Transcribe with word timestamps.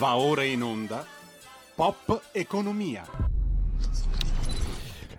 Va 0.00 0.16
ora 0.16 0.44
in 0.44 0.62
onda 0.62 1.04
Pop 1.74 2.30
Economia. 2.32 3.04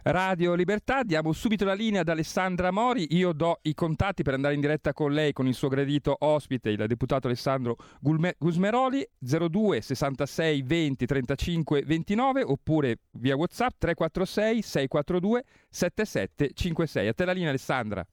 Radio 0.01 0.55
Libertà, 0.55 1.03
diamo 1.03 1.33
subito 1.33 1.65
la 1.65 1.75
linea 1.75 2.01
ad 2.01 2.09
Alessandra 2.09 2.71
Mori, 2.71 3.05
io 3.15 3.31
do 3.31 3.59
i 3.61 3.75
contatti 3.75 4.23
per 4.23 4.33
andare 4.33 4.55
in 4.55 4.59
diretta 4.59 4.91
con 4.91 5.13
lei, 5.13 5.33
con 5.33 5.45
il 5.45 5.53
suo 5.53 5.67
gradito 5.67 6.15
ospite, 6.17 6.71
il 6.71 6.83
deputato 6.87 7.27
Alessandro 7.27 7.75
Gusmeroli, 7.99 9.07
02 9.19 9.81
66 9.81 10.63
20 10.63 11.05
35 11.05 11.83
29 11.83 12.41
oppure 12.41 13.01
via 13.11 13.35
Whatsapp 13.35 13.73
346 13.77 14.61
642 14.63 15.43
7756. 15.69 17.07
A 17.07 17.13
te 17.13 17.25
la 17.25 17.33
linea 17.33 17.49
Alessandra. 17.49 18.03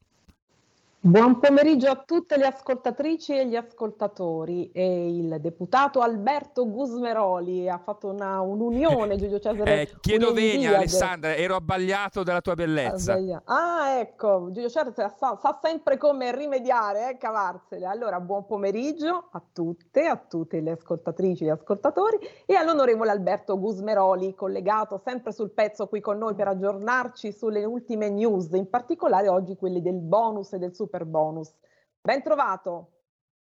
Buon 1.01 1.39
pomeriggio 1.39 1.89
a 1.89 2.03
tutte 2.05 2.37
le 2.37 2.46
ascoltatrici 2.46 3.33
e 3.33 3.47
gli 3.47 3.55
ascoltatori. 3.55 4.73
E 4.73 5.17
il 5.17 5.37
deputato 5.41 6.01
Alberto 6.01 6.69
Gusmeroli 6.69 7.69
ha 7.70 7.79
fatto 7.79 8.09
una, 8.09 8.41
un'unione, 8.41 9.15
Giulio 9.16 9.39
Cesare. 9.39 9.83
Eh, 9.83 9.95
chiedo 10.01 10.33
venia, 10.33 10.77
Alessandra, 10.77 11.37
ero 11.37 11.55
abbagliato 11.55 12.25
dalla 12.25 12.41
tua 12.41 12.55
bellezza. 12.55 13.16
Ah, 13.45 14.01
ecco, 14.01 14.48
Giulio 14.51 14.69
Cesare 14.69 14.92
sa, 14.92 15.39
sa 15.41 15.59
sempre 15.62 15.98
come 15.98 16.34
rimediare, 16.34 17.11
eh, 17.11 17.17
cavarsele. 17.17 17.87
Allora, 17.87 18.19
buon 18.19 18.45
pomeriggio 18.45 19.28
a 19.30 19.41
tutte, 19.53 20.05
a 20.05 20.17
tutte 20.17 20.61
le 20.61 20.73
ascoltatrici 20.73 21.45
e 21.45 21.47
gli 21.47 21.51
ascoltatori 21.51 22.19
e 22.45 22.56
all'onorevole 22.56 23.11
Alberto 23.11 23.56
Gusmeroli, 23.56 24.34
collegato 24.34 25.01
sempre 25.05 25.30
sul 25.30 25.53
pezzo 25.53 25.87
qui 25.87 26.01
con 26.01 26.19
noi 26.19 26.34
per 26.34 26.48
aggiornarci 26.48 27.30
sulle 27.30 27.65
ultime 27.65 28.11
news, 28.11 28.51
in 28.51 28.69
particolare 28.69 29.28
oggi 29.28 29.55
quelle 29.55 29.80
del 29.80 30.01
bonus 30.01 30.55
e 30.55 30.59
del 30.59 30.75
super 30.75 30.87
super 30.88 31.05
bonus. 31.05 31.52
Ben 32.01 32.23
trovato. 32.23 32.92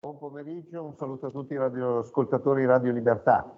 Buon 0.00 0.18
pomeriggio, 0.18 0.82
un 0.82 0.96
saluto 0.96 1.26
a 1.26 1.30
tutti 1.30 1.52
i 1.52 1.56
radioascoltatori 1.56 2.66
Radio 2.66 2.90
Libertà. 2.90 3.56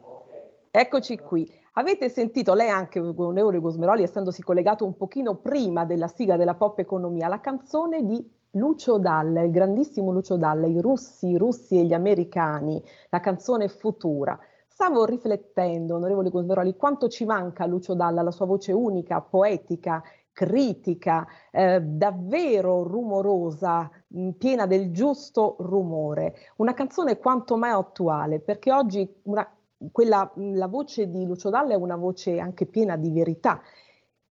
Eccoci 0.70 1.18
qui. 1.18 1.50
Avete 1.74 2.10
sentito 2.10 2.52
lei 2.52 2.68
anche, 2.68 3.00
onorevole 3.00 3.60
Gosmeroli, 3.60 4.02
essendosi 4.02 4.42
collegato 4.42 4.84
un 4.84 4.94
pochino 4.96 5.36
prima 5.36 5.86
della 5.86 6.08
sigla 6.08 6.36
della 6.36 6.54
pop 6.54 6.78
economia, 6.80 7.28
la 7.28 7.40
canzone 7.40 8.04
di 8.04 8.30
Lucio 8.52 8.98
Dalla, 8.98 9.40
il 9.40 9.50
grandissimo 9.50 10.12
Lucio 10.12 10.36
Dalla, 10.36 10.66
i 10.66 10.78
russi, 10.78 11.28
i 11.28 11.38
russi 11.38 11.78
e 11.78 11.84
gli 11.84 11.94
americani, 11.94 12.82
la 13.08 13.20
canzone 13.20 13.68
futura. 13.68 14.38
Stavo 14.66 15.06
riflettendo, 15.06 15.94
onorevole 15.94 16.28
Gosmeroli, 16.28 16.76
quanto 16.76 17.08
ci 17.08 17.24
manca 17.24 17.64
Lucio 17.64 17.94
Dalla, 17.94 18.20
la 18.20 18.30
sua 18.32 18.44
voce 18.44 18.72
unica, 18.72 19.22
poetica 19.22 20.02
critica, 20.32 21.26
eh, 21.50 21.80
davvero 21.80 22.82
rumorosa, 22.82 23.90
piena 24.36 24.66
del 24.66 24.90
giusto 24.90 25.56
rumore. 25.60 26.34
Una 26.56 26.74
canzone 26.74 27.18
quanto 27.18 27.56
mai 27.56 27.70
attuale, 27.70 28.40
perché 28.40 28.72
oggi 28.72 29.08
una, 29.24 29.48
quella, 29.90 30.30
la 30.36 30.66
voce 30.66 31.10
di 31.10 31.24
Lucio 31.24 31.50
Dalla 31.50 31.74
è 31.74 31.76
una 31.76 31.96
voce 31.96 32.38
anche 32.38 32.66
piena 32.66 32.96
di 32.96 33.10
verità. 33.10 33.60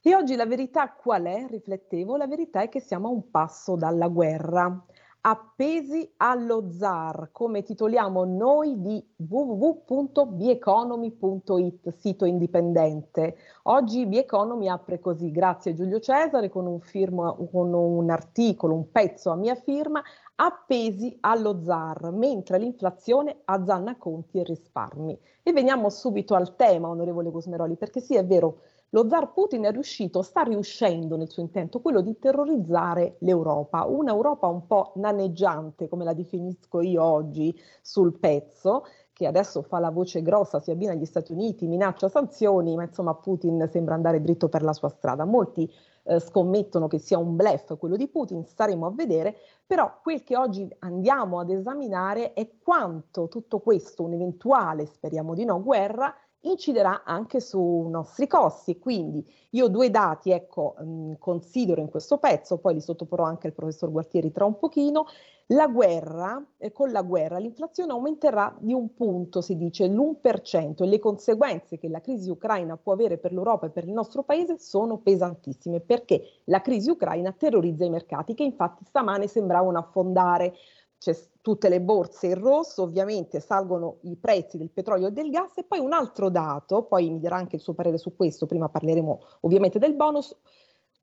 E 0.04 0.16
oggi 0.16 0.36
la 0.36 0.48
verità 0.48 0.92
qual 0.94 1.24
è? 1.26 1.46
Riflettevo, 1.48 2.18
la 2.18 2.26
verità 2.26 2.62
è 2.62 2.70
che 2.70 2.80
siamo 2.80 3.08
a 3.08 3.12
un 3.12 3.30
passo 3.30 3.76
dalla 3.76 4.08
guerra 4.08 4.84
appesi 5.22 6.12
allo 6.18 6.72
zar, 6.72 7.30
come 7.32 7.62
titoliamo 7.62 8.26
noi 8.26 8.82
di 8.82 9.08
www.bieconomy.it, 9.18 11.94
sito 11.96 12.26
indipendente. 12.26 13.36
Oggi 13.64 14.08
Bieconomy 14.08 14.68
apre 14.68 15.00
così, 15.00 15.30
grazie 15.30 15.72
a 15.72 15.76
Giulio 15.76 16.00
Cesare, 16.00 16.50
con 16.50 16.66
un, 16.66 16.80
firma, 16.80 17.36
con 17.52 17.72
un 17.72 18.10
articolo, 18.10 18.74
un 18.74 18.90
pezzo 18.92 19.30
a 19.30 19.36
mia 19.36 19.54
firma, 19.54 20.02
appesi 20.36 21.16
allo 21.20 21.62
zar, 21.62 22.12
mentre 22.12 22.58
l'inflazione 22.58 23.42
azzanna 23.46 23.96
conti 23.98 24.40
e 24.40 24.44
risparmi. 24.44 25.20
E 25.44 25.54
veniamo 25.54 25.90
subito 25.90 26.34
al 26.34 26.56
tema, 26.56 26.88
onorevole 26.88 27.30
Cosmeroli, 27.30 27.76
perché 27.76 28.00
sì, 28.00 28.16
è 28.16 28.26
vero, 28.26 28.62
lo 28.94 29.08
zar 29.08 29.32
Putin 29.32 29.64
è 29.64 29.72
riuscito, 29.72 30.22
sta 30.22 30.42
riuscendo 30.44 31.16
nel 31.16 31.30
suo 31.30 31.42
intento, 31.42 31.80
quello 31.82 32.02
di 32.02 32.18
terrorizzare 32.20 33.16
l'Europa, 33.20 33.86
un'Europa 33.86 34.48
un 34.48 34.68
po' 34.68 34.92
naneggiante, 34.96 35.88
come 35.88 36.04
la 36.04 36.14
definisco 36.14 36.82
io 36.82 37.04
oggi 37.04 37.58
sul 37.82 38.18
pezzo, 38.20 38.84
che 39.14 39.28
adesso 39.28 39.62
fa 39.62 39.80
la 39.80 39.92
voce 39.92 40.22
grossa, 40.22 40.60
si 40.60 40.72
abbina 40.72 40.92
agli 40.92 41.06
Stati 41.06 41.32
Uniti, 41.32 41.68
minaccia 41.68 42.10
sanzioni, 42.10 42.76
ma 42.76 42.84
insomma 42.84 43.14
Putin 43.16 43.68
sembra 43.72 43.94
andare 43.94 44.22
dritto 44.22 44.50
per 44.50 44.64
la 44.64 44.74
sua 44.74 44.90
strada. 44.90 45.26
Molti 45.26 45.72
eh, 46.04 46.20
scommettono 46.20 46.88
che 46.88 46.98
sia 46.98 47.18
un 47.18 47.36
blef 47.36 47.78
quello 47.78 47.96
di 47.96 48.08
Putin, 48.08 48.44
staremo 48.44 48.88
a 48.88 48.92
vedere, 48.92 49.36
però 49.66 50.00
quel 50.02 50.24
che 50.24 50.36
oggi 50.36 50.68
andiamo 50.80 51.40
ad 51.40 51.50
esaminare 51.50 52.34
è 52.34 52.50
quanto 52.62 53.28
tutto 53.28 53.60
questo, 53.60 54.04
un'eventuale, 54.04 54.86
speriamo 54.86 55.34
di 55.34 55.46
no, 55.46 55.62
guerra, 55.62 56.14
inciderà 56.42 57.04
anche 57.04 57.40
sui 57.40 57.90
nostri 57.90 58.28
costi. 58.28 58.80
Quindi 58.80 59.26
io 59.52 59.68
due 59.68 59.90
dati, 59.90 60.32
ecco, 60.32 60.76
mh, 60.78 61.14
considero 61.20 61.82
in 61.82 61.90
questo 61.90 62.18
pezzo, 62.18 62.58
poi 62.58 62.76
li 62.76 62.82
sottoporrò 62.82 63.24
anche 63.26 63.48
al 63.48 63.54
professor 63.54 63.92
Gualtieri 63.92 64.32
tra 64.32 64.46
un 64.46 64.58
pochino. 64.58 65.06
La 65.48 65.68
guerra, 65.68 66.42
eh, 66.58 66.72
con 66.72 66.92
la 66.92 67.02
guerra 67.02 67.38
l'inflazione 67.38 67.92
aumenterà 67.92 68.56
di 68.60 68.72
un 68.74 68.94
punto, 68.94 69.42
si 69.42 69.58
dice 69.58 69.88
l'1% 69.88 70.84
e 70.84 70.88
le 70.88 71.00
conseguenze 71.00 71.78
che 71.78 71.90
la 71.90 72.00
crisi 72.00 72.30
ucraina 72.30 72.78
può 72.78 72.94
avere 72.94 73.18
per 73.18 73.34
l'Europa 73.34 73.66
e 73.66 73.70
per 73.70 73.84
il 73.84 73.92
nostro 73.92 74.24
paese 74.24 74.58
sono 74.60 75.00
pesantissime 75.00 75.82
perché 75.82 76.22
la 76.46 76.62
crisi 76.62 76.90
ucraina 76.90 77.34
terrorizza 77.34 77.84
i 77.84 77.90
mercati 77.90 78.34
che 78.34 78.44
infatti 78.44 78.86
stamane 78.86 79.28
sembravano 79.28 79.78
affondare 79.78 80.54
c'è 80.98 81.14
tutte 81.42 81.70
le 81.70 81.82
borse 81.82 82.28
in 82.28 82.40
rosso, 82.40 82.84
ovviamente 82.84 83.40
salgono 83.40 83.98
i 84.02 84.16
prezzi 84.16 84.58
del 84.58 84.70
petrolio 84.70 85.08
e 85.08 85.12
del 85.12 85.30
gas 85.30 85.58
e 85.58 85.64
poi 85.64 85.80
un 85.80 85.92
altro 85.92 86.30
dato, 86.30 86.84
poi 86.84 87.10
mi 87.10 87.20
darà 87.20 87.36
anche 87.36 87.56
il 87.56 87.62
suo 87.62 87.74
parere 87.74 87.98
su 87.98 88.16
questo, 88.16 88.46
prima 88.46 88.70
parleremo 88.70 89.20
ovviamente 89.42 89.80
del 89.80 89.96
bonus, 89.96 90.36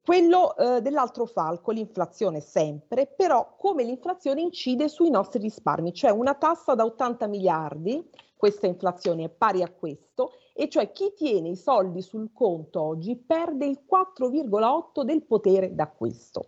quello 0.09 0.57
eh, 0.57 0.81
dell'altro 0.81 1.27
falco, 1.27 1.71
l'inflazione 1.71 2.41
sempre, 2.41 3.07
però 3.07 3.57
come 3.59 3.85
l'inflazione 3.85 4.41
incide 4.41 4.89
sui 4.89 5.11
nostri 5.11 5.41
risparmi, 5.41 5.93
cioè 5.93 6.11
una 6.11 6.35
tassa 6.35 6.75
da 6.75 6.85
80 6.85 7.27
miliardi, 7.27 8.09
questa 8.35 8.67
inflazione 8.67 9.25
è 9.25 9.29
pari 9.29 9.63
a 9.63 9.71
questo, 9.71 10.33
e 10.55 10.69
cioè 10.69 10.93
chi 10.93 11.13
tiene 11.15 11.51
i 11.51 11.57
soldi 11.57 12.01
sul 12.01 12.33
conto 12.33 12.81
oggi 12.81 13.17
perde 13.17 13.67
il 13.67 13.81
4,8 13.87 15.03
del 15.03 15.25
potere 15.25 15.75
d'acquisto. 15.75 16.47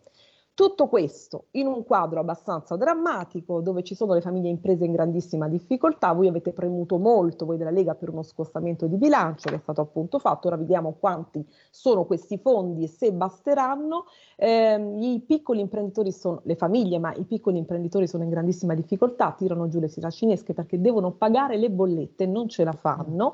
Tutto 0.60 0.88
questo 0.88 1.46
in 1.52 1.66
un 1.66 1.84
quadro 1.84 2.20
abbastanza 2.20 2.76
drammatico 2.76 3.62
dove 3.62 3.82
ci 3.82 3.94
sono 3.94 4.12
le 4.12 4.20
famiglie 4.20 4.50
imprese 4.50 4.84
in 4.84 4.92
grandissima 4.92 5.48
difficoltà. 5.48 6.12
Voi 6.12 6.28
avete 6.28 6.52
premuto 6.52 6.98
molto, 6.98 7.46
voi 7.46 7.56
della 7.56 7.70
Lega, 7.70 7.94
per 7.94 8.10
uno 8.10 8.22
scostamento 8.22 8.86
di 8.86 8.98
bilancio 8.98 9.48
che 9.48 9.54
è 9.54 9.58
stato 9.58 9.80
appunto 9.80 10.18
fatto. 10.18 10.48
Ora 10.48 10.58
vediamo 10.58 10.96
quanti 11.00 11.42
sono 11.70 12.04
questi 12.04 12.36
fondi 12.36 12.82
e 12.82 12.88
se 12.88 13.10
basteranno. 13.10 14.04
Eh, 14.36 14.96
I 14.98 15.24
piccoli 15.26 15.60
imprenditori 15.60 16.12
sono, 16.12 16.42
le 16.44 16.56
famiglie, 16.56 16.98
ma 16.98 17.14
i 17.14 17.24
piccoli 17.24 17.56
imprenditori 17.56 18.06
sono 18.06 18.24
in 18.24 18.28
grandissima 18.28 18.74
difficoltà, 18.74 19.32
tirano 19.32 19.66
giù 19.66 19.80
le 19.80 19.88
siracinesche 19.88 20.52
perché 20.52 20.78
devono 20.78 21.12
pagare 21.12 21.56
le 21.56 21.70
bollette, 21.70 22.26
non 22.26 22.50
ce 22.50 22.64
la 22.64 22.72
fanno. 22.72 23.32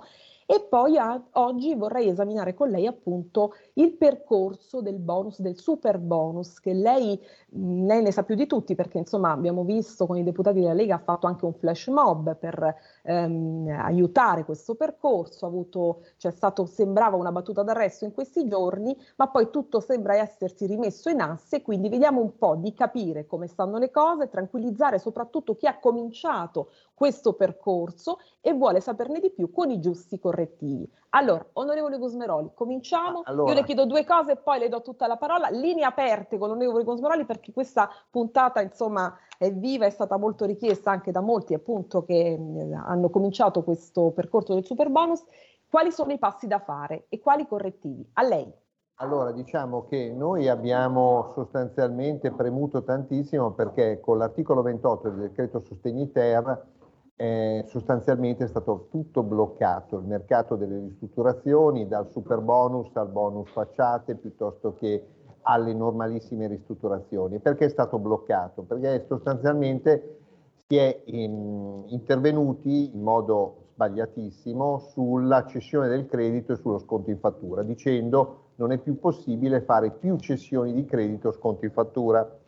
E 0.48 0.60
poi 0.68 0.96
a, 0.96 1.20
oggi 1.32 1.74
vorrei 1.74 2.08
esaminare 2.08 2.54
con 2.54 2.70
lei 2.70 2.86
appunto 2.86 3.54
il 3.74 3.96
percorso 3.96 4.80
del 4.80 5.00
bonus, 5.00 5.40
del 5.40 5.58
super 5.58 5.98
bonus, 5.98 6.60
che 6.60 6.72
lei, 6.72 7.20
lei 7.48 8.00
ne 8.00 8.12
sa 8.12 8.22
più 8.22 8.36
di 8.36 8.46
tutti 8.46 8.76
perché 8.76 8.98
insomma 8.98 9.32
abbiamo 9.32 9.64
visto 9.64 10.06
con 10.06 10.16
i 10.16 10.22
deputati 10.22 10.60
della 10.60 10.72
Lega 10.72 10.94
ha 10.94 11.02
fatto 11.02 11.26
anche 11.26 11.44
un 11.44 11.52
flash 11.52 11.88
mob 11.88 12.36
per 12.36 12.76
ehm, 13.06 13.68
aiutare 13.78 14.44
questo 14.44 14.74
percorso, 14.74 15.44
ha 15.44 15.48
avuto, 15.48 16.02
c'è 16.18 16.30
stato, 16.30 16.66
sembrava 16.66 17.16
una 17.16 17.32
battuta 17.32 17.62
d'arresto 17.62 18.04
in 18.04 18.12
questi 18.12 18.46
giorni, 18.48 18.96
ma 19.16 19.28
poi 19.28 19.50
tutto 19.50 19.80
sembra 19.80 20.16
essersi 20.16 20.66
rimesso 20.66 21.08
in 21.08 21.20
asse, 21.20 21.62
quindi 21.62 21.88
vediamo 21.88 22.20
un 22.20 22.36
po' 22.36 22.56
di 22.56 22.74
capire 22.74 23.26
come 23.26 23.46
stanno 23.46 23.78
le 23.78 23.90
cose, 23.90 24.28
tranquillizzare 24.28 24.98
soprattutto 24.98 25.54
chi 25.54 25.66
ha 25.66 25.78
cominciato 25.78 26.70
questo 26.92 27.34
percorso 27.34 28.18
e 28.40 28.52
vuole 28.52 28.80
saperne 28.80 29.20
di 29.20 29.30
più 29.30 29.50
con 29.52 29.70
i 29.70 29.80
giusti 29.80 30.18
correttivi. 30.18 30.90
Allora, 31.10 31.46
onorevole 31.54 31.98
Gusmeroli, 31.98 32.50
cominciamo. 32.54 33.22
Allora. 33.24 33.50
Io 33.50 33.58
le 33.58 33.64
chiedo 33.64 33.86
due 33.86 34.04
cose 34.04 34.32
e 34.32 34.36
poi 34.36 34.58
le 34.58 34.68
do 34.68 34.82
tutta 34.82 35.06
la 35.06 35.16
parola. 35.16 35.48
Linee 35.48 35.84
aperte 35.84 36.36
con 36.36 36.48
l'onorevole 36.48 36.84
Gusmeroli 36.84 37.24
perché 37.24 37.52
questa 37.52 37.88
puntata, 38.10 38.60
insomma, 38.60 39.16
viva, 39.52 39.86
è 39.86 39.90
stata 39.90 40.16
molto 40.16 40.44
richiesta 40.44 40.90
anche 40.90 41.10
da 41.10 41.20
molti 41.20 41.54
appunto 41.54 42.04
che 42.04 42.36
mh, 42.36 42.82
hanno 42.86 43.10
cominciato 43.10 43.62
questo 43.62 44.10
percorso 44.10 44.54
del 44.54 44.64
super 44.64 44.90
bonus. 44.90 45.24
Quali 45.68 45.90
sono 45.90 46.12
i 46.12 46.18
passi 46.18 46.46
da 46.46 46.58
fare 46.60 47.06
e 47.08 47.20
quali 47.20 47.46
correttivi? 47.46 48.08
A 48.14 48.22
lei. 48.22 48.52
Allora, 49.00 49.30
diciamo 49.32 49.84
che 49.86 50.10
noi 50.10 50.48
abbiamo 50.48 51.32
sostanzialmente 51.34 52.32
premuto 52.32 52.82
tantissimo 52.82 53.52
perché 53.52 54.00
con 54.00 54.16
l'articolo 54.16 54.62
28 54.62 55.10
del 55.10 55.28
decreto 55.28 55.60
sostegni 55.60 56.10
ter 56.12 56.74
eh, 57.16 57.64
sostanzialmente 57.66 58.44
è 58.44 58.48
stato 58.48 58.88
tutto 58.90 59.22
bloccato, 59.22 59.98
il 59.98 60.04
mercato 60.04 60.54
delle 60.54 60.78
ristrutturazioni, 60.80 61.88
dal 61.88 62.10
super 62.10 62.40
bonus 62.40 62.94
al 62.94 63.08
bonus 63.08 63.50
facciate, 63.50 64.16
piuttosto 64.16 64.74
che 64.74 65.02
alle 65.48 65.72
normalissime 65.72 66.46
ristrutturazioni. 66.48 67.38
Perché 67.38 67.66
è 67.66 67.68
stato 67.68 67.98
bloccato? 67.98 68.62
Perché 68.62 69.04
sostanzialmente 69.06 70.18
si 70.66 70.76
è 70.76 71.02
in, 71.06 71.84
intervenuti 71.88 72.94
in 72.94 73.02
modo 73.02 73.68
sbagliatissimo 73.74 74.78
sulla 74.78 75.44
cessione 75.46 75.88
del 75.88 76.06
credito 76.06 76.52
e 76.52 76.56
sullo 76.56 76.78
sconto 76.78 77.10
in 77.10 77.18
fattura, 77.18 77.62
dicendo 77.62 78.52
non 78.56 78.72
è 78.72 78.78
più 78.78 78.98
possibile 78.98 79.60
fare 79.60 79.90
più 79.90 80.16
cessioni 80.16 80.72
di 80.72 80.84
credito 80.84 81.30
sconto 81.30 81.64
in 81.64 81.72
fattura. 81.72 82.38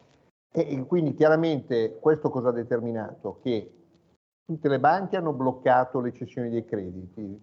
E 0.50 0.86
quindi 0.86 1.14
chiaramente 1.14 1.98
questo 2.00 2.30
cosa 2.30 2.48
ha 2.48 2.52
determinato? 2.52 3.38
Che 3.42 3.74
tutte 4.44 4.68
le 4.68 4.80
banche 4.80 5.16
hanno 5.16 5.34
bloccato 5.34 6.00
le 6.00 6.12
cessioni 6.12 6.48
dei 6.48 6.64
crediti, 6.64 7.40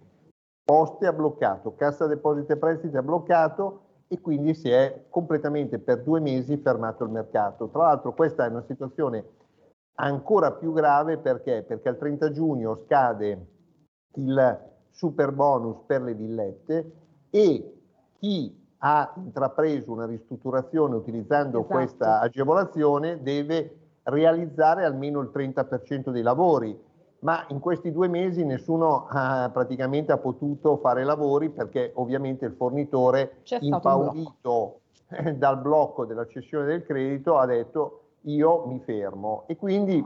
Poste 0.65 1.05
ha 1.05 1.13
bloccato, 1.13 1.75
Cassa 1.75 2.07
Depositi 2.07 2.53
e 2.53 2.57
Prestiti 2.57 2.97
ha 2.97 3.03
bloccato 3.03 3.84
e 4.07 4.21
quindi 4.21 4.53
si 4.53 4.69
è 4.69 5.05
completamente 5.09 5.79
per 5.79 6.03
due 6.03 6.19
mesi 6.19 6.57
fermato 6.57 7.03
il 7.03 7.09
mercato. 7.09 7.69
Tra 7.69 7.83
l'altro 7.83 8.13
questa 8.13 8.45
è 8.45 8.49
una 8.49 8.63
situazione 8.67 9.23
ancora 9.95 10.51
più 10.51 10.73
grave 10.73 11.17
perché? 11.17 11.63
Perché 11.63 11.89
al 11.89 11.97
30 11.97 12.31
giugno 12.31 12.75
scade 12.85 13.47
il 14.15 14.59
super 14.91 15.31
bonus 15.31 15.77
per 15.85 16.01
le 16.01 16.13
villette 16.13 16.91
e 17.29 17.73
chi 18.19 18.63
ha 18.79 19.13
intrapreso 19.17 19.91
una 19.91 20.05
ristrutturazione 20.05 20.95
utilizzando 20.95 21.59
esatto. 21.59 21.73
questa 21.73 22.19
agevolazione 22.19 23.21
deve 23.21 23.79
realizzare 24.03 24.83
almeno 24.85 25.19
il 25.21 25.31
30% 25.33 26.11
dei 26.11 26.21
lavori 26.21 26.79
ma 27.25 27.43
in 27.49 27.59
questi 27.59 27.91
due 27.91 28.07
mesi 28.07 28.45
nessuno 28.45 29.07
ha, 29.09 29.49
praticamente 29.51 30.11
ha 30.11 30.19
potuto 30.19 30.77
fare 30.77 31.03
lavori 31.03 31.49
perché 31.49 31.91
ovviamente 31.95 32.45
il 32.45 32.53
fornitore 32.53 33.41
impaurito 33.61 34.81
blocco. 35.09 35.33
dal 35.33 35.59
blocco 35.59 36.05
della 36.05 36.27
cessione 36.27 36.65
del 36.65 36.83
credito 36.83 37.37
ha 37.37 37.47
detto 37.47 38.01
io 38.21 38.67
mi 38.67 38.79
fermo 38.79 39.45
e 39.47 39.57
quindi 39.57 40.05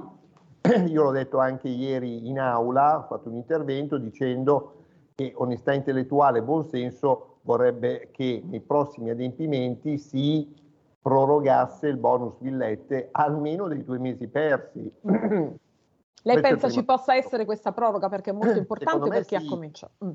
io 0.87 1.03
l'ho 1.03 1.11
detto 1.11 1.39
anche 1.39 1.67
ieri 1.67 2.29
in 2.29 2.39
aula, 2.39 2.99
ho 2.99 3.07
fatto 3.07 3.27
un 3.27 3.35
intervento 3.35 3.97
dicendo 3.97 4.75
che 5.15 5.33
onestà 5.35 5.73
intellettuale 5.73 6.39
e 6.39 6.43
buonsenso 6.43 7.39
vorrebbe 7.41 8.11
che 8.11 8.41
nei 8.45 8.61
prossimi 8.61 9.09
adempimenti 9.09 9.97
si 9.97 10.55
prorogasse 11.01 11.87
il 11.87 11.97
bonus 11.97 12.39
villette 12.39 13.09
almeno 13.11 13.67
dei 13.67 13.83
due 13.83 13.99
mesi 13.99 14.27
persi. 14.27 14.89
Lei 16.23 16.41
pensa 16.41 16.69
ci 16.69 16.83
possa 16.83 17.15
essere 17.15 17.45
questa 17.45 17.71
proroga 17.71 18.09
perché 18.09 18.31
è 18.31 18.33
molto 18.33 18.57
importante 18.59 19.09
per 19.09 19.25
chi 19.25 19.37
sì. 19.37 19.45
ha 19.45 19.47
cominciato? 19.47 20.05
Mm. 20.05 20.11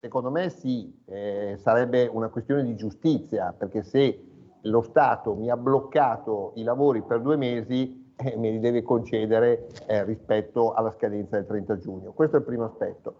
Secondo 0.00 0.30
me 0.30 0.50
sì, 0.50 1.00
eh, 1.06 1.56
sarebbe 1.60 2.08
una 2.12 2.28
questione 2.28 2.64
di 2.64 2.74
giustizia, 2.74 3.54
perché 3.56 3.82
se 3.82 4.20
lo 4.62 4.82
Stato 4.82 5.34
mi 5.34 5.48
ha 5.48 5.56
bloccato 5.56 6.52
i 6.56 6.64
lavori 6.64 7.02
per 7.02 7.20
due 7.20 7.36
mesi, 7.36 8.12
eh, 8.16 8.36
me 8.36 8.50
li 8.50 8.58
deve 8.58 8.82
concedere 8.82 9.68
eh, 9.86 10.04
rispetto 10.04 10.72
alla 10.72 10.92
scadenza 10.92 11.36
del 11.36 11.46
30 11.46 11.78
giugno. 11.78 12.12
Questo 12.12 12.36
è 12.36 12.38
il 12.40 12.44
primo 12.44 12.64
aspetto. 12.64 13.14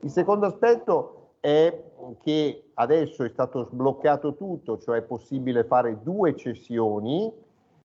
Il 0.00 0.10
secondo 0.10 0.46
aspetto 0.46 1.32
è 1.40 1.84
che 2.20 2.70
adesso 2.74 3.24
è 3.24 3.28
stato 3.28 3.64
sbloccato 3.64 4.36
tutto, 4.36 4.78
cioè 4.78 4.98
è 4.98 5.02
possibile 5.02 5.64
fare 5.64 6.02
due 6.02 6.36
cessioni 6.36 7.32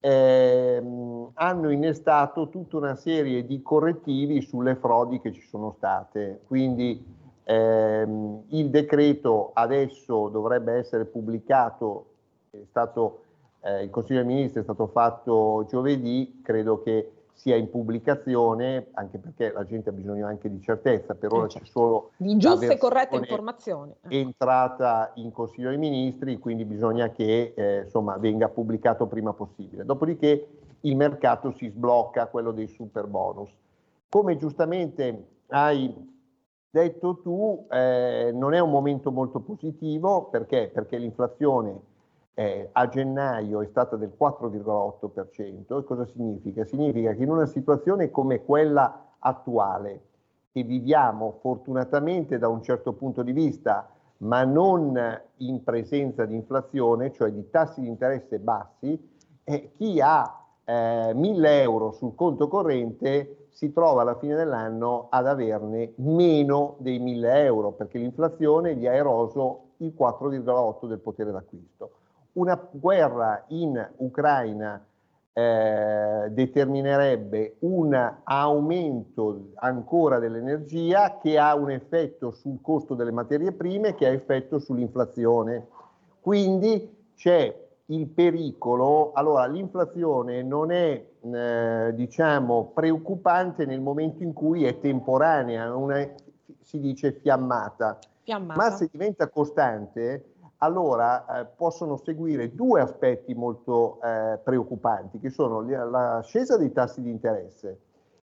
ehm, 0.04 1.30
hanno 1.34 1.70
innestato 1.70 2.48
tutta 2.48 2.76
una 2.76 2.96
serie 2.96 3.46
di 3.46 3.62
correttivi 3.62 4.42
sulle 4.42 4.74
frodi 4.74 5.20
che 5.20 5.32
ci 5.32 5.42
sono 5.42 5.74
state. 5.76 6.40
Quindi 6.46 7.04
ehm, 7.44 8.42
il 8.48 8.68
decreto 8.68 9.50
adesso 9.54 10.28
dovrebbe 10.28 10.72
essere 10.74 11.04
pubblicato, 11.04 12.06
è 12.50 12.58
stato, 12.68 13.22
eh, 13.60 13.84
il 13.84 13.90
Consiglio 13.90 14.24
dei 14.24 14.34
Ministri 14.34 14.60
è 14.60 14.64
stato 14.64 14.88
fatto 14.88 15.66
giovedì, 15.68 16.40
credo 16.42 16.82
che 16.82 17.12
sia 17.32 17.56
in 17.56 17.70
pubblicazione, 17.70 18.88
anche 18.92 19.18
perché 19.18 19.52
la 19.52 19.64
gente 19.64 19.90
ha 19.90 19.92
bisogno 19.92 20.26
anche 20.26 20.50
di 20.50 20.60
certezza, 20.60 21.14
per 21.14 21.32
ora 21.32 21.48
certo. 21.48 21.64
c'è 21.64 21.70
solo 21.70 22.10
di 22.16 22.36
giuste 22.36 22.72
e 22.72 22.78
corrette 22.78 23.16
informazioni. 23.16 23.92
Entrata 24.08 25.12
in 25.14 25.32
Consiglio 25.32 25.70
dei 25.70 25.78
Ministri, 25.78 26.38
quindi 26.38 26.64
bisogna 26.64 27.10
che 27.10 27.52
eh, 27.56 27.82
insomma, 27.84 28.16
venga 28.18 28.48
pubblicato 28.48 29.06
prima 29.06 29.32
possibile. 29.32 29.84
Dopodiché 29.84 30.48
il 30.80 30.96
mercato 30.96 31.52
si 31.52 31.68
sblocca, 31.68 32.26
quello 32.26 32.52
dei 32.52 32.68
super 32.68 33.06
bonus. 33.06 33.50
Come 34.08 34.36
giustamente 34.36 35.26
hai 35.48 36.10
detto 36.70 37.20
tu, 37.22 37.66
eh, 37.70 38.30
non 38.32 38.54
è 38.54 38.58
un 38.58 38.70
momento 38.70 39.10
molto 39.10 39.40
positivo 39.40 40.24
perché? 40.24 40.70
Perché 40.72 40.96
l'inflazione 40.96 41.90
eh, 42.34 42.70
a 42.72 42.88
gennaio 42.88 43.60
è 43.62 43.66
stata 43.66 43.96
del 43.96 44.12
4,8%. 44.18 45.78
E 45.78 45.84
cosa 45.84 46.06
significa? 46.06 46.64
Significa 46.64 47.12
che 47.14 47.22
in 47.22 47.30
una 47.30 47.46
situazione 47.46 48.10
come 48.10 48.42
quella 48.42 49.14
attuale, 49.18 50.00
che 50.52 50.62
viviamo 50.62 51.38
fortunatamente 51.40 52.38
da 52.38 52.48
un 52.48 52.62
certo 52.62 52.92
punto 52.92 53.22
di 53.22 53.32
vista, 53.32 53.88
ma 54.18 54.44
non 54.44 55.20
in 55.38 55.62
presenza 55.64 56.24
di 56.24 56.34
inflazione, 56.34 57.12
cioè 57.12 57.30
di 57.30 57.48
tassi 57.50 57.80
di 57.80 57.88
interesse 57.88 58.38
bassi, 58.38 59.10
eh, 59.44 59.72
chi 59.76 60.00
ha 60.00 60.40
eh, 60.64 61.12
1000 61.14 61.62
euro 61.62 61.92
sul 61.92 62.14
conto 62.14 62.48
corrente 62.48 63.48
si 63.50 63.72
trova 63.72 64.02
alla 64.02 64.16
fine 64.16 64.34
dell'anno 64.34 65.08
ad 65.10 65.26
averne 65.26 65.92
meno 65.96 66.76
dei 66.78 66.98
1000 66.98 67.44
euro 67.44 67.72
perché 67.72 67.98
l'inflazione 67.98 68.76
gli 68.76 68.86
ha 68.86 68.94
eroso 68.94 69.72
il 69.78 69.92
4,8 69.98 70.86
del 70.86 71.00
potere 71.00 71.32
d'acquisto 71.32 72.01
una 72.34 72.60
guerra 72.70 73.44
in 73.48 73.90
Ucraina 73.96 74.84
eh, 75.34 76.28
determinerebbe 76.30 77.56
un 77.60 78.14
aumento 78.24 79.48
ancora 79.54 80.18
dell'energia 80.18 81.18
che 81.18 81.38
ha 81.38 81.54
un 81.54 81.70
effetto 81.70 82.30
sul 82.32 82.60
costo 82.60 82.94
delle 82.94 83.12
materie 83.12 83.52
prime, 83.52 83.94
che 83.94 84.06
ha 84.06 84.10
effetto 84.10 84.58
sull'inflazione. 84.58 85.68
Quindi 86.20 87.10
c'è 87.16 87.60
il 87.86 88.06
pericolo, 88.08 89.12
allora 89.12 89.46
l'inflazione 89.46 90.42
non 90.42 90.70
è 90.70 91.04
eh, 91.20 91.92
diciamo 91.94 92.70
preoccupante 92.74 93.66
nel 93.66 93.80
momento 93.80 94.22
in 94.22 94.32
cui 94.32 94.64
è 94.64 94.78
temporanea, 94.78 95.72
è, 95.94 96.14
si 96.60 96.78
dice 96.78 97.12
fiammata. 97.12 97.98
fiammata. 98.22 98.60
ma 98.60 98.70
se 98.70 98.88
diventa 98.90 99.28
costante 99.28 100.31
allora 100.62 101.40
eh, 101.40 101.44
possono 101.44 101.96
seguire 101.96 102.54
due 102.54 102.80
aspetti 102.80 103.34
molto 103.34 104.00
eh, 104.00 104.38
preoccupanti, 104.42 105.18
che 105.18 105.30
sono 105.30 105.60
l'ascesa 105.60 106.56
dei 106.56 106.72
tassi 106.72 107.02
di 107.02 107.10
interesse. 107.10 107.80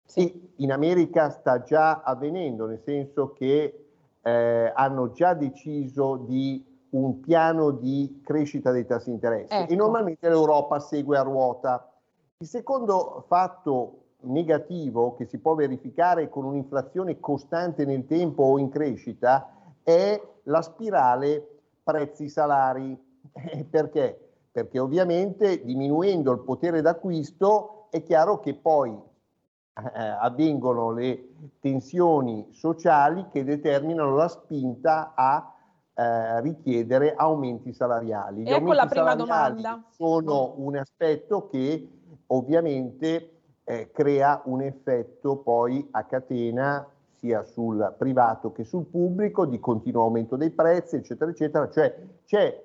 Sì. 0.09 0.53
in 0.55 0.71
America 0.71 1.29
sta 1.29 1.61
già 1.61 2.01
avvenendo, 2.01 2.65
nel 2.65 2.81
senso 2.83 3.31
che 3.33 3.85
eh, 4.23 4.71
hanno 4.73 5.11
già 5.11 5.35
deciso 5.35 6.15
di 6.15 6.65
un 6.91 7.19
piano 7.19 7.69
di 7.69 8.19
crescita 8.23 8.71
dei 8.71 8.87
tassi 8.87 9.09
di 9.09 9.15
interesse 9.15 9.53
ecco. 9.53 9.71
e 9.71 9.75
normalmente 9.75 10.27
l'Europa 10.27 10.79
segue 10.79 11.15
a 11.15 11.21
ruota. 11.21 11.91
Il 12.39 12.47
secondo 12.47 13.23
fatto 13.27 13.97
negativo 14.21 15.13
che 15.13 15.25
si 15.25 15.37
può 15.37 15.53
verificare 15.53 16.27
con 16.27 16.43
un'inflazione 16.43 17.19
costante 17.19 17.85
nel 17.85 18.07
tempo 18.07 18.41
o 18.41 18.57
in 18.57 18.69
crescita 18.69 19.53
è 19.83 20.19
la 20.43 20.61
spirale 20.63 21.58
prezzi-salari. 21.89 22.97
Eh, 23.33 23.65
perché? 23.69 24.33
Perché 24.51 24.79
ovviamente 24.79 25.63
diminuendo 25.63 26.31
il 26.31 26.39
potere 26.39 26.81
d'acquisto 26.81 27.87
è 27.89 28.03
chiaro 28.03 28.39
che 28.39 28.55
poi 28.55 28.91
eh, 28.91 30.03
avvengono 30.03 30.91
le 30.91 31.29
tensioni 31.59 32.47
sociali 32.51 33.27
che 33.31 33.43
determinano 33.43 34.15
la 34.15 34.27
spinta 34.27 35.13
a 35.15 35.55
eh, 35.93 36.41
richiedere 36.41 37.13
aumenti 37.15 37.73
salariali. 37.73 38.43
Gli 38.43 38.51
ecco 38.51 38.73
la 38.73 38.87
prima 38.87 39.15
domanda. 39.15 39.83
Sono 39.89 40.53
un 40.57 40.77
aspetto 40.77 41.47
che 41.47 41.87
ovviamente 42.27 43.39
eh, 43.63 43.91
crea 43.91 44.41
un 44.45 44.61
effetto 44.61 45.37
poi 45.37 45.87
a 45.91 46.03
catena 46.03 46.85
sia 47.19 47.43
sul 47.43 47.93
privato 47.97 48.51
che 48.51 48.63
sul 48.63 48.85
pubblico, 48.85 49.45
di 49.45 49.59
continuo 49.59 50.03
aumento 50.03 50.35
dei 50.35 50.49
prezzi, 50.49 50.95
eccetera, 50.95 51.29
eccetera. 51.31 51.69
Cioè 51.69 51.95
c'è 52.25 52.63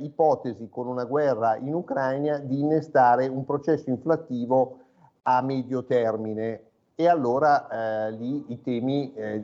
l'ipotesi 0.00 0.64
eh, 0.64 0.68
con 0.68 0.86
una 0.86 1.04
guerra 1.04 1.56
in 1.56 1.72
Ucraina 1.72 2.38
di 2.38 2.60
innestare 2.60 3.26
un 3.26 3.44
processo 3.44 3.88
inflattivo 3.88 4.78
a 5.22 5.40
medio 5.40 5.84
termine 5.84 6.60
e 6.94 7.08
allora 7.08 8.06
eh, 8.06 8.12
lì 8.12 8.44
i 8.48 8.60
temi, 8.60 9.12
eh, 9.14 9.42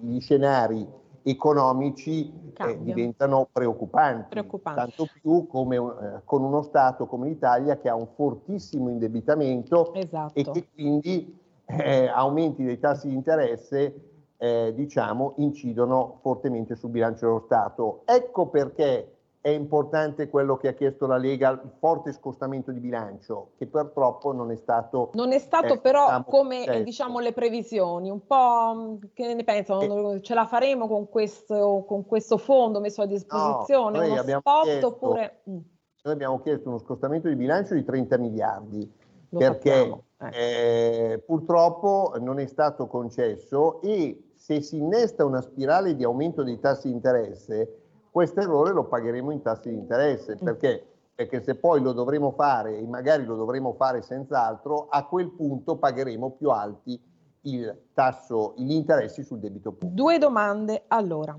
gli 0.00 0.20
scenari 0.20 0.86
economici 1.22 2.32
eh, 2.56 2.82
diventano 2.82 3.48
preoccupanti, 3.50 4.28
preoccupanti, 4.30 4.80
tanto 4.80 5.06
più 5.20 5.46
come, 5.46 5.76
eh, 5.76 6.20
con 6.24 6.42
uno 6.42 6.62
Stato 6.62 7.06
come 7.06 7.28
l'Italia 7.28 7.78
che 7.78 7.88
ha 7.88 7.94
un 7.94 8.08
fortissimo 8.14 8.88
indebitamento 8.88 9.94
esatto. 9.94 10.38
e 10.38 10.44
che 10.50 10.68
quindi 10.72 11.38
eh, 11.78 12.06
aumenti 12.08 12.64
dei 12.64 12.78
tassi 12.78 13.08
di 13.08 13.14
interesse 13.14 14.10
eh, 14.36 14.72
diciamo, 14.74 15.34
incidono 15.36 16.18
fortemente 16.22 16.74
sul 16.74 16.90
bilancio 16.90 17.26
dello 17.26 17.42
Stato. 17.44 18.02
Ecco 18.06 18.48
perché 18.48 19.16
è 19.42 19.48
importante 19.48 20.28
quello 20.28 20.56
che 20.56 20.68
ha 20.68 20.72
chiesto 20.72 21.06
la 21.06 21.16
Lega, 21.16 21.50
il 21.50 21.72
forte 21.78 22.12
scostamento 22.12 22.72
di 22.72 22.80
bilancio, 22.80 23.52
che 23.56 23.66
purtroppo 23.66 24.32
non 24.32 24.50
è 24.50 24.56
stato... 24.56 25.10
Non 25.14 25.32
è 25.32 25.38
stato 25.38 25.74
eh, 25.74 25.78
però 25.78 26.04
diciamo, 26.04 26.24
come 26.24 26.64
certo. 26.64 26.82
diciamo 26.82 27.18
le 27.20 27.32
previsioni, 27.32 28.10
un 28.10 28.26
po' 28.26 28.72
mm, 28.74 28.94
che 29.14 29.32
ne 29.34 29.44
pensano, 29.44 30.12
eh, 30.12 30.22
ce 30.22 30.34
la 30.34 30.46
faremo 30.46 30.86
con 30.88 31.08
questo, 31.08 31.84
con 31.86 32.04
questo 32.04 32.36
fondo 32.36 32.80
messo 32.80 33.00
a 33.02 33.06
disposizione, 33.06 33.98
no, 33.98 34.12
uno 34.12 34.22
spot 34.22 34.62
chiesto, 34.64 34.86
oppure... 34.88 35.40
Mm. 35.48 35.58
Noi 36.02 36.14
abbiamo 36.14 36.40
chiesto 36.40 36.68
uno 36.68 36.78
scostamento 36.78 37.28
di 37.28 37.36
bilancio 37.36 37.74
di 37.74 37.84
30 37.84 38.16
miliardi, 38.18 38.90
Lo 39.30 39.38
perché 39.38 39.82
eh. 39.82 40.02
Eh, 40.28 41.22
purtroppo 41.24 42.12
non 42.20 42.38
è 42.38 42.46
stato 42.46 42.86
concesso 42.86 43.80
e 43.80 44.32
se 44.34 44.60
si 44.60 44.76
innesta 44.76 45.24
una 45.24 45.40
spirale 45.40 45.94
di 45.94 46.04
aumento 46.04 46.42
dei 46.42 46.58
tassi 46.58 46.88
di 46.88 46.94
interesse, 46.94 47.80
questo 48.10 48.40
errore 48.40 48.72
lo 48.72 48.84
pagheremo 48.84 49.30
in 49.30 49.40
tassi 49.40 49.70
di 49.70 49.76
interesse, 49.76 50.34
mm. 50.34 50.44
perché? 50.44 50.86
Perché 51.14 51.42
se 51.42 51.54
poi 51.54 51.80
lo 51.80 51.92
dovremo 51.92 52.32
fare 52.32 52.76
e 52.76 52.86
magari 52.86 53.24
lo 53.24 53.36
dovremo 53.36 53.72
fare 53.74 54.02
senz'altro, 54.02 54.88
a 54.88 55.06
quel 55.06 55.30
punto 55.30 55.76
pagheremo 55.76 56.30
più 56.32 56.50
alti 56.50 57.00
il 57.42 57.88
tasso, 57.94 58.54
gli 58.56 58.72
interessi 58.72 59.22
sul 59.22 59.38
debito 59.38 59.72
pubblico. 59.72 59.94
Due 59.94 60.18
domande 60.18 60.84
allora. 60.88 61.38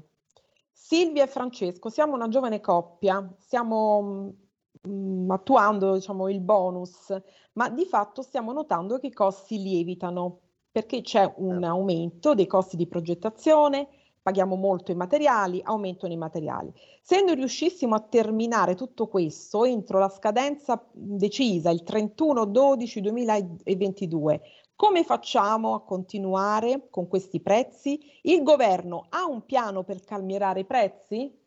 Silvia 0.72 1.24
e 1.24 1.28
Francesco, 1.28 1.90
siamo 1.90 2.16
una 2.16 2.28
giovane 2.28 2.60
coppia, 2.60 3.28
stiamo 3.38 4.34
mh, 4.82 4.90
mm, 4.90 5.32
attuando 5.32 5.94
diciamo, 5.94 6.30
il 6.30 6.42
bonus, 6.42 7.16
ma 7.54 7.70
di 7.70 7.86
fatto 7.86 8.22
stiamo 8.22 8.52
notando 8.54 9.00
che 9.00 9.08
i 9.08 9.14
costi 9.14 9.62
lievitano 9.62 10.40
perché 10.72 11.02
c'è 11.02 11.34
un 11.38 11.52
certo. 11.52 11.66
aumento 11.66 12.34
dei 12.34 12.48
costi 12.48 12.78
di 12.78 12.88
progettazione, 12.88 13.88
paghiamo 14.22 14.56
molto 14.56 14.92
i 14.92 14.96
materiali, 14.96 15.62
aumentano 15.64 16.14
i 16.14 16.18
materiali. 16.18 16.72
Se 17.02 17.22
noi 17.22 17.36
riuscissimo 17.36 17.96
a 17.96 18.00
terminare 18.00 18.76
tutto 18.76 19.08
questo 19.08 19.66
entro 19.66 20.00
la 20.00 20.10
scadenza 20.10 20.82
decisa, 20.94 21.72
il 21.72 21.84
31-12-2022, 21.86 24.40
come 24.76 25.04
facciamo 25.04 25.74
a 25.74 25.84
continuare 25.84 26.88
con 26.90 27.08
questi 27.08 27.42
prezzi? 27.42 28.00
Il 28.24 28.44
governo 28.44 29.06
ha 29.10 29.26
un 29.26 29.46
piano 29.46 29.84
per 29.84 30.04
calmierare 30.04 30.62
i 30.62 30.66
prezzi? 30.66 31.40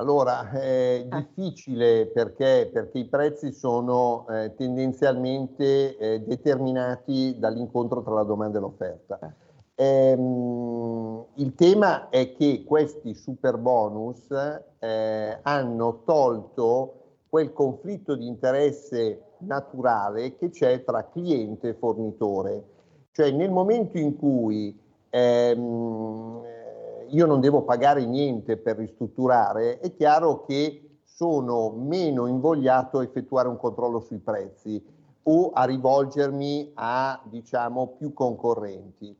Allora, 0.00 0.50
è 0.50 1.06
ah. 1.08 1.18
difficile 1.18 2.06
perché, 2.06 2.70
perché 2.72 2.98
i 2.98 3.04
prezzi 3.06 3.52
sono 3.52 4.26
eh, 4.28 4.54
tendenzialmente 4.56 5.96
eh, 5.96 6.20
determinati 6.20 7.36
dall'incontro 7.38 8.02
tra 8.02 8.14
la 8.14 8.22
domanda 8.24 8.58
e 8.58 8.60
l'offerta. 8.60 9.18
Eh 9.22 9.48
Ehm, 9.80 11.24
il 11.36 11.54
tema 11.54 12.10
è 12.10 12.34
che 12.34 12.64
questi 12.66 13.14
super 13.14 13.56
bonus 13.56 14.26
eh, 14.78 15.38
hanno 15.40 16.02
tolto 16.04 16.94
quel 17.30 17.54
conflitto 17.54 18.14
di 18.14 18.26
interesse 18.26 19.22
naturale 19.38 20.36
che 20.36 20.50
c'è 20.50 20.84
tra 20.84 21.08
cliente 21.08 21.68
e 21.70 21.74
fornitore. 21.74 22.64
Cioè 23.12 23.30
nel 23.30 23.50
momento 23.50 23.96
in 23.96 24.18
cui 24.18 24.78
ehm, 25.08 26.42
io 27.10 27.26
non 27.26 27.40
devo 27.40 27.62
pagare 27.62 28.04
niente 28.06 28.56
per 28.56 28.76
ristrutturare, 28.76 29.78
è 29.78 29.94
chiaro 29.94 30.44
che 30.44 30.98
sono 31.04 31.70
meno 31.70 32.26
invogliato 32.26 32.98
a 32.98 33.02
effettuare 33.02 33.48
un 33.48 33.56
controllo 33.56 34.00
sui 34.00 34.18
prezzi 34.18 34.82
o 35.24 35.50
a 35.50 35.64
rivolgermi 35.64 36.72
a 36.74 37.20
diciamo 37.24 37.94
più 37.98 38.12
concorrenti. 38.12 39.14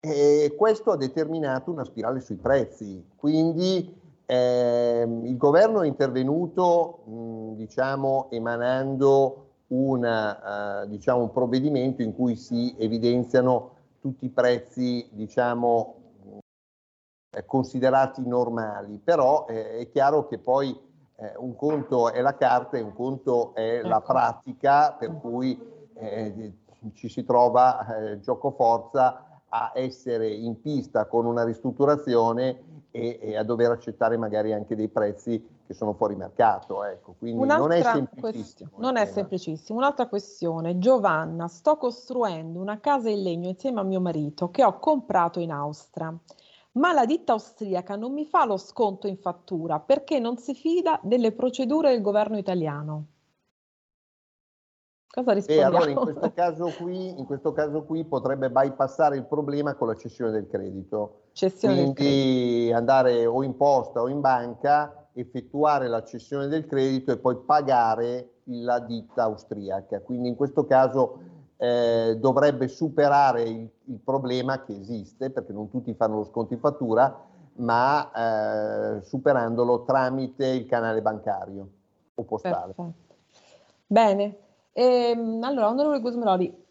E 0.00 0.54
questo 0.56 0.92
ha 0.92 0.96
determinato 0.96 1.70
una 1.70 1.84
spirale 1.84 2.20
sui 2.20 2.36
prezzi, 2.36 3.04
quindi 3.16 3.92
ehm, 4.26 5.24
il 5.24 5.36
governo 5.36 5.82
è 5.82 5.86
intervenuto 5.86 6.98
mh, 7.06 7.54
diciamo, 7.54 8.28
emanando 8.30 9.46
una, 9.68 10.82
uh, 10.82 10.88
diciamo, 10.88 11.22
un 11.22 11.32
provvedimento 11.32 12.02
in 12.02 12.14
cui 12.14 12.36
si 12.36 12.74
evidenziano 12.78 13.70
tutti 14.00 14.26
i 14.26 14.30
prezzi 14.30 15.08
diciamo, 15.10 15.95
eh, 15.95 15.95
considerati 17.46 18.26
normali, 18.26 18.98
però 19.02 19.46
eh, 19.48 19.78
è 19.78 19.88
chiaro 19.90 20.26
che 20.26 20.38
poi 20.38 20.78
eh, 21.16 21.32
un 21.38 21.56
conto 21.56 22.10
è 22.12 22.20
la 22.20 22.34
carta 22.34 22.76
e 22.76 22.80
un 22.80 22.92
conto 22.92 23.54
è 23.54 23.82
la 23.82 23.98
ecco. 23.98 24.12
pratica, 24.12 24.92
per 24.92 25.18
cui 25.18 25.58
eh, 25.94 26.52
ci 26.94 27.08
si 27.08 27.24
trova 27.24 27.96
eh, 27.96 28.20
gioco 28.20 28.50
forza 28.50 29.40
a 29.48 29.72
essere 29.74 30.28
in 30.28 30.60
pista 30.60 31.06
con 31.06 31.24
una 31.24 31.44
ristrutturazione 31.44 32.74
e, 32.90 33.18
e, 33.20 33.36
a 33.36 33.42
dover 33.42 33.70
accettare 33.70 34.16
magari 34.16 34.52
anche 34.52 34.74
dei 34.74 34.88
prezzi 34.88 35.54
che 35.66 35.74
sono 35.74 35.92
fuori 35.94 36.14
mercato. 36.14 36.84
Ecco. 36.84 37.14
Quindi 37.18 37.44
non 37.46 37.72
è 37.72 37.82
semplicissimo. 37.82 38.70
Non 38.76 38.96
è 38.96 39.04
semplicissimo. 39.06 39.78
Un'altra 39.78 40.06
questione, 40.06 40.78
Giovanna, 40.78 41.48
sto 41.48 41.76
costruendo 41.76 42.60
una 42.60 42.80
casa 42.80 43.10
in 43.10 43.22
legno 43.22 43.48
insieme 43.48 43.80
a 43.80 43.84
mio 43.84 44.00
marito 44.00 44.50
che 44.50 44.64
ho 44.64 44.78
comprato 44.78 45.40
in 45.40 45.50
Austria, 45.50 46.16
ma 46.76 46.92
la 46.92 47.04
ditta 47.04 47.32
austriaca 47.32 47.96
non 47.96 48.12
mi 48.12 48.24
fa 48.24 48.44
lo 48.44 48.56
sconto 48.56 49.06
in 49.06 49.16
fattura 49.16 49.80
perché 49.80 50.18
non 50.18 50.36
si 50.36 50.54
fida 50.54 50.98
delle 51.02 51.32
procedure 51.32 51.90
del 51.90 52.02
governo 52.02 52.38
italiano. 52.38 53.06
Cosa 55.08 55.32
rispondiamo? 55.32 55.72
E 55.72 55.76
allora 55.76 55.90
in 55.90 55.96
questo, 55.96 56.32
caso 56.34 56.72
qui, 56.76 57.18
in 57.18 57.24
questo 57.24 57.52
caso 57.52 57.84
qui 57.84 58.04
potrebbe 58.04 58.50
bypassare 58.50 59.16
il 59.16 59.24
problema 59.24 59.74
con 59.74 59.88
la 59.88 59.94
cessione 59.94 60.30
del 60.30 60.46
credito. 60.46 61.22
Cessione 61.32 61.74
Quindi 61.74 61.94
del 61.94 62.04
credito. 62.04 62.76
andare 62.76 63.26
o 63.26 63.42
in 63.42 63.56
posta 63.56 64.02
o 64.02 64.08
in 64.08 64.20
banca, 64.20 65.08
effettuare 65.14 65.88
la 65.88 66.04
cessione 66.04 66.48
del 66.48 66.66
credito 66.66 67.12
e 67.12 67.16
poi 67.16 67.38
pagare 67.38 68.40
la 68.44 68.78
ditta 68.80 69.22
austriaca. 69.22 70.02
Quindi 70.02 70.28
in 70.28 70.36
questo 70.36 70.66
caso 70.66 71.35
eh, 71.56 72.16
dovrebbe 72.18 72.68
superare 72.68 73.42
il, 73.42 73.68
il, 73.84 73.98
problema 74.02 74.62
che 74.64 74.74
esiste, 74.78 75.30
perché 75.30 75.52
non 75.52 75.70
tutti 75.70 75.94
fanno 75.94 76.16
lo 76.16 76.24
sconto 76.24 76.54
in 76.54 76.60
fattura, 76.60 77.24
ma 77.56 78.96
eh, 78.98 79.02
superandolo 79.02 79.84
tramite 79.84 80.46
il 80.46 80.66
canale 80.66 81.00
bancario 81.02 81.68
o 82.14 82.22
postale. 82.24 82.74
Perfetto. 82.74 83.04
Bene, 83.86 84.36
Ehm, 84.78 85.42
allora, 85.42 85.70
onorevole 85.70 86.00
Gusmeroli, 86.00 86.65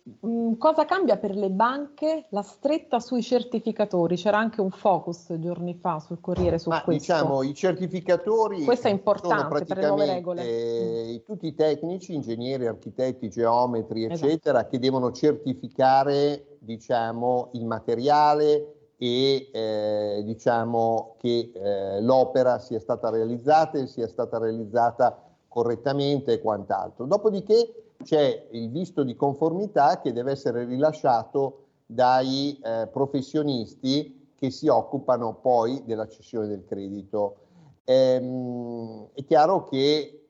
cosa 0.59 0.85
cambia 0.85 1.17
per 1.17 1.35
le 1.35 1.49
banche 1.49 2.27
la 2.29 2.43
stretta 2.43 2.99
sui 2.99 3.23
certificatori? 3.23 4.15
C'era 4.15 4.37
anche 4.37 4.61
un 4.61 4.69
focus 4.69 5.33
giorni 5.39 5.73
fa 5.73 5.99
sul 5.99 6.21
Corriere 6.21 6.59
su 6.59 6.69
Ma, 6.69 6.83
questo. 6.83 7.13
Diciamo, 7.13 7.41
i 7.41 7.55
certificatori 7.55 8.63
questo 8.63 8.87
è 8.87 8.91
importante 8.91 9.65
per 9.65 9.77
le 9.77 9.87
nuove 9.87 10.05
regole. 10.05 10.43
Eh, 10.43 11.23
tutti 11.25 11.47
i 11.47 11.55
tecnici, 11.55 12.13
ingegneri, 12.13 12.67
architetti, 12.67 13.29
geometri, 13.29 14.05
esatto. 14.05 14.27
eccetera, 14.27 14.57
esatto. 14.59 14.71
che 14.71 14.79
devono 14.79 15.11
certificare 15.11 16.57
diciamo, 16.59 17.49
il 17.53 17.65
materiale 17.65 18.73
e 18.97 19.49
eh, 19.51 20.21
diciamo 20.23 21.15
che 21.17 21.51
eh, 21.51 22.01
l'opera 22.01 22.59
sia 22.59 22.79
stata 22.79 23.09
realizzata 23.09 23.79
e 23.79 23.87
sia 23.87 24.07
stata 24.07 24.37
realizzata 24.37 25.19
correttamente 25.47 26.33
e 26.33 26.41
quant'altro. 26.41 27.05
Dopodiché 27.05 27.84
c'è 28.05 28.49
il 28.51 28.69
visto 28.69 29.03
di 29.03 29.15
conformità 29.15 29.99
che 29.99 30.13
deve 30.13 30.31
essere 30.31 30.63
rilasciato 30.63 31.63
dai 31.87 32.57
eh, 32.63 32.87
professionisti 32.87 34.29
che 34.35 34.51
si 34.51 34.67
occupano 34.67 35.39
poi 35.41 35.83
della 35.85 36.07
cessione 36.07 36.47
del 36.47 36.65
credito. 36.65 37.37
Ehm, 37.83 39.09
è 39.13 39.25
chiaro 39.25 39.63
che 39.65 40.27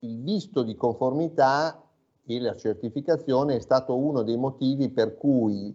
il 0.00 0.22
visto 0.22 0.62
di 0.64 0.74
conformità 0.74 1.80
e 2.26 2.40
la 2.40 2.56
certificazione 2.56 3.56
è 3.56 3.60
stato 3.60 3.96
uno 3.96 4.22
dei 4.22 4.36
motivi 4.36 4.88
per 4.88 5.16
cui 5.16 5.74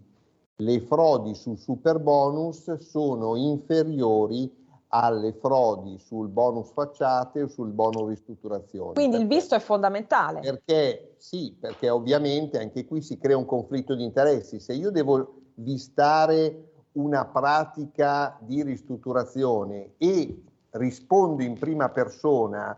le 0.57 0.81
frodi 0.81 1.34
sul 1.34 1.57
super 1.57 2.00
bonus 2.00 2.77
sono 2.79 3.36
inferiori 3.36 4.64
alle 5.01 5.33
frodi 5.33 5.97
sul 5.99 6.29
bonus 6.29 6.71
facciate 6.71 7.43
o 7.43 7.47
sul 7.47 7.71
bonus 7.71 8.07
ristrutturazione. 8.09 8.93
Quindi 8.93 9.17
perché, 9.17 9.33
il 9.33 9.39
visto 9.39 9.55
è 9.55 9.59
fondamentale. 9.59 10.39
Perché 10.39 11.15
sì, 11.17 11.55
perché 11.59 11.89
ovviamente 11.89 12.59
anche 12.59 12.85
qui 12.85 13.01
si 13.01 13.17
crea 13.17 13.37
un 13.37 13.45
conflitto 13.45 13.95
di 13.95 14.03
interessi. 14.03 14.59
Se 14.59 14.73
io 14.73 14.91
devo 14.91 15.41
vistare 15.55 16.71
una 16.93 17.25
pratica 17.25 18.37
di 18.39 18.63
ristrutturazione 18.63 19.93
e 19.97 20.43
rispondo 20.71 21.43
in 21.43 21.57
prima 21.57 21.89
persona 21.89 22.77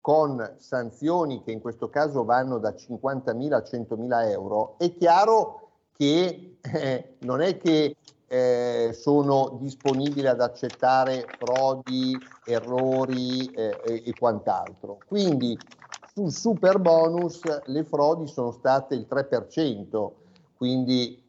con 0.00 0.54
sanzioni 0.58 1.42
che 1.42 1.52
in 1.52 1.60
questo 1.60 1.88
caso 1.88 2.24
vanno 2.24 2.58
da 2.58 2.70
50.000 2.70 3.52
a 3.52 3.58
100.000 3.58 4.30
euro, 4.30 4.74
è 4.78 4.92
chiaro 4.96 5.70
che 5.92 6.58
eh, 6.60 7.16
non 7.20 7.40
è 7.40 7.56
che 7.58 7.96
eh, 8.32 8.94
sono 8.94 9.58
disponibili 9.60 10.26
ad 10.26 10.40
accettare 10.40 11.26
frodi, 11.38 12.16
errori 12.46 13.44
eh, 13.48 13.78
e, 13.84 14.02
e 14.06 14.14
quant'altro. 14.18 14.96
Quindi 15.06 15.54
sul 16.14 16.32
super 16.32 16.78
bonus 16.78 17.42
le 17.66 17.84
frodi 17.84 18.26
sono 18.26 18.50
state 18.50 18.94
il 18.94 19.06
3%, 19.06 20.10
quindi 20.56 21.22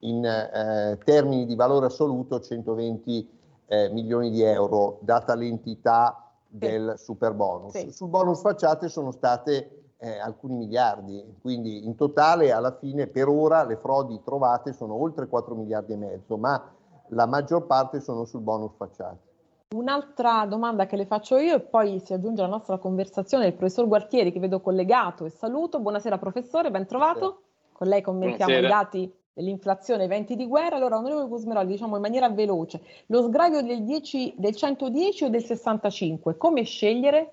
in 0.00 0.24
eh, 0.24 0.96
termini 1.04 1.44
di 1.44 1.56
valore 1.56 1.86
assoluto 1.86 2.38
120 2.38 3.28
eh, 3.66 3.88
milioni 3.88 4.30
di 4.30 4.42
euro, 4.42 4.98
data 5.00 5.34
l'entità 5.34 6.30
del 6.46 6.94
sì. 6.96 7.04
super 7.04 7.32
bonus. 7.32 7.72
Sì. 7.72 7.90
Sul 7.90 8.10
bonus 8.10 8.40
facciate 8.40 8.88
sono 8.88 9.10
state 9.10 9.83
eh, 10.04 10.18
alcuni 10.18 10.54
miliardi, 10.56 11.38
quindi 11.40 11.86
in 11.86 11.96
totale 11.96 12.52
alla 12.52 12.76
fine 12.76 13.06
per 13.06 13.26
ora 13.26 13.64
le 13.64 13.76
frodi 13.76 14.20
trovate 14.22 14.74
sono 14.74 15.00
oltre 15.00 15.26
4 15.26 15.54
miliardi 15.54 15.94
e 15.94 15.96
mezzo, 15.96 16.36
ma 16.36 16.62
la 17.08 17.26
maggior 17.26 17.64
parte 17.64 18.00
sono 18.00 18.26
sul 18.26 18.42
bonus 18.42 18.72
facciate. 18.76 19.32
Un'altra 19.74 20.44
domanda 20.44 20.84
che 20.84 20.96
le 20.96 21.06
faccio 21.06 21.38
io 21.38 21.56
e 21.56 21.60
poi 21.60 22.00
si 22.00 22.12
aggiunge 22.12 22.42
alla 22.42 22.50
nostra 22.50 22.76
conversazione 22.76 23.46
il 23.46 23.54
professor 23.54 23.88
Gualtieri 23.88 24.30
che 24.30 24.38
vedo 24.40 24.60
collegato 24.60 25.24
e 25.24 25.30
saluto. 25.30 25.80
Buonasera 25.80 26.18
professore, 26.18 26.70
ben 26.70 26.86
trovato. 26.86 27.40
Con 27.72 27.88
lei 27.88 28.02
commentiamo 28.02 28.52
Buonasera. 28.52 28.66
i 28.66 28.84
dati 28.84 29.14
dell'inflazione, 29.32 30.04
eventi 30.04 30.36
di 30.36 30.46
guerra. 30.46 30.76
Allora, 30.76 30.98
onorevole 30.98 31.28
Gusmeroli, 31.28 31.66
diciamo 31.66 31.96
in 31.96 32.02
maniera 32.02 32.28
veloce, 32.28 32.82
lo 33.06 33.22
sgravio 33.22 33.62
del, 33.62 33.82
10, 33.82 34.34
del 34.36 34.54
110 34.54 35.24
o 35.24 35.28
del 35.30 35.42
65, 35.42 36.36
come 36.36 36.62
scegliere? 36.62 37.32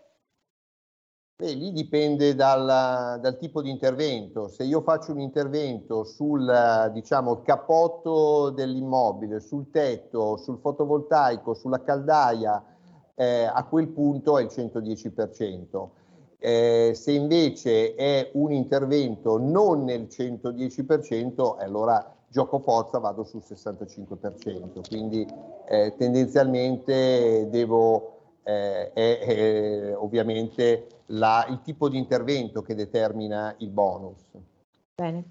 Beh, 1.41 1.53
lì 1.53 1.71
dipende 1.71 2.35
dal, 2.35 3.19
dal, 3.19 3.35
tipo 3.39 3.63
di 3.63 3.71
intervento. 3.71 4.47
Se 4.47 4.63
io 4.63 4.81
faccio 4.81 5.11
un 5.11 5.19
intervento 5.19 6.03
sul 6.03 6.91
diciamo, 6.93 7.41
cappotto 7.41 8.51
dell'immobile, 8.51 9.39
sul 9.39 9.71
tetto, 9.71 10.37
sul 10.37 10.59
fotovoltaico, 10.59 11.55
sulla 11.55 11.81
caldaia, 11.81 12.63
eh, 13.15 13.49
a 13.51 13.65
quel 13.65 13.87
punto 13.87 14.37
è 14.37 14.43
il 14.43 14.49
110%. 14.51 15.89
Eh, 16.37 16.91
se 16.93 17.11
invece 17.11 17.95
è 17.95 18.29
un 18.33 18.51
intervento 18.51 19.39
non 19.39 19.83
nel 19.83 20.09
110%, 20.11 21.55
allora 21.57 22.17
gioco 22.27 22.59
forza 22.59 22.99
vado 22.99 23.23
sul 23.23 23.41
65%. 23.43 24.87
Quindi 24.87 25.25
eh, 25.65 25.95
tendenzialmente 25.97 27.47
devo 27.49 28.11
eh, 28.43 29.93
ovviamente 29.95 31.00
la, 31.11 31.45
il 31.49 31.61
tipo 31.61 31.89
di 31.89 31.97
intervento 31.97 32.61
che 32.61 32.75
determina 32.75 33.55
il 33.59 33.69
bonus. 33.69 34.19
Bene. 34.95 35.29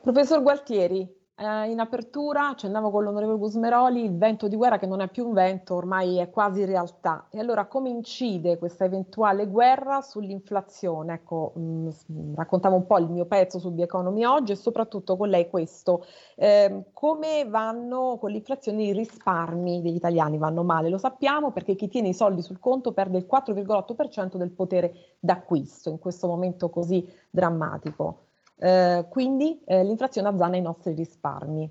Professor 0.00 0.42
Gualtieri, 0.42 1.08
eh, 1.36 1.70
in 1.70 1.80
apertura 1.80 2.48
accennavo 2.50 2.90
con 2.90 3.02
l'onorevole 3.02 3.38
Gusmeroli 3.38 4.04
il 4.04 4.16
vento 4.16 4.46
di 4.46 4.54
guerra 4.54 4.78
che 4.78 4.86
non 4.86 5.00
è 5.00 5.08
più 5.08 5.26
un 5.26 5.32
vento, 5.32 5.74
ormai 5.74 6.18
è 6.18 6.30
quasi 6.30 6.64
realtà. 6.64 7.26
E 7.30 7.40
allora 7.40 7.66
come 7.66 7.88
incide 7.88 8.56
questa 8.58 8.84
eventuale 8.84 9.48
guerra 9.48 10.00
sull'inflazione? 10.00 11.14
Ecco, 11.14 11.52
mh, 11.56 11.88
mm, 12.12 12.34
raccontavo 12.34 12.76
un 12.76 12.86
po' 12.86 12.98
il 12.98 13.10
mio 13.10 13.26
pezzo 13.26 13.58
su 13.58 13.74
The 13.74 13.82
Economy 13.82 14.24
oggi 14.24 14.52
e 14.52 14.56
soprattutto 14.56 15.16
con 15.16 15.28
lei 15.28 15.50
questo. 15.50 16.04
Eh, 16.36 16.84
come 16.92 17.44
vanno 17.48 18.16
con 18.20 18.30
l'inflazione 18.30 18.84
i 18.84 18.92
risparmi 18.92 19.82
degli 19.82 19.96
italiani? 19.96 20.38
Vanno 20.38 20.62
male, 20.62 20.88
lo 20.88 20.98
sappiamo 20.98 21.50
perché 21.50 21.74
chi 21.74 21.88
tiene 21.88 22.08
i 22.08 22.14
soldi 22.14 22.42
sul 22.42 22.60
conto 22.60 22.92
perde 22.92 23.18
il 23.18 23.26
4,8% 23.30 24.36
del 24.36 24.50
potere 24.50 25.16
d'acquisto 25.18 25.90
in 25.90 25.98
questo 25.98 26.28
momento 26.28 26.70
così 26.70 27.08
drammatico. 27.30 28.24
Eh, 28.64 29.04
quindi 29.10 29.60
eh, 29.66 29.84
l'inflazione 29.84 30.28
azzanna 30.28 30.56
i 30.56 30.62
nostri 30.62 30.94
risparmi. 30.94 31.70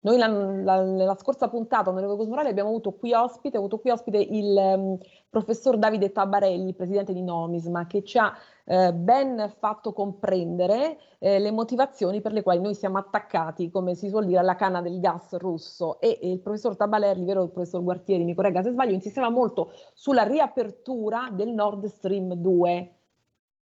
Noi 0.00 0.16
la, 0.16 0.26
la, 0.26 0.82
nella 0.82 1.16
scorsa 1.16 1.48
puntata, 1.48 1.90
onorevole 1.90 2.16
Cosmorale, 2.16 2.48
abbiamo 2.48 2.70
avuto 2.70 2.92
qui 2.92 3.12
ospite, 3.12 3.58
avuto 3.58 3.78
qui 3.78 3.90
ospite 3.90 4.16
il 4.18 4.56
um, 4.56 4.98
professor 5.28 5.76
Davide 5.76 6.12
Tabarelli, 6.12 6.72
presidente 6.72 7.12
di 7.12 7.22
Nomisma, 7.22 7.86
che 7.86 8.02
ci 8.04 8.16
ha 8.16 8.34
eh, 8.64 8.94
ben 8.94 9.52
fatto 9.58 9.92
comprendere 9.92 10.98
eh, 11.18 11.38
le 11.38 11.50
motivazioni 11.50 12.22
per 12.22 12.32
le 12.32 12.42
quali 12.42 12.60
noi 12.60 12.74
siamo 12.74 12.96
attaccati, 12.96 13.70
come 13.70 13.94
si 13.94 14.08
suol 14.08 14.24
dire, 14.24 14.38
alla 14.38 14.56
canna 14.56 14.80
del 14.80 15.00
gas 15.00 15.36
russo. 15.36 16.00
E, 16.00 16.18
e 16.22 16.30
il 16.30 16.40
professor 16.40 16.74
Tabarelli, 16.74 17.24
vero 17.26 17.42
il 17.42 17.50
professor 17.50 17.82
Guartieri, 17.82 18.24
mi 18.24 18.34
corregga 18.34 18.62
se 18.62 18.70
sbaglio, 18.70 18.92
insisteva 18.94 19.28
molto 19.28 19.72
sulla 19.92 20.22
riapertura 20.22 21.28
del 21.30 21.50
Nord 21.50 21.84
Stream 21.86 22.32
2 22.32 22.94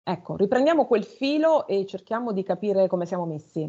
Ecco, 0.07 0.37
riprendiamo 0.37 0.85
quel 0.85 1.05
filo 1.05 1.67
e 1.67 1.87
cerchiamo 1.87 2.33
di 2.33 2.43
capire 2.43 2.89
come 2.89 3.07
siamo 3.07 3.25
messi. 3.25 3.67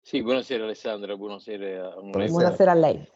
Sì, 0.00 0.20
buonasera 0.20 0.64
Alessandra, 0.64 1.16
buonasera, 1.16 1.90
buonasera. 1.90 2.26
buonasera 2.26 2.70
a 2.72 2.74
lei. 2.74 3.08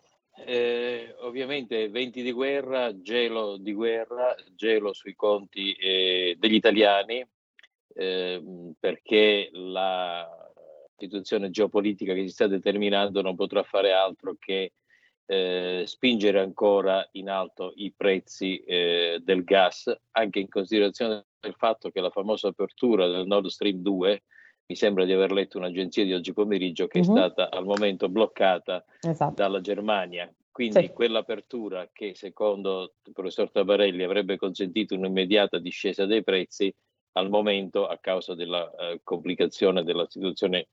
Eh, 0.47 1.17
ovviamente 1.21 1.89
venti 1.89 2.23
di 2.23 2.31
guerra, 2.31 3.01
gelo 3.01 3.57
di 3.57 3.73
guerra, 3.73 4.37
gelo 4.55 4.93
sui 4.93 5.17
conti 5.17 5.73
eh, 5.73 6.37
degli 6.39 6.55
italiani, 6.55 7.27
eh, 7.95 8.73
perché 8.79 9.51
la 9.53 10.29
situazione 10.97 11.51
geopolitica 11.51 12.15
che 12.15 12.23
si 12.23 12.29
sta 12.29 12.47
determinando 12.47 13.21
non 13.21 13.35
potrà 13.35 13.65
fare 13.65 13.93
altro 13.93 14.37
che 14.39 14.75
eh, 15.27 15.83
spingere 15.87 16.39
ancora 16.39 17.07
in 17.13 17.29
alto 17.31 17.73
i 17.75 17.93
prezzi 17.97 18.59
eh, 18.59 19.21
del 19.23 19.43
gas, 19.43 19.93
anche 20.13 20.39
in 20.39 20.49
considerazione 20.49 21.27
del 21.41 21.55
fatto 21.57 21.91
che 21.91 22.01
la 22.01 22.11
famosa 22.11 22.49
apertura 22.49 23.09
del 23.09 23.27
Nord 23.27 23.47
Stream 23.47 23.79
2, 23.79 24.23
mi 24.67 24.77
sembra 24.77 25.05
di 25.05 25.13
aver 25.13 25.33
letto 25.33 25.59
un'agenzia 25.59 26.05
di 26.05 26.13
oggi 26.13 26.33
pomeriggio, 26.33 26.87
che 26.87 27.01
uh-huh. 27.01 27.05
è 27.05 27.09
mhm. 27.09 27.17
stata 27.17 27.51
al 27.51 27.65
momento 27.65 28.09
bloccata 28.09 28.85
esatto. 29.01 29.35
dalla 29.35 29.61
Germania. 29.61 30.33
Quindi 30.53 30.83
sì. 30.83 30.93
quell'apertura 30.93 31.89
che 31.93 32.15
secondo 32.15 32.95
il 33.05 33.13
professor 33.13 33.51
Tabarelli 33.51 34.03
avrebbe 34.03 34.37
consentito 34.37 34.95
un'immediata 34.95 35.59
discesa 35.59 36.07
dei 36.07 36.23
prezzi, 36.23 36.73
al 37.13 37.29
momento, 37.29 37.87
a 37.87 37.99
causa 37.99 38.35
della 38.35 38.65
uh, 38.65 39.01
complicazione 39.03 39.83
della 39.83 40.07
situazione 40.09 40.69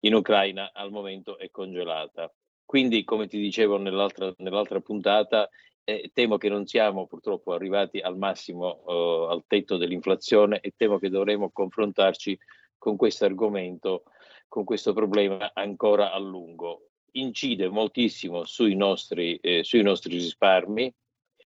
in 0.00 0.14
Ucraina, 0.14 0.70
al 0.72 0.90
momento 0.90 1.36
è 1.38 1.50
congelata. 1.50 2.32
Quindi, 2.64 3.04
come 3.04 3.26
ti 3.26 3.38
dicevo 3.38 3.76
nell'altra, 3.76 4.32
nell'altra 4.38 4.80
puntata, 4.80 5.50
eh, 5.84 6.10
temo 6.12 6.36
che 6.36 6.48
non 6.48 6.66
siamo 6.66 7.06
purtroppo 7.06 7.52
arrivati 7.52 7.98
al 7.98 8.16
massimo, 8.16 8.84
eh, 8.86 9.32
al 9.32 9.44
tetto 9.46 9.76
dell'inflazione 9.76 10.60
e 10.60 10.74
temo 10.76 10.98
che 10.98 11.08
dovremo 11.08 11.50
confrontarci 11.50 12.38
con 12.78 12.96
questo 12.96 13.24
argomento, 13.24 14.04
con 14.48 14.64
questo 14.64 14.92
problema 14.92 15.52
ancora 15.54 16.12
a 16.12 16.18
lungo. 16.18 16.88
Incide 17.12 17.68
moltissimo 17.68 18.44
sui 18.44 18.74
nostri, 18.74 19.36
eh, 19.36 19.62
sui 19.64 19.82
nostri 19.82 20.14
risparmi, 20.14 20.92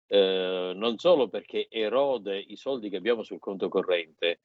eh, 0.06 0.72
non 0.74 0.98
solo 0.98 1.28
perché 1.28 1.66
erode 1.70 2.38
i 2.38 2.56
soldi 2.56 2.90
che 2.90 2.96
abbiamo 2.96 3.22
sul 3.22 3.38
conto 3.38 3.68
corrente, 3.68 4.40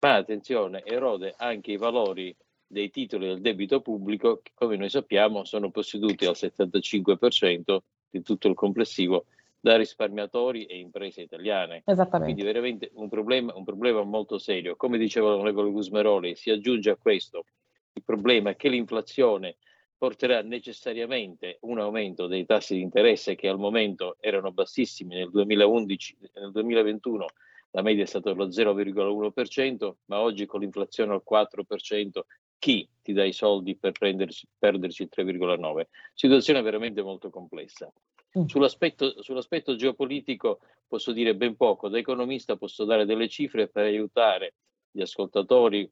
ma 0.00 0.14
attenzione, 0.14 0.82
erode 0.84 1.34
anche 1.36 1.72
i 1.72 1.76
valori 1.76 2.34
dei 2.66 2.90
titoli 2.90 3.26
del 3.26 3.40
debito 3.40 3.82
pubblico 3.82 4.40
che 4.42 4.52
come 4.54 4.76
noi 4.76 4.88
sappiamo 4.88 5.44
sono 5.44 5.70
posseduti 5.70 6.24
al 6.24 6.34
75% 6.34 7.78
di 8.12 8.22
tutto 8.22 8.46
il 8.46 8.54
complessivo 8.54 9.24
da 9.58 9.76
risparmiatori 9.76 10.66
e 10.66 10.78
imprese 10.78 11.22
italiane. 11.22 11.82
Esattamente. 11.86 12.32
Quindi 12.32 12.42
veramente 12.42 12.90
un 12.94 13.08
problema, 13.08 13.54
un 13.56 13.64
problema 13.64 14.02
molto 14.02 14.38
serio. 14.38 14.76
Come 14.76 14.98
diceva 14.98 15.30
l'onorevole 15.30 15.70
Gusmeroli, 15.70 16.34
si 16.34 16.50
aggiunge 16.50 16.90
a 16.90 16.96
questo 16.96 17.44
il 17.94 18.02
problema 18.04 18.54
che 18.54 18.68
l'inflazione 18.68 19.56
porterà 19.96 20.42
necessariamente 20.42 21.58
un 21.60 21.78
aumento 21.78 22.26
dei 22.26 22.44
tassi 22.44 22.74
di 22.74 22.80
interesse 22.80 23.36
che 23.36 23.48
al 23.48 23.58
momento 23.58 24.16
erano 24.18 24.50
bassissimi 24.50 25.14
nel 25.14 25.30
2011, 25.30 26.16
nel 26.34 26.50
2021 26.50 27.26
la 27.70 27.82
media 27.82 28.02
è 28.02 28.06
stata 28.06 28.32
lo 28.32 28.48
0,1%, 28.48 29.92
ma 30.06 30.20
oggi 30.20 30.44
con 30.44 30.60
l'inflazione 30.60 31.12
al 31.12 31.22
4% 31.28 32.20
chi 32.62 32.88
ti 33.02 33.12
dà 33.12 33.24
i 33.24 33.32
soldi 33.32 33.74
per 33.74 33.90
prenderci, 33.90 34.46
perderci 34.56 35.02
il 35.02 35.08
3,9. 35.12 35.88
Situazione 36.14 36.62
veramente 36.62 37.02
molto 37.02 37.28
complessa. 37.28 37.92
Mm. 38.38 38.44
Sull'aspetto, 38.44 39.20
sull'aspetto, 39.20 39.74
geopolitico 39.74 40.60
posso 40.86 41.10
dire 41.10 41.34
ben 41.34 41.56
poco, 41.56 41.88
da 41.88 41.98
economista 41.98 42.54
posso 42.54 42.84
dare 42.84 43.04
delle 43.04 43.28
cifre 43.28 43.66
per 43.66 43.86
aiutare 43.86 44.54
gli 44.92 45.00
ascoltatori 45.00 45.90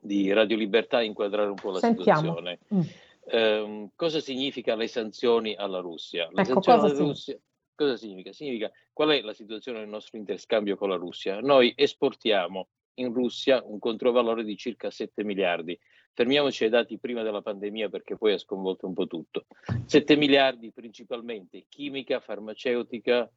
di 0.00 0.32
Radio 0.32 0.56
Libertà 0.56 0.96
a 0.96 1.02
inquadrare 1.02 1.50
un 1.50 1.56
po' 1.56 1.72
la 1.72 1.78
Sentiamo. 1.78 2.20
situazione. 2.20 2.58
Mm. 2.74 2.80
Eh, 3.24 3.88
cosa 3.94 4.20
significa 4.20 4.74
le 4.74 4.88
sanzioni 4.88 5.54
alla 5.54 5.80
Russia? 5.80 6.26
Le 6.32 6.40
ecco, 6.40 6.62
sanzioni 6.62 6.78
alla 6.80 6.98
Russia 6.98 7.38
cosa 7.74 7.96
significa? 7.96 8.32
Significa 8.32 8.70
qual 8.92 9.10
è 9.10 9.20
la 9.20 9.34
situazione 9.34 9.80
del 9.80 9.88
nostro 9.88 10.16
interscambio 10.16 10.76
con 10.76 10.88
la 10.88 10.96
Russia? 10.96 11.40
Noi 11.40 11.72
esportiamo 11.76 12.68
in 12.94 13.12
Russia 13.12 13.62
un 13.64 13.78
controvalore 13.78 14.44
di 14.44 14.56
circa 14.56 14.90
7 14.90 15.24
miliardi. 15.24 15.78
Fermiamoci 16.14 16.64
ai 16.64 16.70
dati 16.70 16.98
prima 16.98 17.22
della 17.22 17.40
pandemia 17.40 17.88
perché 17.88 18.16
poi 18.16 18.32
ha 18.32 18.38
sconvolto 18.38 18.86
un 18.86 18.92
po' 18.92 19.06
tutto. 19.06 19.46
7 19.86 20.16
miliardi 20.16 20.72
principalmente 20.72 21.64
chimica, 21.68 22.20
farmaceutica, 22.20 23.30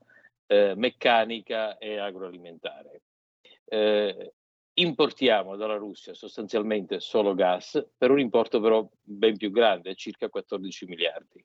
eh, 0.47 0.73
meccanica 0.75 1.77
e 1.77 1.97
agroalimentare. 1.97 3.01
Eh, 3.65 4.33
importiamo 4.73 5.55
dalla 5.55 5.77
Russia 5.77 6.13
sostanzialmente 6.13 6.99
solo 6.99 7.33
gas 7.33 7.83
per 7.97 8.11
un 8.11 8.19
importo 8.19 8.59
però 8.59 8.87
ben 9.01 9.37
più 9.37 9.51
grande, 9.51 9.95
circa 9.95 10.29
14 10.29 10.85
miliardi. 10.85 11.43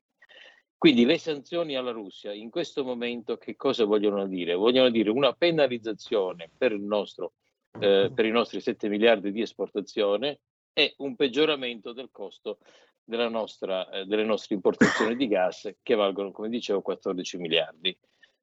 Quindi 0.77 1.05
le 1.05 1.19
sanzioni 1.19 1.77
alla 1.77 1.91
Russia 1.91 2.33
in 2.33 2.49
questo 2.49 2.83
momento 2.85 3.37
che 3.37 3.55
cosa 3.55 3.85
vogliono 3.85 4.27
dire? 4.27 4.55
Vogliono 4.55 4.89
dire 4.89 5.11
una 5.11 5.33
penalizzazione 5.35 6.51
per 6.57 6.73
il 6.73 6.81
nostro 6.81 7.35
eh, 7.79 8.11
per 8.15 8.25
i 8.25 8.31
nostri 8.31 8.61
7 8.61 8.89
miliardi 8.89 9.33
di 9.33 9.43
esportazione, 9.43 10.41
e 10.73 10.95
un 10.99 11.17
peggioramento 11.17 11.93
del 11.93 12.11
costo 12.11 12.59
nostra, 13.05 13.89
eh, 13.91 14.05
delle 14.05 14.25
nostre 14.25 14.55
importazioni 14.55 15.17
di 15.17 15.27
gas 15.27 15.69
che 15.83 15.95
valgono, 15.95 16.31
come 16.31 16.49
dicevo, 16.49 16.81
14 16.81 17.39
miliardi. 17.39 17.97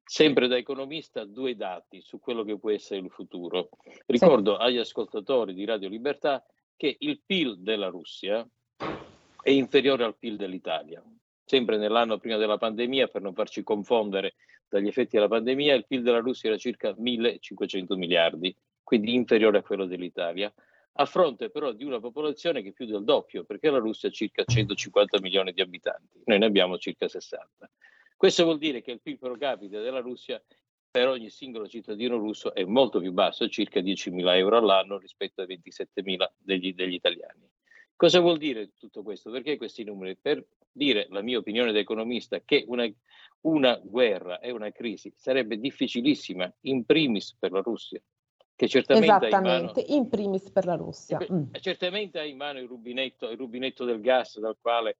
Sempre 0.04 0.46
da 0.46 0.56
economista, 0.56 1.24
due 1.24 1.54
dati 1.54 2.00
su 2.00 2.18
quello 2.18 2.42
che 2.42 2.58
può 2.58 2.70
essere 2.70 3.00
il 3.00 3.10
futuro. 3.10 3.68
Ricordo 4.06 4.56
sì. 4.56 4.62
agli 4.62 4.78
ascoltatori 4.78 5.54
di 5.54 5.64
Radio 5.64 5.88
Libertà 5.88 6.44
che 6.76 6.96
il 6.98 7.20
PIL 7.24 7.58
della 7.58 7.88
Russia 7.88 8.46
è 9.42 9.50
inferiore 9.50 10.04
al 10.04 10.16
PIL 10.16 10.36
dell'Italia. 10.36 11.02
Sempre 11.44 11.76
nell'anno 11.76 12.18
prima 12.18 12.36
della 12.36 12.58
pandemia, 12.58 13.08
per 13.08 13.22
non 13.22 13.34
farci 13.34 13.62
confondere 13.62 14.34
dagli 14.68 14.86
effetti 14.86 15.16
della 15.16 15.28
pandemia, 15.28 15.74
il 15.74 15.86
PIL 15.86 16.02
della 16.02 16.20
Russia 16.20 16.50
era 16.50 16.58
circa 16.58 16.94
1500 16.96 17.96
miliardi, 17.96 18.54
quindi 18.88 19.14
inferiore 19.14 19.58
a 19.58 19.62
quello 19.62 19.84
dell'Italia 19.84 20.50
a 20.92 21.04
fronte 21.04 21.50
però 21.50 21.72
di 21.72 21.84
una 21.84 22.00
popolazione 22.00 22.62
che 22.62 22.70
è 22.70 22.72
più 22.72 22.86
del 22.86 23.04
doppio, 23.04 23.44
perché 23.44 23.68
la 23.68 23.76
Russia 23.76 24.08
ha 24.08 24.12
circa 24.12 24.44
150 24.44 25.20
milioni 25.20 25.52
di 25.52 25.60
abitanti, 25.60 26.22
noi 26.24 26.38
ne 26.38 26.46
abbiamo 26.46 26.78
circa 26.78 27.06
60. 27.06 27.70
Questo 28.16 28.44
vuol 28.44 28.56
dire 28.56 28.80
che 28.80 28.92
il 28.92 29.02
PIL 29.02 29.18
pro 29.18 29.36
capite 29.36 29.80
della 29.80 30.00
Russia 30.00 30.42
per 30.90 31.06
ogni 31.06 31.28
singolo 31.28 31.68
cittadino 31.68 32.16
russo 32.16 32.54
è 32.54 32.64
molto 32.64 32.98
più 32.98 33.12
basso, 33.12 33.46
circa 33.48 33.80
10.000 33.80 34.36
euro 34.36 34.56
all'anno 34.56 34.96
rispetto 34.96 35.42
ai 35.42 35.60
27.000 35.62 36.26
degli, 36.38 36.72
degli 36.72 36.94
italiani. 36.94 37.46
Cosa 37.94 38.20
vuol 38.20 38.38
dire 38.38 38.70
tutto 38.78 39.02
questo? 39.02 39.30
Perché 39.30 39.58
questi 39.58 39.84
numeri? 39.84 40.16
Per 40.16 40.42
dire 40.72 41.08
la 41.10 41.20
mia 41.20 41.36
opinione 41.36 41.72
da 41.72 41.78
economista 41.78 42.40
che 42.40 42.64
una, 42.66 42.90
una 43.42 43.78
guerra 43.84 44.40
e 44.40 44.50
una 44.50 44.72
crisi 44.72 45.12
sarebbe 45.14 45.58
difficilissima, 45.58 46.50
in 46.62 46.86
primis 46.86 47.36
per 47.38 47.52
la 47.52 47.60
Russia, 47.60 48.00
che 48.58 48.66
certamente 48.66 49.06
Esattamente, 49.06 49.84
mano, 49.86 49.94
in 49.94 50.08
primis 50.08 50.50
per 50.50 50.64
la 50.64 50.74
Russia. 50.74 51.16
Mm. 51.32 51.52
Certamente 51.60 52.18
ha 52.18 52.24
in 52.24 52.36
mano 52.36 52.58
il 52.58 52.66
rubinetto, 52.66 53.30
il 53.30 53.38
rubinetto 53.38 53.84
del 53.84 54.00
gas 54.00 54.40
dal 54.40 54.56
quale 54.60 54.96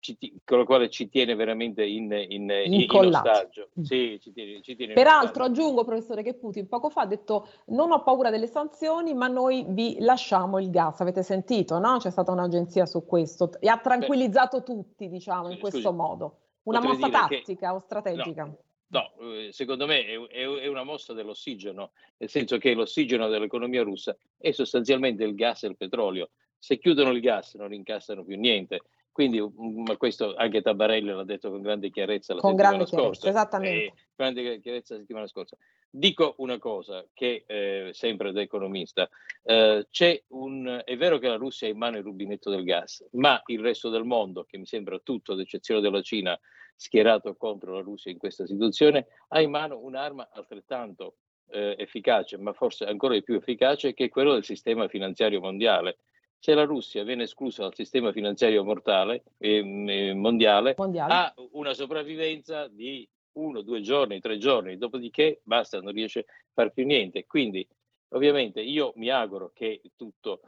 ci, 0.00 0.18
con 0.44 0.58
il 0.58 0.64
quale 0.66 0.90
ci 0.90 1.08
tiene 1.08 1.36
veramente 1.36 1.84
in, 1.84 2.10
in, 2.10 2.50
in, 2.50 2.80
in 2.80 2.90
ostaggio. 2.90 3.68
Mm. 3.78 3.82
Sì, 3.84 4.18
ci 4.20 4.32
tiene, 4.32 4.60
ci 4.60 4.74
tiene 4.74 4.94
Peraltro 4.94 5.44
aggiungo, 5.44 5.84
professore, 5.84 6.24
che 6.24 6.34
Putin 6.34 6.66
poco 6.66 6.90
fa 6.90 7.02
ha 7.02 7.06
detto 7.06 7.46
non 7.66 7.92
ho 7.92 8.02
paura 8.02 8.30
delle 8.30 8.48
sanzioni, 8.48 9.14
ma 9.14 9.28
noi 9.28 9.64
vi 9.68 9.98
lasciamo 10.00 10.58
il 10.58 10.70
gas. 10.70 11.00
Avete 11.00 11.22
sentito, 11.22 11.78
no? 11.78 11.98
C'è 11.98 12.10
stata 12.10 12.32
un'agenzia 12.32 12.86
su 12.86 13.06
questo 13.06 13.52
e 13.60 13.68
ha 13.68 13.78
tranquillizzato 13.78 14.58
Beh, 14.58 14.64
tutti, 14.64 15.08
diciamo, 15.08 15.48
in 15.48 15.60
questo 15.60 15.78
scusi, 15.78 15.94
modo. 15.94 16.38
Una 16.64 16.80
mossa 16.80 17.08
tattica 17.08 17.68
che, 17.68 17.74
o 17.76 17.78
strategica? 17.78 18.42
No, 18.42 18.56
No, 18.88 19.12
eh, 19.20 19.52
secondo 19.52 19.86
me 19.86 20.04
è, 20.28 20.66
una 20.66 20.84
mossa 20.84 21.12
dell'ossigeno, 21.12 21.92
nel 22.18 22.28
senso 22.28 22.58
che 22.58 22.72
l'ossigeno 22.74 23.28
dell'economia 23.28 23.82
russa 23.82 24.16
è 24.38 24.52
sostanzialmente 24.52 25.24
il 25.24 25.34
gas 25.34 25.64
e 25.64 25.68
il 25.68 25.76
petrolio. 25.76 26.30
Se 26.58 26.78
chiudono 26.78 27.10
il 27.10 27.20
gas 27.20 27.54
non 27.54 27.72
incassano 27.72 28.24
più 28.24 28.36
niente. 28.36 28.82
Quindi, 29.10 29.40
mm, 29.40 29.84
ma 29.86 29.96
questo 29.96 30.34
anche 30.34 30.60
Tabarelli 30.60 31.08
l'ha 31.08 31.24
detto 31.24 31.50
con 31.50 31.62
grande 31.62 31.90
chiarezza 31.90 32.34
la 32.34 32.40
con 32.40 32.50
settimana 32.50 32.76
grande 32.76 32.90
scorsa. 32.94 33.28
Esattamente. 33.28 33.84
Eh, 33.84 33.92
grande 34.14 34.60
chiarezza 34.60 34.94
la 34.94 35.00
settimana 35.00 35.26
scorsa. 35.26 35.56
Dico 35.88 36.34
una 36.38 36.58
cosa 36.58 37.02
che 37.14 37.44
eh, 37.46 37.90
sempre 37.94 38.32
da 38.32 38.42
economista, 38.42 39.08
eh, 39.42 39.86
c'è 39.90 40.22
un, 40.28 40.82
è 40.84 40.96
vero 40.98 41.18
che 41.18 41.28
la 41.28 41.36
Russia 41.36 41.66
ha 41.66 41.70
in 41.70 41.78
mano 41.78 41.96
il 41.96 42.02
rubinetto 42.02 42.50
del 42.50 42.62
gas, 42.62 43.06
ma 43.12 43.40
il 43.46 43.60
resto 43.60 43.88
del 43.88 44.04
mondo, 44.04 44.44
che 44.44 44.58
mi 44.58 44.66
sembra 44.66 44.98
tutto, 44.98 45.32
ad 45.32 45.40
eccezione 45.40 45.80
della 45.80 46.02
Cina, 46.02 46.38
schierato 46.76 47.34
contro 47.34 47.72
la 47.72 47.80
Russia 47.80 48.10
in 48.10 48.18
questa 48.18 48.46
situazione, 48.46 49.06
ha 49.28 49.40
in 49.40 49.50
mano 49.50 49.78
un'arma 49.78 50.28
altrettanto 50.30 51.16
eh, 51.48 51.74
efficace, 51.78 52.36
ma 52.36 52.52
forse 52.52 52.84
ancora 52.84 53.14
di 53.14 53.22
più 53.22 53.34
efficace, 53.34 53.94
che 53.94 54.04
è 54.04 54.08
quello 54.08 54.34
del 54.34 54.44
sistema 54.44 54.86
finanziario 54.88 55.40
mondiale. 55.40 55.98
Se 56.38 56.54
la 56.54 56.64
Russia 56.64 57.02
viene 57.02 57.24
esclusa 57.24 57.62
dal 57.62 57.74
sistema 57.74 58.12
finanziario 58.12 58.62
mortale, 58.62 59.24
eh, 59.38 60.12
mondiale, 60.14 60.74
mondiale, 60.76 61.12
ha 61.12 61.34
una 61.52 61.72
sopravvivenza 61.72 62.68
di 62.68 63.08
uno, 63.32 63.62
due 63.62 63.80
giorni, 63.80 64.20
tre 64.20 64.36
giorni, 64.38 64.76
dopodiché 64.76 65.40
basta, 65.42 65.80
non 65.80 65.92
riesce 65.92 66.20
a 66.20 66.24
fare 66.52 66.72
più 66.72 66.84
niente. 66.84 67.26
Quindi, 67.26 67.66
ovviamente, 68.10 68.60
io 68.60 68.92
mi 68.96 69.08
auguro 69.08 69.50
che 69.54 69.80
tutto 69.96 70.40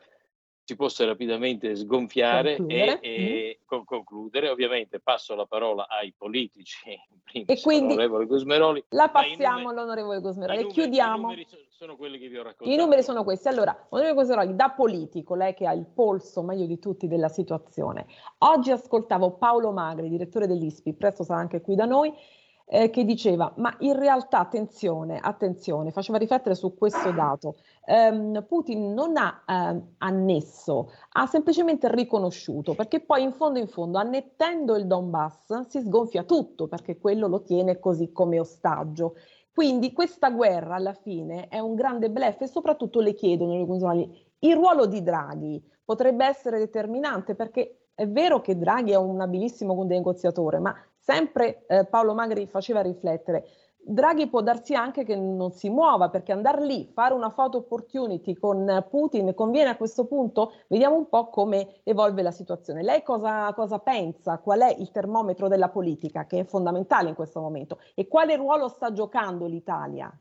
si 0.68 0.76
possa 0.76 1.06
rapidamente 1.06 1.74
sgonfiare 1.76 2.56
concludere. 2.56 3.00
e, 3.00 3.08
e 3.08 3.60
mm. 3.74 3.80
concludere. 3.86 4.50
Ovviamente 4.50 5.00
passo 5.00 5.34
la 5.34 5.46
parola 5.46 5.88
ai 5.88 6.12
politici, 6.14 6.90
e 7.46 7.60
quindi 7.62 7.94
l'onorevole 7.94 8.26
Gusmeroli. 8.26 8.84
La 8.90 9.08
passiamo 9.08 9.70
all'onorevole 9.70 10.20
Gusmeroli 10.20 10.60
e 10.60 10.66
chiudiamo. 10.66 11.16
I 11.16 11.20
numeri 11.20 11.46
sono 11.70 11.96
quelli 11.96 12.18
che 12.18 12.28
vi 12.28 12.36
ho 12.36 12.42
raccontato. 12.42 12.70
I 12.70 12.76
numeri 12.76 13.02
sono 13.02 13.24
questi. 13.24 13.48
Allora, 13.48 13.86
onorevole 13.88 14.20
Gusmeroli, 14.20 14.54
da 14.56 14.68
politico, 14.68 15.34
lei 15.34 15.54
che 15.54 15.66
ha 15.66 15.72
il 15.72 15.86
polso 15.86 16.42
meglio 16.42 16.66
di 16.66 16.78
tutti 16.78 17.08
della 17.08 17.28
situazione, 17.28 18.04
oggi 18.40 18.70
ascoltavo 18.70 19.38
Paolo 19.38 19.72
Magri, 19.72 20.10
direttore 20.10 20.46
dell'ISPI, 20.46 20.92
presto 20.92 21.24
sarà 21.24 21.40
anche 21.40 21.62
qui 21.62 21.76
da 21.76 21.86
noi, 21.86 22.12
eh, 22.70 22.90
che 22.90 23.04
diceva, 23.04 23.52
ma 23.56 23.74
in 23.80 23.98
realtà 23.98 24.40
attenzione, 24.40 25.18
attenzione, 25.18 25.90
faceva 25.90 26.18
riflettere 26.18 26.54
su 26.54 26.76
questo 26.76 27.10
dato, 27.12 27.56
ehm, 27.86 28.44
Putin 28.46 28.92
non 28.92 29.16
ha 29.16 29.42
eh, 29.46 29.82
annesso, 29.98 30.92
ha 31.12 31.26
semplicemente 31.26 31.90
riconosciuto, 31.90 32.74
perché 32.74 33.00
poi 33.00 33.22
in 33.22 33.32
fondo 33.32 33.58
in 33.58 33.68
fondo, 33.68 33.98
annettendo 33.98 34.76
il 34.76 34.86
Donbass, 34.86 35.66
si 35.68 35.80
sgonfia 35.80 36.24
tutto, 36.24 36.68
perché 36.68 36.98
quello 36.98 37.26
lo 37.26 37.42
tiene 37.42 37.78
così 37.78 38.12
come 38.12 38.38
ostaggio. 38.38 39.14
Quindi 39.52 39.92
questa 39.92 40.30
guerra 40.30 40.76
alla 40.76 40.92
fine 40.92 41.48
è 41.48 41.58
un 41.58 41.74
grande 41.74 42.10
blef 42.10 42.42
e 42.42 42.46
soprattutto 42.46 43.00
le 43.00 43.14
chiedono 43.14 43.54
il 44.40 44.54
ruolo 44.54 44.86
di 44.86 45.02
Draghi 45.02 45.60
potrebbe 45.84 46.26
essere 46.26 46.58
determinante 46.58 47.34
perché 47.34 47.88
è 47.98 48.06
vero 48.06 48.40
che 48.40 48.56
Draghi 48.56 48.92
è 48.92 48.96
un 48.96 49.20
abilissimo 49.20 49.82
negoziatore, 49.82 50.60
ma 50.60 50.72
sempre 51.08 51.64
eh, 51.66 51.86
Paolo 51.86 52.12
Magri 52.12 52.46
faceva 52.46 52.82
riflettere. 52.82 53.46
Draghi 53.80 54.28
può 54.28 54.42
darsi 54.42 54.74
anche 54.74 55.04
che 55.04 55.16
non 55.16 55.50
si 55.52 55.70
muova 55.70 56.10
perché 56.10 56.32
andare 56.32 56.66
lì, 56.66 56.90
fare 56.92 57.14
una 57.14 57.30
photo 57.30 57.56
opportunity 57.56 58.34
con 58.34 58.86
Putin 58.90 59.32
conviene 59.32 59.70
a 59.70 59.76
questo 59.78 60.04
punto? 60.04 60.52
Vediamo 60.66 60.96
un 60.96 61.08
po' 61.08 61.30
come 61.30 61.80
evolve 61.84 62.20
la 62.20 62.30
situazione. 62.30 62.82
Lei 62.82 63.02
cosa, 63.02 63.50
cosa 63.54 63.78
pensa? 63.78 64.36
Qual 64.40 64.60
è 64.60 64.76
il 64.78 64.90
termometro 64.90 65.48
della 65.48 65.70
politica 65.70 66.26
che 66.26 66.40
è 66.40 66.44
fondamentale 66.44 67.08
in 67.08 67.14
questo 67.14 67.40
momento? 67.40 67.78
E 67.94 68.06
quale 68.06 68.36
ruolo 68.36 68.68
sta 68.68 68.92
giocando 68.92 69.46
l'Italia? 69.46 70.12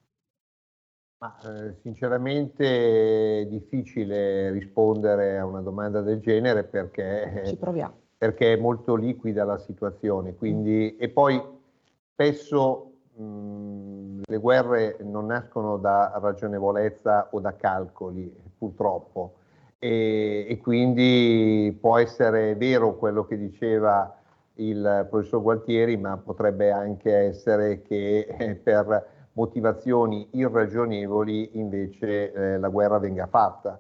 Ma, 1.18 1.36
eh, 1.44 1.74
sinceramente 1.82 3.42
è 3.42 3.46
difficile 3.48 4.52
rispondere 4.52 5.38
a 5.38 5.46
una 5.46 5.62
domanda 5.62 6.00
del 6.00 6.22
genere 6.22 6.64
perché... 6.64 7.44
Ci 7.46 7.58
proviamo 7.58 8.06
perché 8.18 8.54
è 8.54 8.58
molto 8.58 8.96
liquida 8.96 9.44
la 9.44 9.58
situazione. 9.60 10.36
Quindi, 10.36 10.96
e 10.98 11.10
poi 11.10 11.42
spesso 12.14 12.92
mh, 13.14 14.22
le 14.26 14.38
guerre 14.38 14.98
non 15.02 15.28
nascono 15.28 15.78
da 15.78 16.18
ragionevolezza 16.22 17.30
o 17.32 17.40
da 17.40 17.56
calcoli, 17.56 18.34
purtroppo. 18.58 19.34
E, 19.80 20.48
e, 20.50 20.58
quindi 20.58 21.78
può 21.80 21.98
essere 22.00 22.56
vero 22.56 22.96
quello 22.96 23.26
che 23.26 23.38
diceva 23.38 24.12
il 24.56 25.06
professor 25.10 25.42
Gualtieri, 25.42 25.98
ma 25.98 26.18
potrebbe 26.18 26.72
anche 26.72 27.14
essere 27.14 27.84
che 27.84 28.28
eh, 28.40 28.56
per 28.56 29.16
motivazioni 29.34 30.28
irragionevoli 30.32 31.60
invece 31.60 32.32
eh, 32.32 32.58
la 32.58 32.70
guerra 32.70 32.98
venga 32.98 33.28
fatta. 33.28 33.80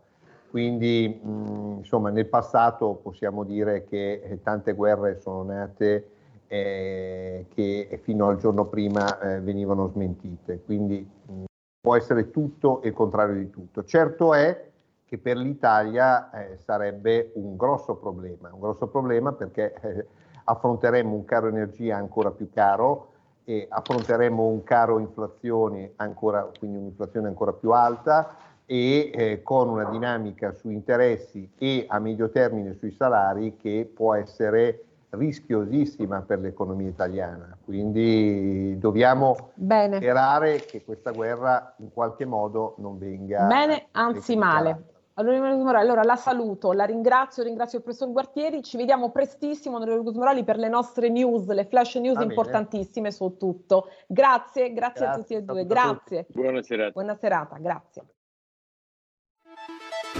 Quindi 0.49 1.19
mh, 1.21 1.77
insomma 1.79 2.09
nel 2.09 2.27
passato 2.27 2.99
possiamo 3.01 3.43
dire 3.43 3.83
che 3.85 4.21
eh, 4.23 4.41
tante 4.41 4.73
guerre 4.73 5.19
sono 5.19 5.43
nate 5.43 6.09
eh, 6.47 7.45
che 7.53 7.99
fino 8.01 8.27
al 8.27 8.37
giorno 8.37 8.65
prima 8.65 9.19
eh, 9.19 9.41
venivano 9.41 9.87
smentite, 9.87 10.61
quindi 10.63 11.07
mh, 11.25 11.43
può 11.81 11.95
essere 11.95 12.31
tutto 12.31 12.81
e 12.81 12.89
il 12.89 12.93
contrario 12.93 13.35
di 13.35 13.49
tutto. 13.49 13.83
Certo 13.83 14.33
è 14.33 14.65
che 15.05 15.17
per 15.17 15.37
l'Italia 15.37 16.29
eh, 16.31 16.57
sarebbe 16.57 17.31
un 17.35 17.55
grosso 17.55 17.95
problema, 17.95 18.49
un 18.51 18.59
grosso 18.59 18.87
problema 18.87 19.31
perché 19.31 19.73
eh, 19.81 20.05
affronteremo 20.43 21.13
un 21.13 21.25
caro 21.25 21.47
energia 21.47 21.97
ancora 21.97 22.31
più 22.31 22.49
caro 22.49 23.09
e 23.43 23.65
affronteremo 23.69 24.43
un 24.45 24.63
caro 24.63 24.99
inflazione 24.99 25.93
ancora, 25.97 26.49
quindi 26.59 26.77
un'inflazione 26.77 27.27
ancora 27.27 27.53
più 27.53 27.71
alta, 27.71 28.35
e 28.69 29.11
eh, 29.13 29.41
con 29.43 29.69
una 29.69 29.85
dinamica 29.85 30.51
su 30.51 30.69
interessi 30.69 31.49
e 31.57 31.85
a 31.87 31.99
medio 31.99 32.29
termine 32.29 32.73
sui 32.73 32.91
salari 32.91 33.55
che 33.55 33.89
può 33.91 34.13
essere 34.13 34.83
rischiosissima 35.11 36.21
per 36.21 36.39
l'economia 36.39 36.89
italiana. 36.89 37.57
Quindi 37.63 38.77
dobbiamo 38.77 39.51
Bene. 39.53 39.95
sperare 39.95 40.57
che 40.57 40.83
questa 40.83 41.11
guerra 41.11 41.75
in 41.77 41.93
qualche 41.93 42.25
modo 42.25 42.75
non 42.79 42.97
venga... 42.97 43.47
Bene, 43.47 43.87
anzi 43.91 44.35
male. 44.35 44.95
Allora, 45.13 45.79
allora 45.79 46.03
la 46.03 46.15
saluto, 46.15 46.73
la 46.73 46.83
ringrazio, 46.83 47.41
ringrazio 47.41 47.79
il 47.79 47.83
professor 47.83 48.11
Guartieri, 48.11 48.61
ci 48.61 48.77
vediamo 48.77 49.09
prestissimo 49.09 49.77
onorevole 49.77 50.03
Gusmeroli 50.03 50.43
per 50.43 50.57
le 50.57 50.69
nostre 50.69 51.09
news, 51.09 51.47
le 51.47 51.65
flash 51.65 51.95
news 51.95 52.21
importantissime 52.21 53.09
su 53.09 53.35
tutto. 53.35 53.87
Grazie, 54.05 54.73
grazie, 54.73 55.05
grazie 55.05 55.05
a 55.07 55.15
tutti 55.15 55.33
e 55.33 55.41
due, 55.41 55.65
grazie. 55.65 56.27
Buona 56.29 56.61
serata. 56.61 56.91
Buona 56.91 57.15
serata, 57.15 57.57
grazie. 57.57 58.03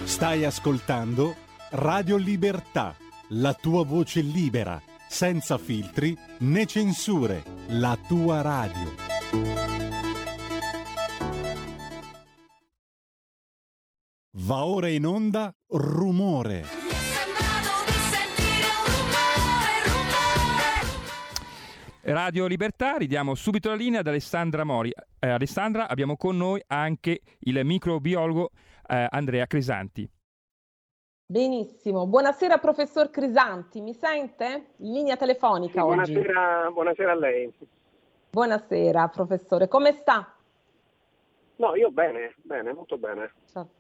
Stai 0.04 0.46
ascoltando 0.46 1.36
Radio 1.72 2.18
Libertà, 2.18 2.96
la 3.30 3.54
tua 3.54 3.84
voce 3.84 4.22
libera, 4.22 4.82
senza 5.08 5.58
filtri 5.58 6.18
né 6.40 6.66
censure, 6.66 7.44
la 7.68 7.98
tua 8.08 8.42
radio. 8.42 8.96
Va 14.32 14.66
ora 14.66 14.88
in 14.88 15.06
onda 15.06 15.54
rumore. 15.68 16.86
Radio 22.10 22.48
Libertà, 22.48 22.96
ridiamo 22.96 23.36
subito 23.36 23.68
la 23.68 23.76
linea 23.76 24.00
ad 24.00 24.08
Alessandra 24.08 24.64
Mori. 24.64 24.94
Eh, 25.20 25.28
Alessandra, 25.28 25.90
abbiamo 25.90 26.16
con 26.16 26.38
noi 26.38 26.62
anche 26.68 27.20
il 27.40 27.60
microbiologo 27.66 28.52
eh, 28.88 29.08
Andrea 29.10 29.46
Crisanti. 29.46 30.10
Benissimo, 31.30 32.08
buonasera 32.08 32.58
professor 32.58 33.10
Crisanti, 33.10 33.82
mi 33.82 33.94
sente? 33.94 34.76
In 34.78 34.94
linea 34.94 35.18
telefonica 35.18 35.82
sì, 35.82 35.86
buonasera, 35.86 36.70
buonasera, 36.72 37.12
a 37.12 37.16
lei. 37.16 37.54
Buonasera 38.30 39.08
professore, 39.10 39.68
come 39.68 39.92
sta? 39.92 40.34
No, 41.58 41.76
io 41.76 41.92
bene, 41.92 42.36
bene, 42.44 42.72
molto 42.72 42.98
bene. 42.98 43.34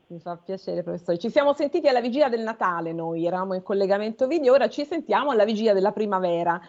Mi 0.07 0.19
fa 0.19 0.35
piacere 0.35 0.83
professore. 0.83 1.19
Ci 1.19 1.29
siamo 1.29 1.53
sentiti 1.53 1.87
alla 1.87 2.01
vigilia 2.01 2.27
del 2.27 2.41
Natale 2.41 2.91
noi, 2.91 3.25
eravamo 3.25 3.53
in 3.53 3.63
collegamento 3.63 4.27
video, 4.27 4.53
ora 4.53 4.67
ci 4.67 4.83
sentiamo 4.83 5.31
alla 5.31 5.45
vigilia 5.45 5.73
della 5.73 5.91
primavera. 5.91 6.59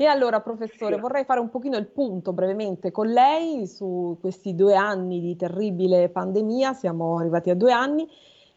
E 0.00 0.06
allora, 0.06 0.40
professore, 0.40 0.94
sì. 0.94 1.00
vorrei 1.00 1.24
fare 1.24 1.40
un 1.40 1.50
pochino 1.50 1.76
il 1.76 1.88
punto 1.88 2.32
brevemente 2.32 2.92
con 2.92 3.08
lei 3.08 3.66
su 3.66 4.16
questi 4.20 4.54
due 4.54 4.76
anni 4.76 5.18
di 5.18 5.34
terribile 5.34 6.08
pandemia, 6.08 6.72
siamo 6.72 7.18
arrivati 7.18 7.50
a 7.50 7.56
due 7.56 7.72
anni, 7.72 8.08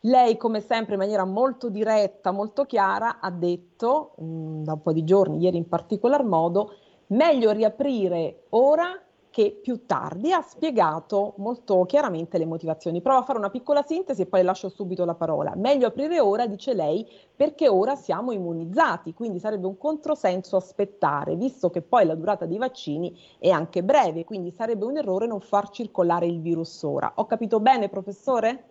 lei, 0.01 0.38
come 0.38 0.62
sempre, 0.62 0.93
in 0.93 0.99
maniera 0.99 1.25
molto 1.25 1.69
diretta, 1.69 2.30
molto 2.30 2.65
chiara, 2.65 3.19
ha 3.19 3.32
detto, 3.32 4.13
mh, 4.17 4.23
mm, 4.23 4.63
da 4.63 4.73
un 4.73 4.82
po' 4.84 4.93
di 4.93 5.04
giorni, 5.04 5.39
ieri 5.39 5.58
in 5.58 5.67
particolar 5.67 6.23
modo, 6.23 6.75
meglio 7.08 7.49
riaprire 7.49 8.43
ora 8.49 8.95
che 9.32 9.58
più 9.62 9.86
tardi 9.86 10.34
ha 10.34 10.41
spiegato 10.41 11.34
molto 11.38 11.86
chiaramente 11.86 12.38
le 12.38 12.46
motivazioni. 12.46 13.02
Provo 13.02 13.20
a 13.20 13.24
fare 13.24 13.39
una 13.39 13.50
piccola 13.50 13.82
sintesi 13.82 14.24
e 14.24 14.26
poi 14.26 14.44
lascio 14.44 14.67
subito 14.67 15.06
la 15.06 15.15
parola. 15.15 15.54
Meglio 15.56 15.88
aprire 15.88 16.20
ora, 16.20 16.46
dice 16.46 16.74
lei, 16.74 17.08
perché 17.34 17.70
ora 17.70 17.96
siamo 17.96 18.34
immunizzati, 18.34 19.13
quindi 19.13 19.39
sarebbe 19.39 19.67
un 19.67 19.78
controsenso 19.78 20.58
aspettare, 20.58 21.36
visto 21.36 21.70
che 21.70 21.82
poi 21.82 22.06
la 22.06 22.13
durata 22.13 22.46
dei 22.46 22.58
vaccini 22.58 23.17
è 23.39 23.50
anche 23.50 23.84
breve, 23.84 24.26
quindi 24.26 24.52
sarebbe 24.52 24.84
un 24.84 24.98
errore 24.98 25.28
non 25.28 25.39
far 25.39 25.70
circolare 25.70 26.26
il 26.26 26.41
virus 26.41 26.84
ora. 26.84 27.13
Ho 27.15 27.26
capito 27.26 27.62
bene, 27.62 27.88
professore? 27.88 28.65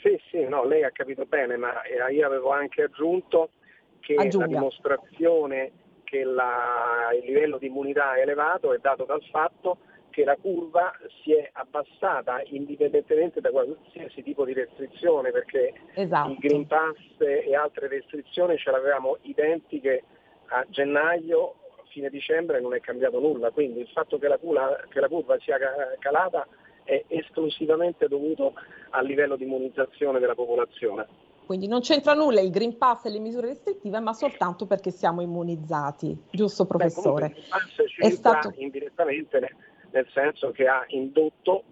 Sì, 0.00 0.18
sì, 0.30 0.42
no, 0.48 0.64
lei 0.64 0.84
ha 0.84 0.90
capito 0.90 1.26
bene, 1.26 1.56
ma 1.58 1.82
eh, 1.82 2.14
io 2.14 2.26
avevo 2.26 2.50
anche 2.50 2.82
aggiunto 2.82 3.50
che 4.00 4.14
Aggiunga. 4.14 4.46
la 4.46 4.52
dimostrazione 4.52 5.72
che 6.12 6.24
la, 6.24 7.08
il 7.18 7.24
livello 7.24 7.56
di 7.56 7.68
immunità 7.68 8.16
è 8.16 8.20
elevato 8.20 8.74
è 8.74 8.78
dato 8.78 9.04
dal 9.04 9.22
fatto 9.30 9.78
che 10.10 10.24
la 10.24 10.36
curva 10.36 10.92
si 11.22 11.32
è 11.32 11.48
abbassata 11.54 12.42
indipendentemente 12.44 13.40
da 13.40 13.48
qualsiasi 13.48 14.22
tipo 14.22 14.44
di 14.44 14.52
restrizione, 14.52 15.30
perché 15.30 15.72
esatto. 15.94 16.32
il 16.32 16.36
Green 16.36 16.66
Pass 16.66 16.98
e 17.18 17.56
altre 17.56 17.88
restrizioni 17.88 18.58
ce 18.58 18.70
l'avevamo 18.70 19.16
identiche 19.22 20.02
a 20.48 20.66
gennaio, 20.68 21.54
fine 21.86 22.10
dicembre 22.10 22.60
non 22.60 22.74
è 22.74 22.80
cambiato 22.80 23.18
nulla, 23.18 23.50
quindi 23.50 23.80
il 23.80 23.88
fatto 23.88 24.18
che 24.18 24.28
la, 24.28 24.36
curva, 24.36 24.84
che 24.90 25.00
la 25.00 25.08
curva 25.08 25.38
sia 25.40 25.56
calata 25.98 26.46
è 26.84 27.04
esclusivamente 27.08 28.06
dovuto 28.06 28.52
al 28.90 29.06
livello 29.06 29.36
di 29.36 29.44
immunizzazione 29.44 30.18
della 30.18 30.34
popolazione. 30.34 31.30
Quindi 31.44 31.66
non 31.66 31.80
c'entra 31.80 32.14
nulla 32.14 32.40
il 32.40 32.50
Green 32.50 32.78
Pass 32.78 33.04
e 33.04 33.10
le 33.10 33.18
misure 33.18 33.48
restrittive, 33.48 34.00
ma 34.00 34.12
soltanto 34.12 34.66
perché 34.66 34.90
siamo 34.90 35.20
immunizzati, 35.20 36.16
giusto 36.30 36.66
professore? 36.66 37.28
Beh, 37.28 37.34
il 37.34 37.34
Green 37.34 37.48
Pass 37.50 37.88
ci 37.88 38.00
è 38.00 38.10
stato 38.10 38.52
indirettamente 38.56 39.56
nel 39.90 40.06
senso 40.12 40.50
che 40.50 40.66
ha 40.66 40.84
indotto 40.88 41.64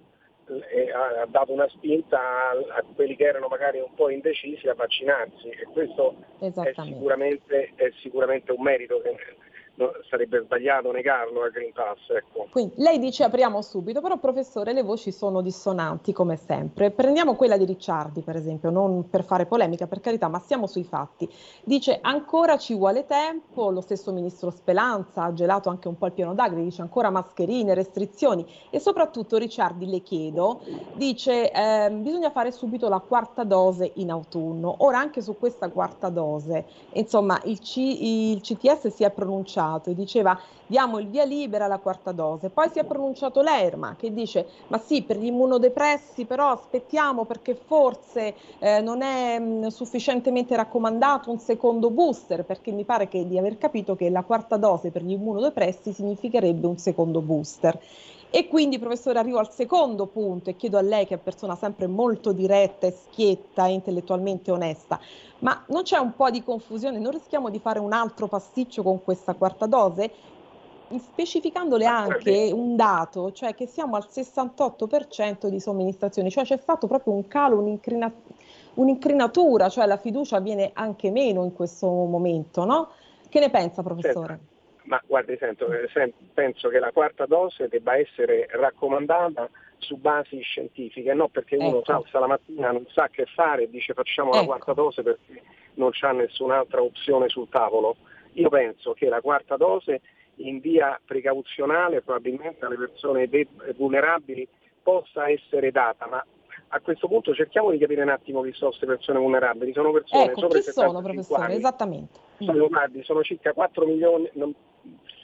e 0.72 0.90
ha 0.90 1.26
dato 1.26 1.52
una 1.52 1.68
spinta 1.68 2.18
a, 2.18 2.78
a, 2.78 2.85
quelli 2.94 3.14
che 3.14 3.24
erano 3.24 3.46
magari 3.46 3.78
un 3.78 3.94
po' 3.94 4.11
indecisi 4.11 4.66
a 4.66 4.74
vaccinarsi 4.74 5.48
e 5.48 5.64
questo 5.72 6.16
è 6.40 6.50
sicuramente, 6.83 7.72
è 7.76 7.92
sicuramente 8.00 8.50
un 8.50 8.62
merito 8.62 9.00
che 9.00 9.16
sarebbe 10.09 10.42
sbagliato 10.44 10.90
negarlo 10.92 11.42
al 11.42 11.50
Green 11.50 11.72
Pass. 11.72 12.11
Ecco. 12.11 12.48
Quindi 12.50 12.74
lei 12.76 12.98
dice 12.98 13.24
apriamo 13.24 13.62
subito, 13.62 14.00
però 14.00 14.18
professore 14.18 14.72
le 14.72 14.83
voci 14.83 15.12
sono 15.12 15.40
dissonanti 15.40 16.12
come 16.12 16.37
sempre. 16.37 16.90
Prendiamo 16.90 17.37
quella 17.37 17.56
di 17.56 17.64
Ricciardi 17.64 18.20
per 18.22 18.37
esempio, 18.37 18.70
non 18.70 19.09
per 19.09 19.24
fare 19.24 19.46
polemica 19.46 19.87
per 19.87 20.00
carità, 20.00 20.28
ma 20.28 20.38
stiamo 20.38 20.66
sui 20.66 20.85
fatti. 20.85 21.28
Dice 21.64 21.98
ancora 22.02 22.59
ci 22.59 22.74
vuole 22.74 23.06
tempo, 23.06 23.70
lo 23.70 23.80
stesso 23.80 24.12
ministro 24.12 24.50
Spelanza 24.50 25.24
ha 25.24 25.33
gelato 25.33 25.68
anche 25.68 25.88
un 25.88 25.96
po' 25.96 26.06
il 26.06 26.12
piano 26.12 26.35
d'agri, 26.35 26.62
dice 26.62 26.83
ancora 26.83 27.11
mascherine, 27.11 27.74
restrizioni 27.74 28.46
e 28.70 28.78
soprattutto 28.80 29.37
Ricciardi 29.37 29.88
le 29.88 30.00
chiedo, 30.00 30.61
dice 30.94 31.50
eh, 31.50 31.90
bisogna 31.90 32.30
fare 32.30 32.50
subito 32.50 32.88
la 32.88 32.98
quarta 32.98 33.44
dose 33.44 33.92
in 33.94 34.11
autunno. 34.11 34.74
Ora 34.78 34.98
anche 34.98 35.22
su 35.22 35.38
questa 35.38 35.68
quarta 35.70 36.09
dose, 36.09 36.66
insomma 36.92 37.40
il, 37.44 37.61
C, 37.61 37.76
il 37.76 38.40
CTS 38.40 38.88
si 38.88 39.04
è 39.04 39.11
pronunciato 39.11 39.69
pronunciato 39.70 39.90
e 39.90 39.94
diceva 39.94 40.38
diamo 40.66 40.98
il 40.98 41.09
via 41.09 41.24
libera 41.24 41.66
alla 41.66 41.78
quarta 41.78 42.12
dose. 42.12 42.48
Poi 42.48 42.68
si 42.70 42.78
è 42.78 42.85
pronunciato 42.85 43.42
l'ERMA 43.42 43.96
che 43.96 44.12
dice 44.12 44.46
ma 44.68 44.78
sì 44.78 45.02
per 45.02 45.18
gli 45.18 45.26
immunodepressi 45.26 46.24
però 46.24 46.50
aspettiamo 46.50 47.24
perché 47.24 47.54
forse 47.54 48.35
eh, 48.59 48.80
non 48.80 49.02
è 49.02 49.38
mh, 49.38 49.44
mm, 49.44 49.66
sufficientemente 49.66 50.56
raccomandato 50.56 51.30
un 51.30 51.38
secondo 51.38 51.90
booster 51.90 52.44
perché 52.44 52.72
mi 52.72 52.85
pare 52.85 53.09
che, 53.09 53.26
di 53.26 53.38
aver 53.38 53.59
capito 53.59 53.96
che 53.96 54.11
la 54.11 54.22
quarta 54.22 54.56
dose 54.56 54.90
per 54.90 55.02
gli 55.02 55.12
immunodepressi 55.12 55.92
significherebbe 55.92 56.66
un 56.66 56.78
secondo 56.78 57.20
booster. 57.20 57.78
E 58.32 58.46
quindi, 58.46 58.78
professore, 58.78 59.18
arrivo 59.18 59.38
al 59.38 59.50
secondo 59.50 60.06
punto 60.06 60.50
e 60.50 60.56
chiedo 60.56 60.78
a 60.78 60.82
lei, 60.82 61.04
che 61.04 61.14
è 61.14 61.18
persona 61.18 61.56
sempre 61.56 61.88
molto 61.88 62.30
diretta 62.30 62.86
e 62.86 62.92
schietta 62.92 63.66
e 63.66 63.72
intellettualmente 63.72 64.52
onesta, 64.52 65.00
ma 65.40 65.64
non 65.66 65.82
c'è 65.82 65.98
un 65.98 66.14
po' 66.14 66.30
di 66.30 66.44
confusione? 66.44 67.00
Non 67.00 67.10
rischiamo 67.10 67.50
di 67.50 67.58
fare 67.58 67.80
un 67.80 67.92
altro 67.92 68.28
pasticcio 68.28 68.84
con 68.84 69.02
questa 69.02 69.34
quarta 69.34 69.66
dose? 69.66 70.12
Specificandole 70.96 71.84
anche 71.86 72.50
un 72.52 72.76
dato, 72.76 73.32
cioè 73.32 73.54
che 73.54 73.66
siamo 73.66 73.96
al 73.96 74.06
68% 74.08 75.48
di 75.48 75.58
somministrazioni, 75.58 76.30
cioè 76.30 76.44
c'è 76.44 76.56
stato 76.56 76.86
proprio 76.86 77.14
un 77.14 77.26
calo, 77.26 77.58
un'incrina- 77.58 78.12
un'incrinatura, 78.74 79.68
cioè 79.68 79.86
la 79.86 79.96
fiducia 79.96 80.38
viene 80.38 80.70
anche 80.72 81.10
meno 81.10 81.42
in 81.42 81.52
questo 81.52 81.88
momento, 81.88 82.64
no? 82.64 82.90
Che 83.28 83.40
ne 83.40 83.50
pensa, 83.50 83.82
professore? 83.82 84.26
Certo. 84.26 84.58
Ma 84.90 85.00
guardi, 85.07 85.37
sento, 85.38 85.72
eh, 85.72 86.12
penso 86.35 86.68
che 86.68 86.81
la 86.81 86.90
quarta 86.90 87.24
dose 87.24 87.68
debba 87.68 87.96
essere 87.96 88.48
raccomandata 88.50 89.48
su 89.79 89.96
basi 89.96 90.40
scientifiche, 90.40 91.14
no 91.14 91.29
perché 91.29 91.55
uno 91.55 91.79
ecco. 91.79 91.85
salsa 91.85 92.18
la 92.18 92.26
mattina, 92.26 92.72
non 92.72 92.85
sa 92.88 93.07
che 93.09 93.24
fare 93.26 93.62
e 93.62 93.70
dice 93.70 93.94
facciamo 93.94 94.31
ecco. 94.31 94.40
la 94.40 94.46
quarta 94.46 94.72
dose 94.72 95.03
perché 95.05 95.42
non 95.74 95.90
c'è 95.90 96.11
nessun'altra 96.11 96.83
opzione 96.83 97.29
sul 97.29 97.48
tavolo. 97.48 97.98
Io 98.33 98.48
penso 98.48 98.92
che 98.92 99.09
la 99.09 99.20
quarta 99.20 99.57
dose 99.57 100.00
in 100.37 100.59
via 100.59 101.00
precauzionale 101.05 102.03
probabilmente 102.03 102.64
alle 102.64 102.76
persone 102.76 103.31
vulnerabili 103.76 104.48
possa 104.83 105.31
essere 105.31 105.70
data, 105.70 106.09
ma 106.09 106.26
a 106.72 106.81
questo 106.81 107.07
punto 107.07 107.33
cerchiamo 107.33 107.70
di 107.70 107.79
capire 107.79 108.03
un 108.03 108.09
attimo 108.09 108.42
chi 108.42 108.53
sono 108.55 108.70
queste 108.70 108.87
persone 108.87 109.20
vulnerabili. 109.20 109.72
Sono 109.72 109.92
persone 109.92 110.24
ecco, 110.24 110.40
sopra 110.40 110.59
chi 110.59 110.70
sono, 110.72 111.00
professore? 111.00 111.42
Anni. 111.44 111.55
Esattamente. 111.55 112.18
Sono, 112.38 112.66
guardi, 112.66 113.05
sono 113.05 113.22
circa 113.22 113.53
4 113.53 113.87
milioni, 113.87 114.31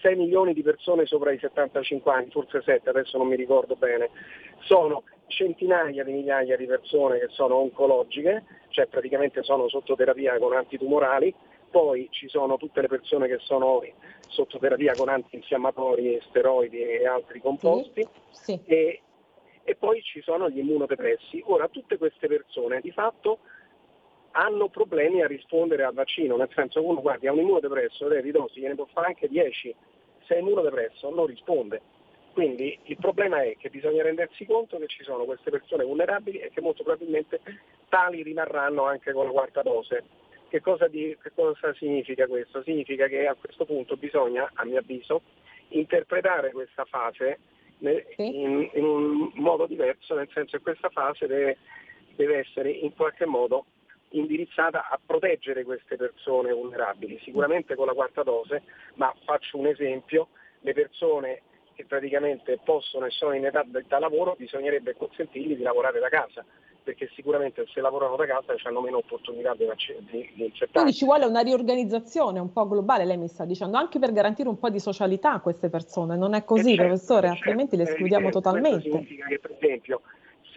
6 0.06 0.14
milioni 0.14 0.54
di 0.54 0.62
persone 0.62 1.04
sopra 1.04 1.32
i 1.32 1.38
75 1.40 2.12
anni, 2.12 2.30
forse 2.30 2.62
7, 2.62 2.88
adesso 2.88 3.18
non 3.18 3.26
mi 3.26 3.34
ricordo 3.34 3.74
bene, 3.74 4.10
sono 4.60 5.02
centinaia 5.26 6.04
di 6.04 6.12
migliaia 6.12 6.56
di 6.56 6.66
persone 6.66 7.18
che 7.18 7.26
sono 7.30 7.56
oncologiche, 7.56 8.44
cioè 8.68 8.86
praticamente 8.86 9.42
sono 9.42 9.68
sotto 9.68 9.96
terapia 9.96 10.38
con 10.38 10.54
antitumorali, 10.54 11.34
poi 11.68 12.06
ci 12.12 12.28
sono 12.28 12.56
tutte 12.56 12.82
le 12.82 12.86
persone 12.86 13.26
che 13.26 13.38
sono 13.40 13.82
sotto 14.28 14.58
terapia 14.58 14.94
con 14.94 15.08
antinfiammatori, 15.08 16.20
steroidi 16.28 16.80
e 16.80 17.06
altri 17.08 17.40
composti 17.40 18.06
sì, 18.30 18.52
sì. 18.54 18.60
E, 18.64 19.00
e 19.64 19.74
poi 19.74 20.00
ci 20.02 20.22
sono 20.22 20.48
gli 20.48 20.58
immunodepressi. 20.58 21.42
Ora 21.46 21.66
tutte 21.66 21.98
queste 21.98 22.28
persone 22.28 22.80
di 22.80 22.92
fatto 22.92 23.40
hanno 24.30 24.68
problemi 24.68 25.22
a 25.22 25.26
rispondere 25.26 25.82
al 25.82 25.94
vaccino, 25.94 26.36
nel 26.36 26.50
senso 26.54 26.80
che 26.80 26.86
uno 26.86 27.00
guardi 27.00 27.26
ha 27.26 27.32
un 27.32 27.40
immunodepresso, 27.40 28.06
lei 28.06 28.22
di 28.22 28.30
dosi 28.30 28.60
gliene 28.60 28.74
può 28.74 28.86
fare 28.92 29.08
anche 29.08 29.28
10, 29.28 29.74
se 30.26 30.36
è 30.36 30.38
immunodepresso 30.38 31.10
non 31.10 31.26
risponde. 31.26 31.80
Quindi 32.32 32.78
il 32.84 32.98
problema 32.98 33.42
è 33.42 33.56
che 33.56 33.70
bisogna 33.70 34.02
rendersi 34.02 34.44
conto 34.44 34.76
che 34.78 34.88
ci 34.88 35.02
sono 35.02 35.24
queste 35.24 35.50
persone 35.50 35.84
vulnerabili 35.84 36.38
e 36.38 36.50
che 36.50 36.60
molto 36.60 36.82
probabilmente 36.82 37.40
tali 37.88 38.22
rimarranno 38.22 38.84
anche 38.84 39.12
con 39.12 39.24
la 39.24 39.30
quarta 39.30 39.62
dose. 39.62 40.04
Che 40.48 40.60
cosa, 40.60 40.86
di, 40.86 41.16
che 41.20 41.32
cosa 41.34 41.72
significa 41.74 42.26
questo? 42.26 42.62
Significa 42.62 43.06
che 43.06 43.26
a 43.26 43.34
questo 43.34 43.64
punto 43.64 43.96
bisogna, 43.96 44.50
a 44.52 44.64
mio 44.64 44.78
avviso, 44.78 45.22
interpretare 45.68 46.52
questa 46.52 46.84
fase 46.84 47.38
in, 47.78 48.68
in 48.72 48.84
un 48.84 49.30
modo 49.34 49.66
diverso, 49.66 50.14
nel 50.14 50.28
senso 50.32 50.58
che 50.58 50.62
questa 50.62 50.90
fase 50.90 51.26
deve, 51.26 51.56
deve 52.16 52.38
essere 52.38 52.70
in 52.70 52.94
qualche 52.94 53.24
modo 53.24 53.64
indirizzata 54.10 54.88
a 54.88 54.98
proteggere 55.04 55.64
queste 55.64 55.96
persone 55.96 56.52
vulnerabili, 56.52 57.18
sicuramente 57.22 57.74
con 57.74 57.86
la 57.86 57.92
quarta 57.92 58.22
dose, 58.22 58.62
ma 58.94 59.12
faccio 59.24 59.58
un 59.58 59.66
esempio, 59.66 60.28
le 60.60 60.72
persone 60.72 61.42
che 61.74 61.84
praticamente 61.84 62.58
possono 62.64 63.04
e 63.06 63.10
sono 63.10 63.34
in 63.34 63.44
età 63.44 63.64
da 63.64 63.98
lavoro 63.98 64.34
bisognerebbe 64.36 64.96
consentirgli 64.96 65.56
di 65.56 65.62
lavorare 65.62 66.00
da 66.00 66.08
casa, 66.08 66.42
perché 66.82 67.10
sicuramente 67.14 67.66
se 67.66 67.80
lavorano 67.80 68.16
da 68.16 68.26
casa 68.26 68.54
hanno 68.62 68.80
meno 68.80 68.98
opportunità 68.98 69.54
di, 69.54 69.66
di, 70.10 70.30
di. 70.34 70.52
Quindi 70.72 70.94
ci 70.94 71.04
vuole 71.04 71.26
una 71.26 71.40
riorganizzazione 71.40 72.38
un 72.38 72.50
po' 72.52 72.66
globale, 72.66 73.04
lei 73.04 73.18
mi 73.18 73.28
sta 73.28 73.44
dicendo, 73.44 73.76
anche 73.76 73.98
per 73.98 74.12
garantire 74.12 74.48
un 74.48 74.58
po' 74.58 74.70
di 74.70 74.78
socialità 74.78 75.32
a 75.32 75.40
queste 75.40 75.68
persone, 75.68 76.16
non 76.16 76.32
è 76.32 76.44
così 76.44 76.74
certo, 76.74 76.84
professore, 76.84 77.26
certo, 77.26 77.42
altrimenti 77.42 77.76
le 77.76 77.82
escludiamo 77.82 78.30
totalmente. 78.30 78.88
Questo 78.88 78.96
significa 78.98 79.26
che 79.26 79.38
per 79.38 79.50
esempio 79.60 80.00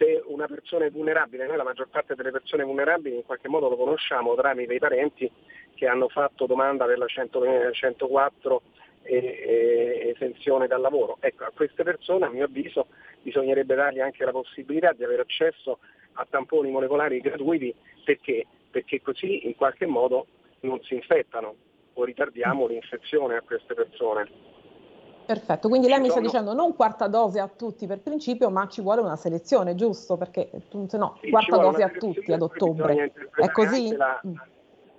se 0.00 0.22
una 0.24 0.46
persona 0.46 0.86
è 0.86 0.90
vulnerabile, 0.90 1.46
noi 1.46 1.58
la 1.58 1.62
maggior 1.62 1.88
parte 1.90 2.14
delle 2.14 2.30
persone 2.30 2.64
vulnerabili 2.64 3.16
in 3.16 3.24
qualche 3.26 3.48
modo 3.48 3.68
lo 3.68 3.76
conosciamo 3.76 4.34
tramite 4.34 4.72
i 4.72 4.78
parenti 4.78 5.30
che 5.74 5.86
hanno 5.86 6.08
fatto 6.08 6.46
domanda 6.46 6.86
per 6.86 6.96
la 6.96 7.06
100, 7.06 7.70
104 7.70 8.62
e, 9.02 9.16
e, 9.16 10.14
esenzione 10.16 10.66
dal 10.66 10.80
lavoro. 10.80 11.18
Ecco, 11.20 11.44
a 11.44 11.52
queste 11.54 11.82
persone 11.82 12.24
a 12.24 12.30
mio 12.30 12.46
avviso 12.46 12.86
bisognerebbe 13.20 13.74
dargli 13.74 14.00
anche 14.00 14.24
la 14.24 14.30
possibilità 14.30 14.94
di 14.94 15.04
avere 15.04 15.20
accesso 15.20 15.80
a 16.14 16.26
tamponi 16.28 16.70
molecolari 16.70 17.20
gratuiti 17.20 17.74
perché? 18.02 18.46
Perché 18.70 19.02
così 19.02 19.46
in 19.46 19.54
qualche 19.54 19.84
modo 19.84 20.26
non 20.60 20.82
si 20.82 20.94
infettano 20.94 21.54
o 21.92 22.04
ritardiamo 22.04 22.66
l'infezione 22.66 23.36
a 23.36 23.42
queste 23.42 23.74
persone. 23.74 24.28
Perfetto, 25.30 25.68
quindi 25.68 25.86
lei 25.86 26.00
mi 26.00 26.08
sta 26.08 26.18
dicendo 26.18 26.54
non 26.54 26.74
quarta 26.74 27.06
dose 27.06 27.38
a 27.38 27.46
tutti 27.46 27.86
per 27.86 28.00
principio, 28.00 28.50
ma 28.50 28.66
ci 28.66 28.80
vuole 28.80 29.00
una 29.00 29.14
selezione, 29.14 29.76
giusto? 29.76 30.16
Perché 30.16 30.50
no, 30.72 31.18
sì, 31.20 31.30
quarta 31.30 31.56
dose 31.56 31.84
a 31.84 31.88
tutti 31.88 32.32
ad 32.32 32.42
ottobre. 32.42 33.12
È 33.36 33.48
così? 33.52 33.94
La, 33.94 34.20
mm. 34.26 34.34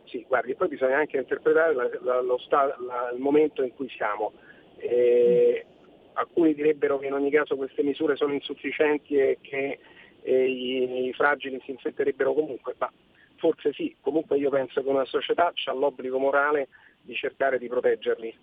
Sì, 0.05 0.23
guardi, 0.25 0.55
poi 0.55 0.69
bisogna 0.69 0.99
anche 0.99 1.17
interpretare 1.17 1.73
la, 1.73 1.83
la, 2.21 2.35
sta, 2.45 2.73
il 3.13 3.19
momento 3.19 3.61
in 3.61 3.75
cui 3.75 3.89
siamo. 3.89 4.31
Eh, 4.77 5.65
alcuni 6.13 6.53
direbbero 6.53 6.97
che 6.97 7.07
in 7.07 7.13
ogni 7.13 7.29
caso 7.29 7.57
queste 7.57 7.83
misure 7.83 8.15
sono 8.15 8.31
insufficienti 8.31 9.17
e 9.17 9.37
che 9.41 9.79
eh, 10.21 10.49
i, 10.49 11.07
i, 11.07 11.13
fragili 11.13 11.61
si 11.65 11.71
infetterebbero 11.71 12.33
comunque, 12.33 12.73
ma 12.77 12.89
forse 13.35 13.73
sì, 13.73 13.93
comunque 13.99 14.37
io 14.37 14.49
penso 14.49 14.81
che 14.81 14.87
una 14.87 15.03
società 15.03 15.51
ha 15.65 15.73
l'obbligo 15.73 16.19
morale 16.19 16.69
di 17.01 17.15
cercare 17.15 17.59
di 17.59 17.67
proteggerli. 17.67 18.33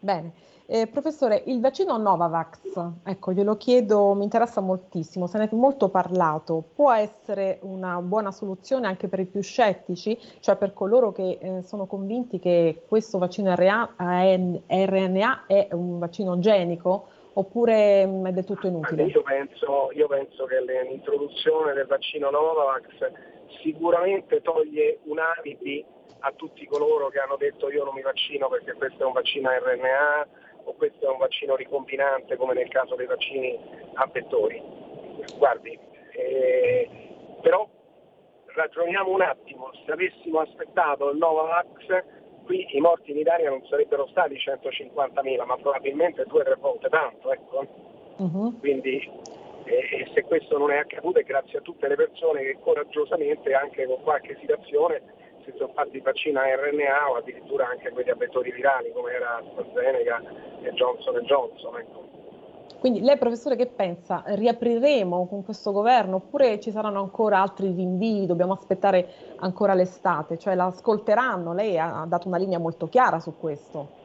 Bene. 0.00 0.32
Eh, 0.70 0.86
professore, 0.86 1.44
il 1.46 1.60
vaccino 1.60 1.96
Novavax, 1.96 2.90
ecco, 3.02 3.32
glielo 3.32 3.56
chiedo, 3.56 4.12
mi 4.12 4.24
interessa 4.24 4.60
moltissimo, 4.60 5.26
se 5.26 5.38
ne 5.38 5.48
è 5.48 5.54
molto 5.54 5.88
parlato, 5.88 6.62
può 6.74 6.92
essere 6.92 7.58
una 7.62 8.02
buona 8.02 8.30
soluzione 8.30 8.86
anche 8.86 9.08
per 9.08 9.20
i 9.20 9.24
più 9.24 9.40
scettici, 9.40 10.18
cioè 10.40 10.56
per 10.56 10.74
coloro 10.74 11.10
che 11.10 11.38
eh, 11.40 11.62
sono 11.62 11.86
convinti 11.86 12.38
che 12.38 12.82
questo 12.86 13.16
vaccino 13.16 13.54
RNA 13.54 15.46
è 15.46 15.68
un 15.70 15.98
vaccino 15.98 16.38
genico 16.38 17.06
oppure 17.32 18.04
mh, 18.04 18.10
mm, 18.10 18.26
è 18.26 18.32
del 18.32 18.44
tutto 18.44 18.66
inutile? 18.66 19.04
Io 19.04 19.22
penso, 19.22 19.90
io 19.94 20.06
penso 20.06 20.44
che 20.44 20.60
l'introduzione 20.60 21.72
del 21.72 21.86
vaccino 21.86 22.28
Novavax 22.28 23.10
sicuramente 23.62 24.42
toglie 24.42 24.98
un 25.04 25.18
alibi 25.18 25.82
a 26.20 26.32
tutti 26.32 26.66
coloro 26.66 27.08
che 27.08 27.18
hanno 27.18 27.36
detto 27.36 27.70
io 27.70 27.84
non 27.84 27.94
mi 27.94 28.02
vaccino 28.02 28.48
perché 28.48 28.72
questo 28.74 29.02
è 29.02 29.06
un 29.06 29.12
vaccino 29.12 29.50
RNA 29.50 30.28
o 30.64 30.74
questo 30.74 31.06
è 31.06 31.10
un 31.10 31.18
vaccino 31.18 31.56
ricombinante 31.56 32.36
come 32.36 32.54
nel 32.54 32.68
caso 32.68 32.94
dei 32.94 33.06
vaccini 33.06 33.58
a 33.94 34.06
vettori. 34.12 34.62
Guardi, 35.36 35.78
eh, 36.12 36.88
però 37.40 37.68
ragioniamo 38.46 39.10
un 39.10 39.22
attimo, 39.22 39.70
se 39.84 39.92
avessimo 39.92 40.40
aspettato 40.40 41.10
il 41.10 41.18
Novavax 41.18 42.16
qui 42.48 42.66
i 42.70 42.80
morti 42.80 43.10
in 43.10 43.18
Italia 43.18 43.50
non 43.50 43.62
sarebbero 43.66 44.06
stati 44.06 44.34
150.000 44.34 45.44
ma 45.44 45.56
probabilmente 45.56 46.24
due 46.24 46.40
o 46.40 46.44
tre 46.44 46.56
volte 46.58 46.88
tanto. 46.88 47.30
Ecco. 47.30 47.66
Uh-huh. 48.16 48.58
Quindi 48.58 48.96
eh, 49.64 50.10
se 50.14 50.22
questo 50.22 50.56
non 50.56 50.70
è 50.70 50.78
accaduto 50.78 51.18
è 51.18 51.24
grazie 51.24 51.58
a 51.58 51.60
tutte 51.60 51.86
le 51.86 51.94
persone 51.94 52.42
che 52.42 52.58
coraggiosamente, 52.60 53.52
anche 53.52 53.84
con 53.84 54.02
qualche 54.02 54.34
esitazione, 54.34 55.02
si 55.50 55.56
sono 55.56 55.72
fatti 55.74 56.00
vaccino 56.00 56.40
a 56.40 56.44
RNA 56.44 57.10
o 57.10 57.16
addirittura 57.16 57.68
anche 57.68 57.90
quelli 57.90 58.10
a 58.10 58.14
vettori 58.14 58.52
virali 58.52 58.92
come 58.92 59.12
era 59.12 59.36
AstraZeneca 59.36 60.22
e 60.62 60.72
Johnson 60.72 61.18
Johnson. 61.24 61.78
Ecco. 61.78 62.08
Quindi 62.78 63.00
lei 63.00 63.18
professore 63.18 63.56
che 63.56 63.66
pensa? 63.66 64.22
Riapriremo 64.24 65.26
con 65.26 65.42
questo 65.42 65.72
governo 65.72 66.16
oppure 66.16 66.60
ci 66.60 66.70
saranno 66.70 67.00
ancora 67.00 67.40
altri 67.40 67.72
rinvii? 67.72 68.26
Dobbiamo 68.26 68.52
aspettare 68.52 69.08
ancora 69.36 69.74
l'estate? 69.74 70.38
Cioè 70.38 70.54
l'ascolteranno? 70.54 71.54
Lei 71.54 71.76
ha 71.78 72.04
dato 72.06 72.28
una 72.28 72.38
linea 72.38 72.58
molto 72.58 72.88
chiara 72.88 73.18
su 73.18 73.36
questo. 73.36 73.96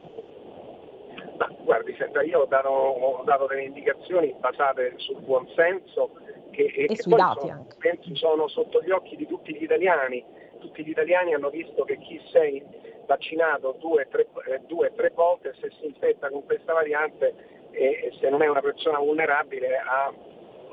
Ma, 1.38 1.48
guardi, 1.62 1.94
senta, 1.96 2.22
io 2.22 2.40
ho 2.40 2.46
dato, 2.46 2.68
ho 2.68 3.22
dato, 3.24 3.46
delle 3.46 3.64
indicazioni 3.64 4.34
basate 4.38 4.94
sul 4.96 5.20
buonsenso 5.20 6.10
che, 6.50 6.64
e, 6.64 6.86
e 6.88 6.96
sui 6.96 7.12
dati 7.12 7.40
sono, 7.40 7.52
anche. 7.52 7.76
penso 7.78 8.14
sono 8.16 8.48
sotto 8.48 8.82
gli 8.82 8.90
occhi 8.90 9.16
di 9.16 9.26
tutti 9.26 9.54
gli 9.54 9.62
italiani 9.62 10.24
tutti 10.64 10.82
gli 10.82 10.90
italiani 10.90 11.34
hanno 11.34 11.50
visto 11.50 11.84
che 11.84 11.98
chi 11.98 12.18
è 12.32 12.62
vaccinato 13.04 13.76
due 13.78 14.04
o 14.04 14.08
tre, 14.08 14.26
eh, 14.46 14.94
tre, 14.94 15.10
volte, 15.14 15.54
se 15.60 15.70
si 15.78 15.84
infetta 15.84 16.30
con 16.30 16.42
questa 16.46 16.72
variante 16.72 17.68
e 17.70 18.10
se 18.18 18.30
non 18.30 18.40
è 18.40 18.48
una 18.48 18.62
persona 18.62 18.98
vulnerabile 18.98 19.76
ha 19.76 20.10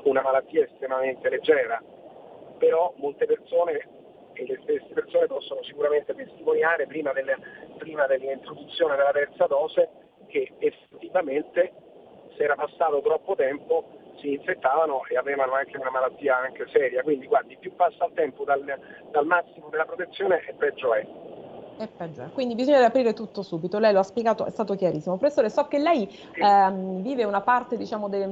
una 0.04 0.22
malattia 0.22 0.64
estremamente 0.64 1.28
leggera. 1.28 1.82
Però 2.58 2.94
molte 2.96 3.26
persone 3.26 3.86
e 4.32 4.46
le 4.46 4.60
stesse 4.62 4.94
persone 4.94 5.26
possono 5.26 5.62
sicuramente 5.62 6.14
testimoniare 6.14 6.86
prima, 6.86 7.12
delle, 7.12 7.36
prima 7.76 8.06
dell'introduzione 8.06 8.96
della 8.96 9.12
terza 9.12 9.46
dose 9.46 9.90
che 10.28 10.52
effettivamente 10.58 11.72
se 12.34 12.44
era 12.44 12.54
passato 12.54 13.02
troppo 13.02 13.34
tempo 13.34 13.84
si 14.22 14.32
infettavano 14.32 15.04
e 15.08 15.16
avevano 15.16 15.52
anche 15.52 15.76
una 15.76 15.90
malattia 15.90 16.38
anche 16.38 16.66
seria. 16.72 17.02
Quindi 17.02 17.26
guardi, 17.26 17.56
più 17.58 17.74
passa 17.74 18.06
il 18.06 18.12
tempo 18.14 18.44
dal, 18.44 18.64
dal 19.10 19.26
massimo 19.26 19.68
della 19.68 19.84
protezione 19.84 20.42
e 20.46 20.54
peggio 20.54 20.94
è. 20.94 21.04
È 21.74 21.88
peggio. 21.88 22.30
Quindi 22.32 22.54
bisogna 22.54 22.78
riaprire 22.78 23.12
tutto 23.14 23.42
subito. 23.42 23.78
Lei 23.78 23.92
lo 23.92 23.98
ha 24.00 24.02
spiegato, 24.02 24.44
è 24.44 24.50
stato 24.50 24.74
chiarissimo. 24.74 25.16
Professore, 25.16 25.48
so 25.50 25.66
che 25.66 25.78
lei 25.78 26.08
ehm, 26.36 27.00
vive 27.00 27.24
una 27.24 27.40
parte 27.42 27.76
diciamo, 27.76 28.08
de, 28.08 28.26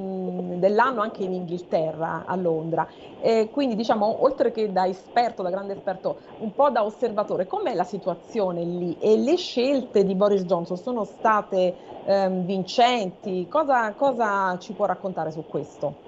dell'anno 0.57 1.01
anche 1.01 1.23
in 1.23 1.33
Inghilterra, 1.33 2.23
a 2.25 2.35
Londra. 2.35 2.87
E 3.17 3.49
quindi, 3.51 3.75
diciamo, 3.75 4.23
oltre 4.23 4.51
che 4.51 4.71
da 4.71 4.85
esperto, 4.87 5.41
da 5.43 5.49
grande 5.49 5.73
esperto, 5.73 6.19
un 6.37 6.53
po' 6.53 6.69
da 6.69 6.85
osservatore, 6.85 7.47
com'è 7.47 7.73
la 7.73 7.83
situazione 7.83 8.63
lì? 8.63 8.95
E 8.97 9.17
le 9.17 9.35
scelte 9.35 10.03
di 10.05 10.15
Boris 10.15 10.43
Johnson 10.45 10.77
sono 10.77 11.03
state 11.03 11.75
ehm, 12.03 12.45
vincenti? 12.45 13.47
Cosa, 13.47 13.95
cosa 13.95 14.55
ci 14.59 14.73
può 14.75 14.85
raccontare 14.85 15.31
su 15.31 15.45
questo? 15.47 16.01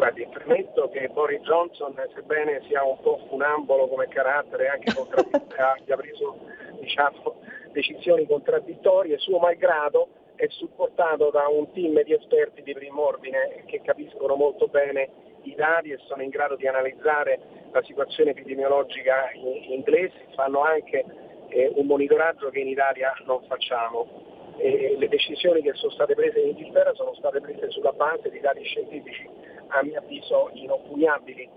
Guardi, 0.00 0.26
premetto 0.32 0.88
che 0.88 1.10
Boris 1.12 1.42
Johnson, 1.42 1.94
sebbene 2.14 2.62
sia 2.66 2.82
un 2.82 2.98
po' 3.02 3.20
funambolo 3.28 3.86
come 3.86 4.08
carattere, 4.08 4.68
anche 4.68 4.90
abbia 5.60 5.94
preso 5.94 6.38
diciamo, 6.80 7.34
decisioni 7.72 8.26
contraddittorie, 8.26 9.18
suo 9.18 9.38
malgrado 9.38 10.08
è 10.36 10.46
supportato 10.48 11.28
da 11.28 11.48
un 11.48 11.70
team 11.72 12.02
di 12.02 12.14
esperti 12.14 12.62
di 12.62 12.72
primo 12.72 13.08
ordine 13.08 13.62
che 13.66 13.82
capiscono 13.82 14.36
molto 14.36 14.68
bene 14.68 15.10
i 15.42 15.54
dati 15.54 15.90
e 15.90 15.98
sono 16.06 16.22
in 16.22 16.30
grado 16.30 16.56
di 16.56 16.66
analizzare 16.66 17.38
la 17.70 17.82
situazione 17.82 18.30
epidemiologica 18.30 19.32
inglese, 19.34 20.28
fanno 20.34 20.62
anche 20.62 21.04
eh, 21.48 21.72
un 21.74 21.84
monitoraggio 21.84 22.48
che 22.48 22.60
in 22.60 22.68
Italia 22.68 23.12
non 23.26 23.42
facciamo. 23.46 24.28
E 24.56 24.96
le 24.98 25.08
decisioni 25.08 25.60
che 25.60 25.74
sono 25.74 25.92
state 25.92 26.14
prese 26.14 26.40
in 26.40 26.48
Inghilterra 26.48 26.94
sono 26.94 27.14
state 27.16 27.42
prese 27.42 27.70
sulla 27.70 27.92
base 27.92 28.30
di 28.30 28.40
dati 28.40 28.64
scientifici 28.64 29.49
a 29.70 29.82
mio 29.82 29.98
avviso 29.98 30.50
inoppugnabili, 30.52 31.48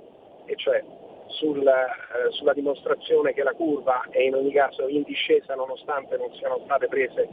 e 0.45 0.55
cioè 0.55 0.83
sul, 1.27 1.65
eh, 1.65 2.31
sulla 2.31 2.53
dimostrazione 2.53 3.33
che 3.33 3.43
la 3.43 3.53
curva 3.53 4.05
è 4.09 4.21
in 4.21 4.35
ogni 4.35 4.51
caso 4.51 4.87
in 4.87 5.03
discesa 5.03 5.55
nonostante 5.55 6.17
non 6.17 6.33
siano 6.35 6.61
state 6.65 6.87
prese 6.87 7.27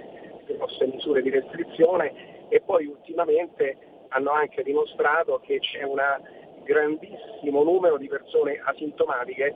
grosse 0.47 0.87
misure 0.87 1.23
di 1.23 1.31
restrizione 1.31 2.49
e 2.49 2.61
poi 2.61 2.87
ultimamente 2.87 3.77
hanno 4.09 4.31
anche 4.31 4.63
dimostrato 4.63 5.41
che 5.45 5.59
c'è 5.61 5.83
un 5.83 6.01
grandissimo 6.65 7.63
numero 7.63 7.97
di 7.97 8.09
persone 8.09 8.61
asintomatiche 8.65 9.55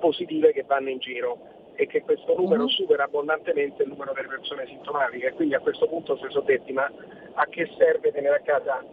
positive 0.00 0.52
che 0.52 0.64
vanno 0.66 0.88
in 0.88 0.98
giro 0.98 1.50
e 1.74 1.86
che 1.86 2.02
questo 2.02 2.36
numero 2.36 2.64
mhm. 2.64 2.68
supera 2.68 3.04
abbondantemente 3.04 3.82
il 3.82 3.88
numero 3.88 4.12
delle 4.12 4.28
persone 4.28 4.62
asintomatiche 4.62 5.28
e 5.28 5.32
quindi 5.32 5.54
a 5.54 5.60
questo 5.60 5.86
punto 5.86 6.16
si 6.16 6.24
sono 6.28 6.44
detti 6.44 6.72
ma 6.72 6.90
a 7.34 7.46
che 7.46 7.70
serve 7.78 8.12
tenere 8.12 8.36
a 8.36 8.40
casa 8.40 8.84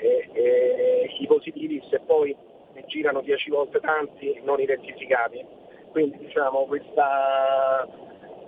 e, 0.00 0.28
e 0.32 1.16
i 1.18 1.26
positivi 1.26 1.82
se 1.90 2.00
poi 2.00 2.36
ne 2.72 2.84
girano 2.86 3.20
dieci 3.20 3.50
volte 3.50 3.80
tanti 3.80 4.40
non 4.44 4.60
identificati. 4.60 5.44
Quindi 5.90 6.18
diciamo 6.18 6.66
questa, 6.66 7.86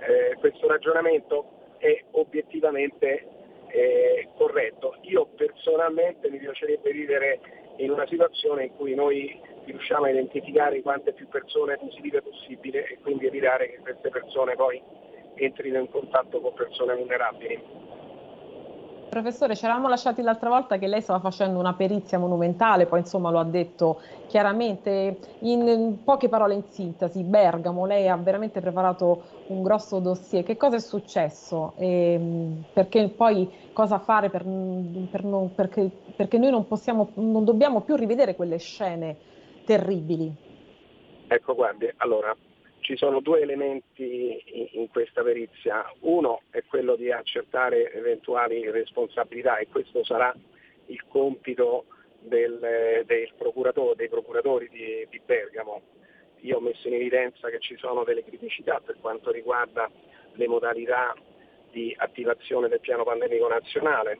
eh, 0.00 0.36
questo 0.38 0.68
ragionamento 0.68 1.58
è 1.78 2.04
obiettivamente 2.12 3.26
eh, 3.68 4.28
corretto. 4.36 4.96
Io 5.02 5.26
personalmente 5.36 6.30
mi 6.30 6.38
piacerebbe 6.38 6.92
vivere 6.92 7.40
in 7.76 7.90
una 7.90 8.06
situazione 8.06 8.64
in 8.64 8.76
cui 8.76 8.94
noi 8.94 9.40
riusciamo 9.64 10.04
a 10.04 10.10
identificare 10.10 10.82
quante 10.82 11.12
più 11.12 11.28
persone 11.28 11.78
positive 11.78 12.22
possibile 12.22 12.86
e 12.86 12.98
quindi 13.02 13.26
evitare 13.26 13.70
che 13.70 13.78
queste 13.78 14.10
persone 14.10 14.54
poi 14.54 14.82
entrino 15.34 15.78
in 15.78 15.88
contatto 15.88 16.40
con 16.40 16.52
persone 16.52 16.94
vulnerabili. 16.94 17.89
Professore, 19.10 19.56
ci 19.56 19.64
eravamo 19.64 19.88
lasciati 19.88 20.22
l'altra 20.22 20.50
volta 20.50 20.78
che 20.78 20.86
lei 20.86 21.00
stava 21.00 21.18
facendo 21.18 21.58
una 21.58 21.74
perizia 21.74 22.16
monumentale, 22.16 22.86
poi 22.86 23.00
insomma 23.00 23.32
lo 23.32 23.40
ha 23.40 23.44
detto 23.44 24.00
chiaramente 24.28 25.18
in 25.40 25.96
poche 26.04 26.28
parole 26.28 26.54
in 26.54 26.62
sintesi, 26.68 27.24
Bergamo, 27.24 27.86
lei 27.86 28.06
ha 28.06 28.16
veramente 28.16 28.60
preparato 28.60 29.24
un 29.48 29.64
grosso 29.64 29.98
dossier, 29.98 30.44
che 30.44 30.56
cosa 30.56 30.76
è 30.76 30.78
successo? 30.78 31.72
E, 31.76 32.12
ehm, 32.12 32.62
perché 32.72 33.08
poi 33.08 33.50
cosa 33.72 33.98
fare 33.98 34.30
per, 34.30 34.44
per 34.44 35.24
non, 35.24 35.56
perché, 35.56 35.90
perché, 36.14 36.38
noi 36.38 36.52
non, 36.52 36.68
possiamo, 36.68 37.10
non 37.14 37.44
dobbiamo 37.44 37.80
più 37.80 37.96
rivedere 37.96 38.36
quelle 38.36 38.58
scene 38.58 39.16
terribili? 39.66 40.32
Ecco, 41.26 41.56
guardi, 41.56 41.92
allora 41.96 42.32
ci 42.80 42.96
sono 42.96 43.20
due 43.20 43.40
elementi 43.40 44.68
in 44.72 44.88
questa 44.88 45.22
perizia. 45.22 45.84
Uno 46.00 46.42
è 46.50 46.62
quello 46.64 46.96
di 46.96 47.10
accertare 47.10 47.92
eventuali 47.92 48.70
responsabilità 48.70 49.58
e 49.58 49.68
questo 49.68 50.04
sarà 50.04 50.34
il 50.86 51.04
compito 51.08 51.84
del, 52.20 53.04
del 53.06 53.32
procuratore, 53.36 53.96
dei 53.96 54.08
procuratori 54.08 54.68
di, 54.68 55.06
di, 55.08 55.20
Bergamo. 55.24 55.82
Io 56.40 56.56
ho 56.56 56.60
messo 56.60 56.88
in 56.88 56.94
evidenza 56.94 57.48
che 57.48 57.60
ci 57.60 57.76
sono 57.76 58.04
delle 58.04 58.24
criticità 58.24 58.80
per 58.84 58.96
quanto 59.00 59.30
riguarda 59.30 59.90
le 60.34 60.48
modalità 60.48 61.14
di 61.70 61.94
attivazione 61.96 62.68
del 62.68 62.80
piano 62.80 63.04
pandemico 63.04 63.48
nazionale. 63.48 64.18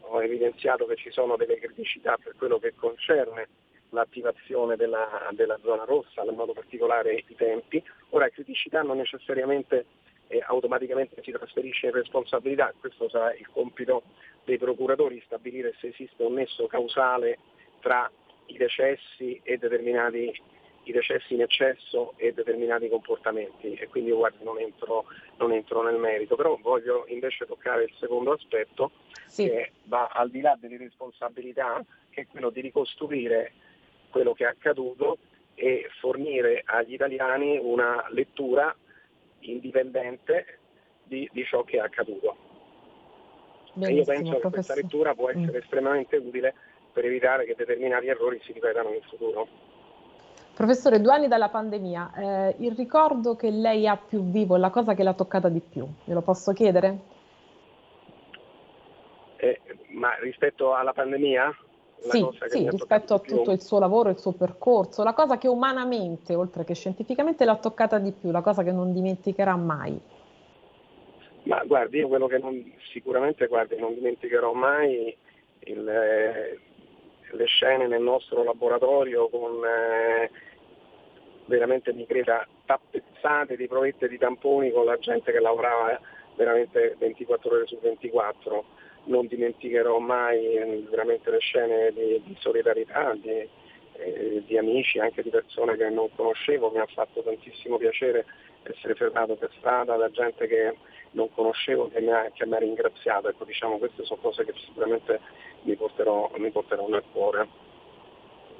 Ho 0.00 0.22
evidenziato 0.22 0.86
che 0.86 0.96
ci 0.96 1.10
sono 1.10 1.36
delle 1.36 1.58
criticità 1.58 2.16
per 2.22 2.34
quello 2.36 2.58
che 2.58 2.74
concerne 2.74 3.48
l'attivazione 3.90 4.76
della, 4.76 5.28
della, 5.32 5.58
zona 5.62 5.84
rossa, 5.84 6.22
in 6.22 6.34
modo 6.34 6.52
particolare 6.52 7.24
i 7.26 7.34
tempi. 7.36 7.82
Ora 8.10 8.28
criticità 8.28 8.82
non 8.82 8.96
necessariamente 8.96 9.86
eh, 10.28 10.42
automaticamente 10.46 11.20
si 11.22 11.30
trasferisce 11.32 11.86
in 11.86 11.92
responsabilità, 11.92 12.72
questo 12.78 13.08
sarà 13.08 13.34
il 13.34 13.48
compito 13.48 14.02
dei 14.44 14.58
procuratori, 14.58 15.22
stabilire 15.26 15.74
se 15.80 15.88
esiste 15.88 16.22
un 16.22 16.34
nesso 16.34 16.66
causale 16.66 17.38
tra 17.80 18.10
i 18.46 18.56
decessi 18.56 19.40
e 19.42 19.58
determinati 19.58 20.32
i 20.84 20.92
decessi 20.92 21.34
in 21.34 21.42
eccesso 21.42 22.14
e 22.16 22.32
determinati 22.32 22.88
comportamenti 22.88 23.74
e 23.74 23.86
quindi 23.88 24.10
guardi, 24.10 24.42
non, 24.44 24.58
entro, 24.58 25.06
non 25.38 25.52
entro 25.52 25.82
nel 25.82 25.96
merito, 25.96 26.36
però 26.36 26.58
voglio 26.60 27.04
invece 27.08 27.46
toccare 27.46 27.84
il 27.84 27.94
secondo 27.98 28.32
aspetto 28.32 28.92
sì. 29.26 29.44
che 29.44 29.72
va 29.84 30.08
al 30.12 30.30
di 30.30 30.40
là 30.40 30.56
delle 30.58 30.78
responsabilità, 30.78 31.84
che 32.10 32.22
è 32.22 32.26
quello 32.26 32.50
di 32.50 32.60
ricostruire 32.60 33.52
quello 34.10 34.32
che 34.32 34.44
è 34.44 34.48
accaduto 34.48 35.18
e 35.54 35.88
fornire 36.00 36.62
agli 36.64 36.94
italiani 36.94 37.58
una 37.60 38.06
lettura 38.10 38.74
indipendente 39.40 40.58
di, 41.04 41.28
di 41.32 41.44
ciò 41.44 41.62
che 41.64 41.76
è 41.76 41.80
accaduto. 41.80 42.36
e 43.80 43.92
io 43.92 44.04
penso 44.04 44.38
che 44.38 44.50
questa 44.50 44.74
lettura 44.74 45.14
può 45.14 45.28
essere 45.30 45.58
mm. 45.58 45.62
estremamente 45.62 46.16
utile 46.16 46.54
per 46.92 47.04
evitare 47.04 47.44
che 47.44 47.54
determinati 47.56 48.06
errori 48.06 48.40
si 48.44 48.52
ripetano 48.52 48.92
in 48.92 49.02
futuro. 49.02 49.48
Professore, 50.54 51.00
due 51.00 51.12
anni 51.12 51.28
dalla 51.28 51.48
pandemia, 51.48 52.12
eh, 52.14 52.56
il 52.58 52.72
ricordo 52.72 53.34
che 53.34 53.50
lei 53.50 53.86
ha 53.86 53.96
più 53.96 54.30
vivo 54.30 54.56
la 54.56 54.70
cosa 54.70 54.94
che 54.94 55.02
l'ha 55.02 55.14
toccata 55.14 55.48
di 55.48 55.60
più, 55.60 55.86
glielo 56.04 56.20
posso 56.20 56.52
chiedere? 56.52 56.98
Eh, 59.36 59.60
ma 59.92 60.14
rispetto 60.16 60.74
alla 60.74 60.92
pandemia? 60.92 61.56
Sì, 62.00 62.26
sì 62.48 62.68
rispetto 62.70 63.14
a 63.14 63.18
tutto 63.18 63.50
il 63.50 63.60
suo 63.60 63.78
lavoro, 63.78 64.08
il 64.08 64.18
suo 64.18 64.32
percorso, 64.32 65.02
la 65.02 65.12
cosa 65.12 65.38
che 65.38 65.48
umanamente, 65.48 66.34
oltre 66.34 66.64
che 66.64 66.74
scientificamente, 66.74 67.44
l'ha 67.44 67.56
toccata 67.56 67.98
di 67.98 68.12
più, 68.12 68.30
la 68.30 68.40
cosa 68.40 68.62
che 68.62 68.72
non 68.72 68.92
dimenticherà 68.92 69.56
mai. 69.56 70.00
Ma 71.44 71.62
guardi, 71.64 71.98
io 71.98 72.08
quello 72.08 72.26
che 72.26 72.38
non, 72.38 72.72
sicuramente 72.92 73.46
guardi, 73.46 73.78
non 73.78 73.94
dimenticherò 73.94 74.52
mai 74.52 75.16
il, 75.60 75.88
eh, 75.88 76.58
le 77.32 77.44
scene 77.46 77.86
nel 77.86 78.02
nostro 78.02 78.42
laboratorio 78.42 79.28
con 79.28 79.62
eh, 79.64 80.30
veramente 81.46 81.92
mi 81.92 82.06
creda 82.06 82.46
tappezzate 82.64 83.56
di 83.56 83.66
provette 83.66 84.08
di 84.08 84.18
tamponi 84.18 84.70
con 84.70 84.84
la 84.84 84.98
gente 84.98 85.32
che 85.32 85.40
lavorava 85.40 85.92
eh, 85.92 86.00
veramente 86.36 86.96
24 86.98 87.54
ore 87.54 87.66
su 87.66 87.78
24 87.80 88.64
non 89.04 89.26
dimenticherò 89.26 89.98
mai 89.98 90.54
eh, 90.54 90.84
veramente 90.88 91.30
le 91.30 91.38
scene 91.38 91.92
di, 91.92 92.22
di 92.24 92.36
solidarietà, 92.38 93.14
di, 93.14 93.48
eh, 93.92 94.42
di, 94.46 94.58
amici, 94.58 94.98
anche 94.98 95.22
di 95.22 95.30
persone 95.30 95.76
che 95.76 95.88
non 95.88 96.08
conoscevo, 96.14 96.70
mi 96.70 96.78
ha 96.78 96.86
fatto 96.86 97.22
tantissimo 97.22 97.76
piacere 97.76 98.24
essere 98.62 98.94
fermato 98.94 99.36
per 99.36 99.50
strada 99.56 99.96
da 99.96 100.10
gente 100.10 100.46
che 100.46 100.76
non 101.12 101.32
conoscevo 101.32 101.88
che 101.88 102.00
mi 102.00 102.12
ha, 102.12 102.30
che 102.32 102.46
mi 102.46 102.54
ha 102.54 102.58
ringraziato, 102.58 103.28
ecco, 103.28 103.44
diciamo, 103.44 103.78
queste 103.78 104.04
sono 104.04 104.20
cose 104.20 104.44
che 104.44 104.52
sicuramente 104.66 105.20
mi 105.62 105.74
porterò, 105.74 106.30
mi 106.36 106.50
porterò 106.50 106.86
nel 106.88 107.02
cuore. 107.12 107.68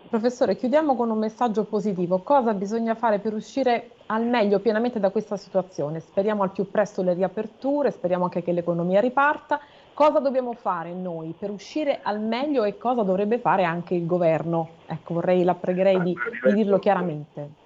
Professore, 0.09 0.57
chiudiamo 0.57 0.97
con 0.97 1.09
un 1.11 1.19
messaggio 1.19 1.63
positivo. 1.63 2.19
Cosa 2.19 2.53
bisogna 2.53 2.97
fare 2.97 3.21
per 3.21 3.33
uscire 3.33 3.91
al 4.07 4.27
meglio 4.27 4.59
pienamente 4.59 4.99
da 4.99 5.11
questa 5.11 5.37
situazione? 5.37 6.01
Speriamo 6.01 6.43
al 6.43 6.51
più 6.51 6.69
presto 6.69 7.03
le 7.03 7.15
riaperture, 7.15 7.93
speriamo 7.93 8.25
anche 8.25 8.43
che 8.43 8.51
l'economia 8.51 8.99
riparta. 8.99 9.61
Cosa 9.95 10.19
dobbiamo 10.21 10.53
fare 10.55 10.93
noi 10.93 11.35
per 11.39 11.51
uscire 11.51 12.01
al 12.03 12.21
meglio 12.21 12.65
e 12.65 12.79
cosa 12.79 13.03
dovrebbe 13.03 13.39
fare 13.39 13.65
anche 13.65 13.95
il 13.95 14.07
governo? 14.07 14.71
Ecco, 14.87 15.15
vorrei, 15.15 15.45
la 15.45 15.55
pregherei 15.55 16.01
di, 16.03 16.17
di 16.45 16.53
dirlo 16.55 16.79
chiaramente. 16.79 17.59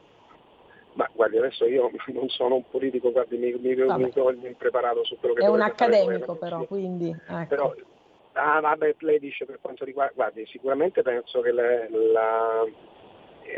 Ma 0.94 1.08
guardi, 1.12 1.38
adesso 1.38 1.66
io 1.66 1.90
non 2.12 2.28
sono 2.28 2.56
un 2.56 2.64
politico, 2.70 3.12
guardi, 3.12 3.36
mi, 3.36 3.52
mi, 3.52 3.74
mi 3.74 4.10
voglio 4.14 4.46
impreparato 4.46 5.04
su 5.04 5.16
quello 5.18 5.34
che 5.34 5.42
È 5.42 5.48
un 5.48 5.60
accademico 5.60 6.34
però, 6.34 6.64
quindi... 6.64 7.08
Ecco. 7.08 7.46
Però 7.48 7.74
Ah, 8.36 8.58
vabbè, 8.58 8.96
lei 8.98 9.20
dice 9.20 9.44
per 9.44 9.58
quanto 9.60 9.84
riguarda, 9.84 10.12
guardi, 10.14 10.44
sicuramente 10.46 11.02
penso 11.02 11.40
che 11.40 11.52
le, 11.52 11.88
la, 11.88 12.64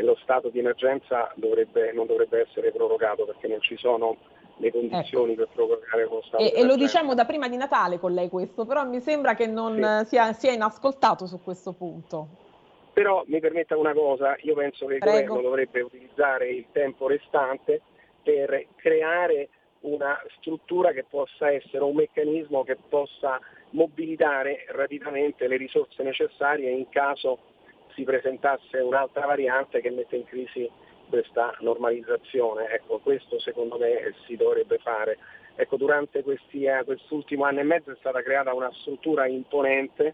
lo 0.01 0.15
stato 0.21 0.49
di 0.49 0.59
emergenza 0.59 1.31
dovrebbe, 1.35 1.91
non 1.93 2.05
dovrebbe 2.05 2.41
essere 2.41 2.71
prorogato 2.71 3.25
perché 3.25 3.47
non 3.47 3.59
ci 3.59 3.75
sono 3.75 4.17
le 4.57 4.71
condizioni 4.71 5.33
ecco. 5.33 5.43
per 5.43 5.53
prorogare 5.53 6.03
lo 6.03 6.21
stato 6.25 6.43
e. 6.43 6.53
E 6.55 6.63
lo 6.63 6.75
diciamo 6.75 7.13
da 7.13 7.25
prima 7.25 7.47
di 7.47 7.57
Natale 7.57 7.99
con 7.99 8.13
lei 8.13 8.29
questo, 8.29 8.65
però 8.65 8.85
mi 8.85 8.99
sembra 8.99 9.35
che 9.35 9.47
non 9.47 10.01
sì. 10.01 10.09
sia, 10.09 10.33
sia 10.33 10.51
inascoltato 10.51 11.25
su 11.25 11.41
questo 11.41 11.73
punto. 11.73 12.45
Però 12.93 13.23
mi 13.27 13.39
permetta 13.39 13.77
una 13.77 13.93
cosa, 13.93 14.35
io 14.41 14.55
penso 14.55 14.87
che 14.87 14.95
il 14.95 14.99
Prego. 14.99 15.27
governo 15.27 15.41
dovrebbe 15.41 15.81
utilizzare 15.81 16.49
il 16.49 16.65
tempo 16.71 17.07
restante 17.07 17.81
per 18.23 18.65
creare 18.75 19.49
una 19.81 20.19
struttura 20.37 20.91
che 20.91 21.05
possa 21.07 21.51
essere 21.51 21.83
un 21.83 21.95
meccanismo 21.95 22.63
che 22.63 22.77
possa 22.89 23.39
mobilitare 23.71 24.65
rapidamente 24.69 25.47
le 25.47 25.57
risorse 25.57 26.01
necessarie 26.01 26.71
in 26.71 26.89
caso 26.89 27.37
si 27.93 28.03
presentasse 28.03 28.79
un'altra 28.79 29.25
variante 29.25 29.81
che 29.81 29.91
mette 29.91 30.15
in 30.15 30.25
crisi 30.25 30.69
questa 31.09 31.55
normalizzazione. 31.59 32.69
Ecco, 32.69 32.99
questo 32.99 33.39
secondo 33.39 33.77
me 33.77 34.13
si 34.25 34.35
dovrebbe 34.35 34.77
fare. 34.79 35.17
Ecco, 35.55 35.77
durante 35.77 36.23
questi, 36.23 36.65
eh, 36.65 36.83
quest'ultimo 36.83 37.43
anno 37.43 37.61
e 37.61 37.63
mezzo 37.63 37.91
è 37.91 37.95
stata 37.97 38.21
creata 38.21 38.53
una 38.53 38.71
struttura 38.73 39.25
imponente 39.25 40.13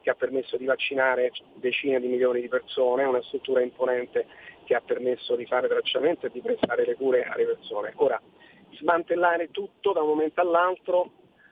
che 0.00 0.10
ha 0.10 0.14
permesso 0.14 0.56
di 0.56 0.64
vaccinare 0.64 1.30
decine 1.54 2.00
di 2.00 2.06
milioni 2.06 2.40
di 2.40 2.48
persone, 2.48 3.04
una 3.04 3.22
struttura 3.22 3.60
imponente 3.60 4.26
che 4.64 4.74
ha 4.74 4.80
permesso 4.80 5.36
di 5.36 5.44
fare 5.44 5.68
tracciamento 5.68 6.26
e 6.26 6.30
di 6.30 6.40
prestare 6.40 6.86
le 6.86 6.94
cure 6.94 7.24
alle 7.24 7.44
persone. 7.44 7.92
Ora, 7.96 8.20
smantellare 8.72 9.50
tutto 9.50 9.92
da 9.92 10.00
un 10.00 10.08
momento 10.08 10.40
all'altro 10.40 11.10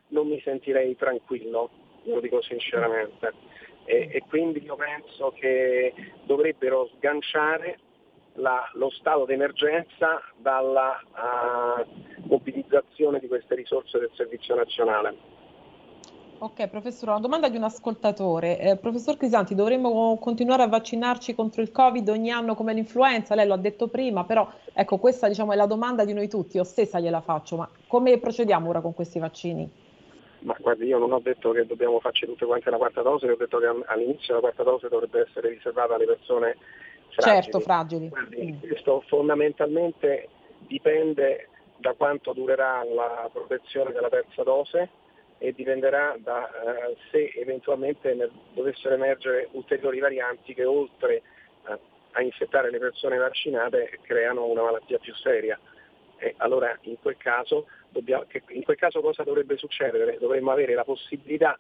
non 0.09 0.29
mi 0.29 0.41
sentirei 0.41 0.97
tranquillo, 0.97 1.71
lo 2.05 2.21
dico 2.21 2.41
sinceramente. 2.41 3.33
E, 3.85 4.09
e 4.13 4.23
quindi 4.29 4.63
io 4.63 4.77
penso 4.77 5.33
che 5.37 5.93
dovrebbero 6.25 6.91
sganciare 6.97 7.79
la, 8.37 8.69
lo 8.75 8.91
stato 8.91 9.25
d'emergenza 9.25 10.23
dalla 10.37 11.01
uh, 11.13 12.29
mobilizzazione 12.29 13.19
di 13.19 13.29
queste 13.29 13.55
risorse 13.55 13.99
del 13.99 14.11
Servizio 14.15 14.55
Nazionale. 14.55 15.35
Ok, 16.39 16.69
professore, 16.69 17.13
una 17.13 17.21
domanda 17.21 17.49
di 17.49 17.57
un 17.57 17.63
ascoltatore. 17.63 18.59
Eh, 18.59 18.77
professor 18.77 19.17
Crisanti, 19.17 19.55
dovremmo 19.55 20.19
continuare 20.21 20.63
a 20.65 20.69
vaccinarci 20.69 21.35
contro 21.35 21.63
il 21.63 21.73
Covid 21.73 22.07
ogni 22.11 22.31
anno 22.31 22.55
come 22.55 22.75
l'influenza? 22.75 23.35
Lei 23.35 23.47
lo 23.47 23.55
ha 23.55 23.59
detto 23.59 23.89
prima, 23.89 24.25
però 24.25 24.47
ecco, 24.75 24.99
questa 24.99 25.29
diciamo, 25.29 25.53
è 25.53 25.57
la 25.57 25.65
domanda 25.65 26.05
di 26.05 26.13
noi 26.13 26.29
tutti, 26.29 26.59
io 26.59 26.65
stessa 26.65 27.01
gliela 27.01 27.23
faccio, 27.23 27.57
ma 27.57 27.69
come 27.87 28.19
procediamo 28.19 28.69
ora 28.69 28.83
con 28.83 28.93
questi 28.93 29.19
vaccini? 29.19 29.85
Ma 30.41 30.55
guardi, 30.61 30.85
io 30.85 30.99
non 30.99 31.13
ho 31.13 31.21
detto 31.21 31.53
che 31.53 31.65
dobbiamo 31.65 32.01
farci 32.01 32.27
tutte 32.27 32.45
quante 32.45 32.69
la 32.69 32.77
quarta 32.77 33.01
dose, 33.01 33.31
ho 33.31 33.37
detto 33.37 33.59
che 33.59 33.67
all'inizio 33.87 34.35
la 34.35 34.41
quarta 34.41 34.63
dose 34.63 34.89
dovrebbe 34.89 35.23
essere 35.23 35.49
riservata 35.49 35.95
alle 35.95 36.05
persone 36.05 36.57
fragili. 37.23 37.43
Certo, 37.43 37.61
fragili. 37.61 38.09
Guardi, 38.09 38.53
mm. 38.53 38.69
questo 38.69 39.03
fondamentalmente 39.07 40.29
dipende 40.67 41.49
da 41.79 41.93
quanto 41.95 42.33
durerà 42.33 42.83
la 42.85 43.29
protezione 43.33 43.93
della 43.93 44.09
terza 44.09 44.43
dose 44.43 44.89
e 45.39 45.53
dipenderà 45.53 46.17
da 46.19 46.49
eh, 46.49 46.97
se 47.11 47.33
eventualmente 47.37 48.31
dovessero 48.55 48.95
emergere 48.95 49.49
ulteriori 49.53 49.99
varianti 49.99 50.55
che 50.55 50.65
oltre 50.65 51.23
eh, 51.69 51.79
a 52.13 52.23
infettare 52.23 52.71
le 52.71 52.79
persone 52.79 53.19
vaccinate 53.19 53.99
creano 54.03 54.47
una 54.47 54.63
malattia 54.63 54.99
più 54.99 55.15
seria. 55.15 55.59
E 56.19 56.35
allora 56.39 56.77
in 56.83 56.97
quel, 57.01 57.19
caso, 57.19 57.67
dobbiamo, 57.91 58.25
in 58.49 58.63
quel 58.63 58.79
caso 58.79 59.01
cosa 59.01 59.23
dovrebbe 59.23 59.59
succedere? 59.59 60.17
Dovremmo 60.19 60.51
avere 60.51 60.73
la 60.73 60.85
possibilità 60.85 61.59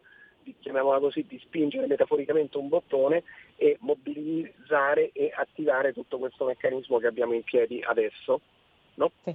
chiamiamola 0.60 0.98
così, 0.98 1.24
di 1.26 1.38
spingere 1.38 1.86
metaforicamente 1.86 2.58
un 2.58 2.68
bottone 2.68 3.22
e 3.56 3.76
mobilizzare 3.80 5.10
e 5.12 5.32
attivare 5.34 5.92
tutto 5.92 6.18
questo 6.18 6.44
meccanismo 6.44 6.98
che 6.98 7.06
abbiamo 7.06 7.32
in 7.32 7.42
piedi 7.42 7.82
adesso. 7.82 8.40
No? 8.94 9.10
Sì. 9.22 9.34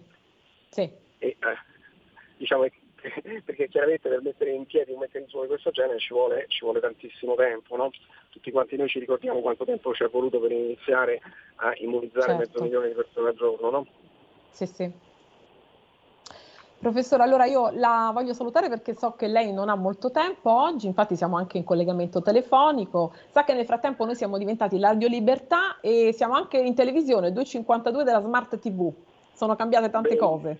sì. 0.70 0.82
E, 1.18 1.28
eh, 1.28 1.38
diciamo, 2.38 2.66
perché 3.46 3.68
chiaramente 3.68 4.10
per 4.10 4.22
mettere 4.22 4.52
in 4.52 4.66
piedi 4.66 4.92
un 4.92 5.00
meccanismo 5.00 5.42
di 5.42 5.48
questo 5.48 5.72
genere 5.72 6.00
ci 6.00 6.14
vuole, 6.14 6.46
ci 6.48 6.60
vuole 6.64 6.80
tantissimo 6.80 7.36
tempo. 7.36 7.76
No? 7.76 7.92
Tutti 8.30 8.52
quanti 8.52 8.78
noi 8.78 8.88
ci 8.88 9.00
ricordiamo 9.00 9.42
quanto 9.42 9.66
tempo 9.66 9.94
ci 9.94 10.04
è 10.04 10.08
voluto 10.08 10.40
per 10.40 10.52
iniziare 10.52 11.22
a 11.56 11.74
immunizzare 11.78 12.28
certo. 12.28 12.38
mezzo 12.38 12.64
milione 12.64 12.88
di 12.90 12.94
persone 12.94 13.30
al 13.30 13.36
giorno. 13.36 13.70
No? 13.70 13.88
Sì, 14.52 14.66
sì. 14.66 15.10
Professore, 16.82 17.22
allora 17.22 17.46
io 17.46 17.70
la 17.74 18.10
voglio 18.12 18.34
salutare 18.34 18.68
perché 18.68 18.96
so 18.96 19.12
che 19.12 19.28
lei 19.28 19.54
non 19.54 19.70
ha 19.70 19.76
molto 19.76 20.10
tempo 20.10 20.50
oggi, 20.50 20.88
infatti 20.88 21.16
siamo 21.16 21.38
anche 21.38 21.60
in 21.60 21.64
collegamento 21.64 22.24
telefonico. 22.24 23.14
Sa 23.30 23.44
che 23.44 23.54
nel 23.54 23.68
frattempo 23.68 24.04
noi 24.04 24.16
siamo 24.16 24.40
diventati 24.40 24.80
Radio 24.80 25.08
Libertà 25.08 25.80
e 25.80 26.12
siamo 26.12 26.34
anche 26.34 26.58
in 26.58 26.74
televisione, 26.74 27.32
252 27.34 28.04
della 28.04 28.20
Smart 28.22 28.58
TV. 28.58 28.92
Sono 29.32 29.56
cambiate 29.56 29.92
tante 29.92 30.18
cose. 30.18 30.60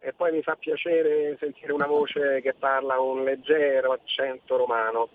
E 0.00 0.12
poi 0.12 0.32
mi 0.32 0.42
fa 0.42 0.56
piacere 0.56 1.36
sentire 1.38 1.72
una 1.72 1.86
voce 1.86 2.40
che 2.40 2.54
parla 2.54 2.98
un 2.98 3.22
leggero 3.22 3.92
accento 3.92 4.56
romano. 4.56 5.08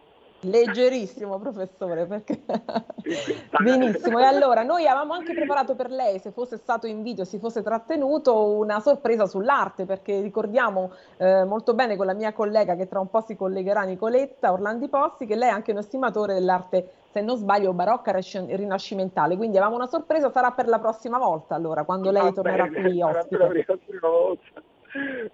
Leggerissimo 0.44 1.38
professore, 1.40 2.06
perché... 2.06 2.42
benissimo. 3.64 4.20
E 4.20 4.24
allora 4.24 4.64
noi 4.64 4.86
avevamo 4.88 5.14
anche 5.14 5.34
preparato 5.34 5.76
per 5.76 5.90
lei, 5.90 6.20
se 6.20 6.32
fosse 6.32 6.58
stato 6.58 6.88
in 6.88 7.02
video, 7.02 7.24
si 7.24 7.40
fosse 7.40 7.62
trattenuto, 7.62 8.52
una 8.52 8.80
sorpresa 8.80 9.26
sull'arte, 9.26 9.86
perché 9.86 10.22
ricordiamo 10.22 10.92
eh, 11.18 11.44
molto 11.46 11.74
bene 11.74 11.96
con 11.96 12.06
la 12.06 12.14
mia 12.14 12.34
collega 12.34 12.76
che 12.76 12.88
tra 12.88 13.00
un 13.00 13.10
po' 13.10 13.22
si 13.22 13.36
collegherà, 13.36 13.82
Nicoletta 13.84 14.52
Orlandi 14.52 14.90
Possi, 14.90 15.26
che 15.26 15.36
lei 15.36 15.50
è 15.50 15.54
anche 15.54 15.72
un 15.72 15.78
estimatore 15.78 16.34
dell'arte, 16.34 16.90
se 17.12 17.22
non 17.22 17.38
sbaglio, 17.38 17.74
barocca 17.74 18.12
e 18.12 18.56
rinascimentale. 18.56 19.38
Quindi 19.38 19.58
avevamo 19.58 19.78
una 19.78 19.88
sorpresa, 19.88 20.30
sarà 20.32 20.52
per 20.52 20.68
la 20.68 20.80
prossima 20.80 21.18
volta 21.18 21.56
allora, 21.56 21.84
quando 21.84 22.12
lei 22.12 22.34
tornerà 22.34 22.66
bene, 22.66 22.90
qui 22.90 23.02
ospite. 23.02 23.38
Per 23.38 23.66
la 23.68 23.78
prima 23.86 24.08
volta. 24.10 24.62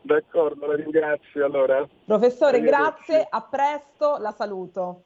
D'accordo, 0.02 0.66
la 0.68 0.76
ringrazio 0.76 1.46
allora. 1.46 1.88
Professore, 2.06 2.62
grazie, 2.62 3.26
a 3.30 3.42
presto, 3.42 4.18
la 4.18 4.32
saluto. 4.32 5.04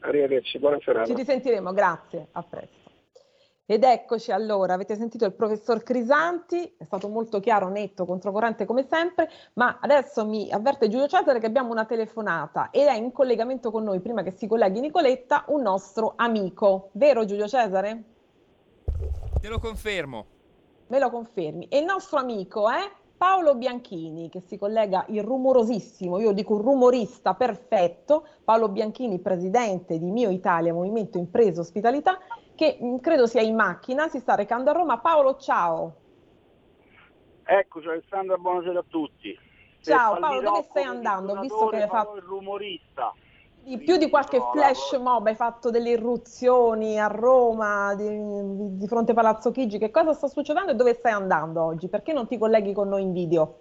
Arrivederci, 0.00 0.58
buona 0.58 0.78
serata. 0.80 1.06
Ci 1.06 1.14
risentiremo, 1.14 1.72
grazie, 1.72 2.28
a 2.32 2.42
presto. 2.42 2.78
Ed 3.70 3.84
eccoci 3.84 4.32
allora, 4.32 4.74
avete 4.74 4.96
sentito 4.96 5.24
il 5.26 5.32
professor 5.32 5.84
Crisanti, 5.84 6.74
è 6.76 6.82
stato 6.82 7.06
molto 7.06 7.38
chiaro, 7.38 7.68
netto, 7.68 8.04
controcorrente 8.04 8.64
come 8.64 8.84
sempre, 8.84 9.30
ma 9.52 9.78
adesso 9.80 10.26
mi 10.26 10.50
avverte 10.50 10.88
Giulio 10.88 11.06
Cesare 11.06 11.38
che 11.38 11.46
abbiamo 11.46 11.70
una 11.70 11.84
telefonata 11.84 12.70
ed 12.72 12.88
è 12.88 12.94
in 12.94 13.12
collegamento 13.12 13.70
con 13.70 13.84
noi, 13.84 14.00
prima 14.00 14.22
che 14.22 14.32
si 14.32 14.48
colleghi 14.48 14.80
Nicoletta, 14.80 15.44
un 15.48 15.62
nostro 15.62 16.14
amico. 16.16 16.88
Vero 16.94 17.24
Giulio 17.24 17.46
Cesare? 17.46 18.02
Te 19.40 19.48
lo 19.48 19.60
confermo. 19.60 20.26
Me 20.88 20.98
lo 20.98 21.08
confermi. 21.08 21.68
E 21.68 21.78
il 21.78 21.84
nostro 21.84 22.18
amico 22.18 22.68
è? 22.68 22.98
Paolo 23.20 23.54
Bianchini 23.54 24.30
che 24.30 24.40
si 24.40 24.56
collega 24.56 25.04
il 25.08 25.22
rumorosissimo, 25.22 26.18
io 26.20 26.32
dico 26.32 26.54
un 26.54 26.62
rumorista 26.62 27.34
perfetto, 27.34 28.26
Paolo 28.42 28.70
Bianchini, 28.70 29.18
presidente 29.18 29.98
di 29.98 30.10
Mio 30.10 30.30
Italia, 30.30 30.72
Movimento 30.72 31.18
Impresa 31.18 31.60
Ospitalità, 31.60 32.18
che 32.54 32.78
mm, 32.82 32.96
credo 32.96 33.26
sia 33.26 33.42
in 33.42 33.54
macchina, 33.54 34.08
si 34.08 34.20
sta 34.20 34.36
recando 34.36 34.70
a 34.70 34.72
Roma. 34.72 35.00
Paolo, 35.00 35.36
ciao. 35.36 35.96
Eccoci 37.44 37.88
Alessandra, 37.88 38.38
buonasera 38.38 38.78
a 38.78 38.84
tutti. 38.88 39.38
Ciao 39.82 40.18
Paolo, 40.18 40.40
dove 40.40 40.62
stai 40.62 40.84
andando? 40.84 41.38
Visto 41.40 41.66
che 41.66 41.82
hai 41.82 41.88
fatto 41.90 42.16
il 42.16 42.22
rumorista. 42.22 43.12
Di 43.62 43.78
più 43.78 43.96
di 43.96 44.08
qualche 44.08 44.38
no, 44.38 44.50
flash 44.52 44.98
mob, 44.98 45.26
hai 45.26 45.34
fatto 45.34 45.70
delle 45.70 45.90
irruzioni 45.90 46.98
a 46.98 47.06
Roma, 47.06 47.94
di, 47.94 48.78
di, 48.78 48.86
fronte 48.88 49.12
a 49.12 49.14
Palazzo 49.14 49.50
Chigi, 49.50 49.78
che 49.78 49.90
cosa 49.90 50.12
sta 50.12 50.28
succedendo 50.28 50.72
e 50.72 50.74
dove 50.74 50.94
stai 50.94 51.12
andando 51.12 51.62
oggi? 51.62 51.88
Perché 51.88 52.12
non 52.12 52.26
ti 52.26 52.38
colleghi 52.38 52.72
con 52.72 52.88
noi 52.88 53.02
in 53.02 53.12
video? 53.12 53.58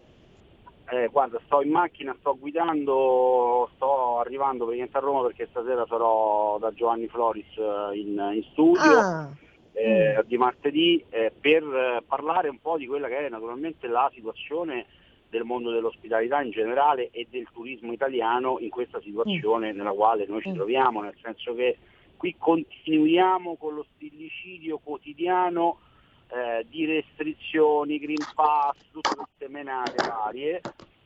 Eh, 0.91 1.07
guarda, 1.09 1.39
sto 1.45 1.61
in 1.61 1.69
macchina, 1.69 2.15
sto 2.19 2.35
guidando, 2.39 3.69
sto 3.75 4.19
arrivando 4.19 4.63
praticamente 4.63 4.97
a 4.97 5.01
Roma 5.01 5.21
perché 5.27 5.47
stasera 5.51 5.85
sarò 5.87 6.57
da 6.57 6.73
Giovanni 6.73 7.07
Floris 7.07 7.57
eh, 7.57 7.99
in, 7.99 8.31
in 8.33 8.43
studio 8.51 8.97
ah. 8.97 9.29
eh, 9.73 10.15
mm. 10.17 10.27
di 10.27 10.37
martedì 10.37 11.05
eh, 11.09 11.31
per 11.39 12.03
parlare 12.07 12.49
un 12.49 12.59
po' 12.59 12.77
di 12.77 12.87
quella 12.87 13.07
che 13.07 13.27
è 13.27 13.29
naturalmente 13.29 13.87
la 13.87 14.09
situazione 14.15 14.87
del 15.30 15.43
mondo 15.43 15.71
dell'ospitalità 15.71 16.41
in 16.41 16.51
generale 16.51 17.09
e 17.11 17.27
del 17.30 17.47
turismo 17.53 17.91
italiano 17.91 18.57
in 18.59 18.69
questa 18.69 18.99
situazione 19.01 19.71
mm. 19.71 19.77
nella 19.77 19.91
quale 19.91 20.25
noi 20.27 20.41
ci 20.41 20.49
mm. 20.49 20.55
troviamo, 20.55 21.01
nel 21.01 21.15
senso 21.21 21.53
che 21.53 21.77
qui 22.17 22.36
continuiamo 22.38 23.55
con 23.55 23.75
lo 23.75 23.86
stillicidio 23.95 24.80
quotidiano 24.84 25.80
eh, 26.32 26.65
di 26.69 26.86
restrizioni, 26.86 27.99
Green 27.99 28.25
Pass, 28.36 28.77
tutte 28.91 29.15
queste 29.15 29.47
menate 29.47 29.95
varie 30.07 30.61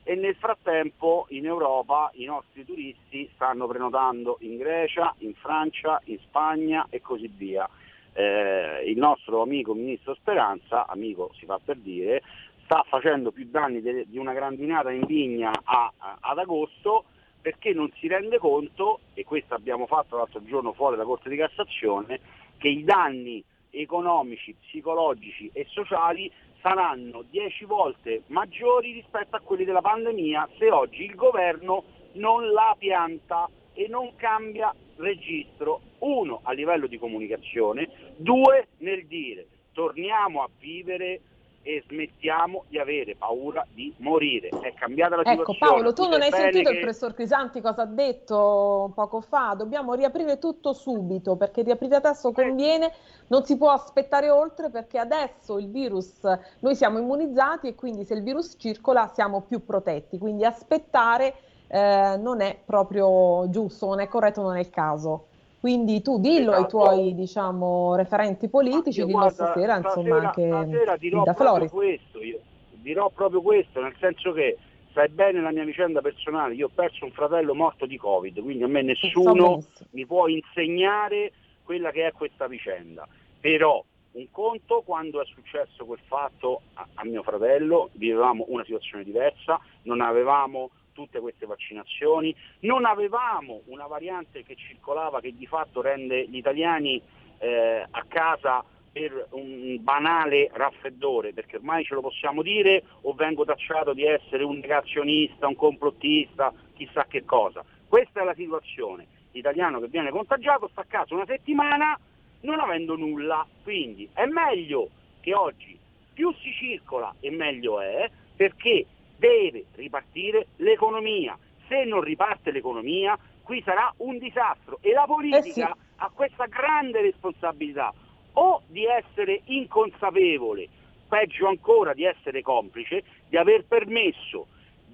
e 0.06 0.14
nel 0.16 0.36
frattempo 0.36 1.24
in 1.30 1.46
Europa 1.46 2.10
i 2.14 2.26
nostri 2.26 2.64
turisti 2.64 3.28
stanno 3.34 3.66
prenotando 3.66 4.36
in 4.40 4.58
Grecia, 4.58 5.14
in 5.18 5.34
Francia, 5.34 6.00
in 6.04 6.18
Spagna 6.18 6.86
e 6.90 7.00
così 7.00 7.26
via. 7.26 7.68
Eh, 8.12 8.82
il 8.86 8.98
nostro 8.98 9.40
amico 9.42 9.72
ministro 9.72 10.14
Speranza, 10.14 10.86
amico 10.86 11.32
si 11.38 11.46
fa 11.46 11.58
per 11.64 11.78
dire, 11.78 12.22
sta 12.64 12.84
facendo 12.88 13.30
più 13.30 13.46
danni 13.48 13.80
de, 13.80 14.04
di 14.08 14.18
una 14.18 14.32
grandinata 14.32 14.90
in 14.90 15.06
vigna 15.06 15.52
a, 15.62 15.92
a, 15.96 16.18
ad 16.20 16.38
agosto 16.38 17.04
perché 17.40 17.74
non 17.74 17.90
si 17.98 18.08
rende 18.08 18.38
conto, 18.38 19.00
e 19.12 19.22
questo 19.22 19.54
abbiamo 19.54 19.86
fatto 19.86 20.16
l'altro 20.16 20.42
giorno 20.44 20.72
fuori 20.72 20.96
dalla 20.96 21.06
Corte 21.06 21.28
di 21.28 21.36
Cassazione, 21.36 22.18
che 22.56 22.68
i 22.68 22.84
danni 22.84 23.44
economici, 23.68 24.56
psicologici 24.58 25.50
e 25.52 25.66
sociali 25.68 26.32
saranno 26.62 27.22
dieci 27.28 27.66
volte 27.66 28.22
maggiori 28.28 28.92
rispetto 28.92 29.36
a 29.36 29.40
quelli 29.40 29.66
della 29.66 29.82
pandemia 29.82 30.48
se 30.56 30.70
oggi 30.70 31.04
il 31.04 31.14
governo 31.14 31.84
non 32.12 32.50
la 32.50 32.74
pianta 32.78 33.46
e 33.74 33.88
non 33.88 34.14
cambia 34.16 34.74
registro, 34.96 35.80
uno 35.98 36.40
a 36.44 36.52
livello 36.52 36.86
di 36.86 36.98
comunicazione, 36.98 38.14
due 38.16 38.68
nel 38.78 39.06
dire 39.06 39.48
torniamo 39.72 40.42
a 40.42 40.48
vivere 40.58 41.20
e 41.64 41.82
smettiamo 41.88 42.64
di 42.68 42.78
avere 42.78 43.16
paura 43.16 43.66
di 43.72 43.92
morire. 43.96 44.50
È 44.50 44.74
cambiata 44.74 45.16
la 45.16 45.22
ecco, 45.22 45.52
situazione. 45.52 45.56
Ecco 45.56 45.74
Paolo, 45.74 45.92
tu 45.94 46.08
non 46.08 46.20
hai 46.20 46.30
sentito 46.30 46.68
che... 46.68 46.76
il 46.76 46.82
professor 46.82 47.14
Crisanti 47.14 47.60
cosa 47.62 47.82
ha 47.82 47.86
detto 47.86 48.92
poco 48.94 49.22
fa? 49.22 49.54
Dobbiamo 49.56 49.94
riaprire 49.94 50.38
tutto 50.38 50.74
subito 50.74 51.36
perché 51.36 51.62
riaprire 51.62 51.96
adesso 51.96 52.32
conviene, 52.32 52.92
non 53.28 53.44
si 53.44 53.56
può 53.56 53.70
aspettare 53.70 54.28
oltre 54.28 54.68
perché 54.68 54.98
adesso 54.98 55.58
il 55.58 55.70
virus, 55.70 56.20
noi 56.60 56.76
siamo 56.76 56.98
immunizzati 56.98 57.68
e 57.68 57.74
quindi 57.74 58.04
se 58.04 58.12
il 58.12 58.22
virus 58.22 58.56
circola 58.58 59.10
siamo 59.14 59.40
più 59.40 59.64
protetti, 59.64 60.18
quindi 60.18 60.44
aspettare 60.44 61.34
eh, 61.68 62.16
non 62.18 62.42
è 62.42 62.58
proprio 62.62 63.48
giusto, 63.48 63.86
non 63.86 64.00
è 64.00 64.06
corretto, 64.06 64.42
non 64.42 64.56
è 64.56 64.60
il 64.60 64.70
caso. 64.70 65.28
Quindi 65.64 66.02
tu 66.02 66.20
dillo 66.20 66.52
esatto. 66.52 66.82
ai 66.82 66.92
tuoi 66.92 67.14
diciamo, 67.14 67.96
referenti 67.96 68.50
politici, 68.50 69.02
dillo 69.02 69.16
guarda, 69.20 69.32
stasera, 69.32 69.76
insomma, 69.78 70.18
anche 70.18 70.46
stasera 70.46 71.22
da 71.24 71.32
Flores. 71.32 71.70
Questo, 71.70 72.22
io 72.22 72.38
dirò 72.70 73.08
proprio 73.08 73.40
questo, 73.40 73.80
nel 73.80 73.94
senso 73.98 74.32
che 74.32 74.58
sai 74.92 75.08
bene 75.08 75.40
la 75.40 75.52
mia 75.52 75.64
vicenda 75.64 76.02
personale, 76.02 76.52
io 76.52 76.66
ho 76.66 76.70
perso 76.74 77.06
un 77.06 77.12
fratello 77.12 77.54
morto 77.54 77.86
di 77.86 77.96
Covid, 77.96 78.42
quindi 78.42 78.62
a 78.62 78.68
me 78.68 78.82
nessuno 78.82 79.64
mi 79.92 80.04
può 80.04 80.26
insegnare 80.26 81.32
quella 81.62 81.90
che 81.92 82.08
è 82.08 82.12
questa 82.12 82.46
vicenda. 82.46 83.08
Però 83.40 83.82
un 84.12 84.26
conto 84.30 84.82
quando 84.84 85.22
è 85.22 85.24
successo 85.24 85.86
quel 85.86 86.00
fatto 86.04 86.60
a, 86.74 86.86
a 86.92 87.06
mio 87.06 87.22
fratello, 87.22 87.88
vivevamo 87.92 88.44
una 88.48 88.64
situazione 88.64 89.02
diversa, 89.02 89.58
non 89.84 90.02
avevamo 90.02 90.72
tutte 90.94 91.20
queste 91.20 91.44
vaccinazioni, 91.44 92.34
non 92.60 92.86
avevamo 92.86 93.60
una 93.66 93.86
variante 93.86 94.42
che 94.42 94.54
circolava 94.54 95.20
che 95.20 95.34
di 95.36 95.46
fatto 95.46 95.82
rende 95.82 96.26
gli 96.26 96.36
italiani 96.36 97.02
eh, 97.38 97.86
a 97.90 98.04
casa 98.08 98.64
per 98.90 99.26
un 99.30 99.76
banale 99.82 100.48
raffreddore, 100.52 101.32
perché 101.32 101.56
ormai 101.56 101.84
ce 101.84 101.94
lo 101.94 102.00
possiamo 102.00 102.42
dire 102.42 102.84
o 103.02 103.12
vengo 103.12 103.44
tacciato 103.44 103.92
di 103.92 104.04
essere 104.04 104.44
un 104.44 104.58
negazionista, 104.58 105.48
un 105.48 105.56
complottista, 105.56 106.52
chissà 106.74 107.04
che 107.06 107.24
cosa. 107.24 107.64
Questa 107.88 108.20
è 108.20 108.24
la 108.24 108.34
situazione. 108.34 109.06
L'italiano 109.32 109.80
che 109.80 109.88
viene 109.88 110.10
contagiato 110.10 110.68
sta 110.68 110.82
a 110.82 110.86
casa 110.86 111.12
una 111.12 111.26
settimana 111.26 111.98
non 112.42 112.60
avendo 112.60 112.94
nulla, 112.94 113.44
quindi 113.64 114.08
è 114.14 114.26
meglio 114.26 114.88
che 115.20 115.34
oggi 115.34 115.76
più 116.12 116.32
si 116.34 116.52
circola 116.52 117.12
e 117.18 117.30
meglio 117.30 117.80
è, 117.80 118.08
perché 118.36 118.86
deve 119.16 119.66
ripartire 119.74 120.48
l'economia. 120.56 121.36
Se 121.68 121.84
non 121.84 122.00
riparte 122.00 122.50
l'economia, 122.50 123.18
qui 123.42 123.62
sarà 123.62 123.92
un 123.98 124.18
disastro 124.18 124.78
e 124.80 124.92
la 124.92 125.04
politica 125.06 125.70
eh 125.70 125.74
sì. 125.76 125.86
ha 125.96 126.10
questa 126.12 126.46
grande 126.46 127.00
responsabilità. 127.00 127.92
o 128.36 128.62
di 128.66 128.84
essere 128.84 129.42
inconsapevole, 129.44 130.68
peggio 131.08 131.46
ancora 131.46 131.94
di 131.94 132.04
essere 132.04 132.42
complice, 132.42 133.04
di 133.28 133.36
aver 133.36 133.64
permesso 133.64 134.48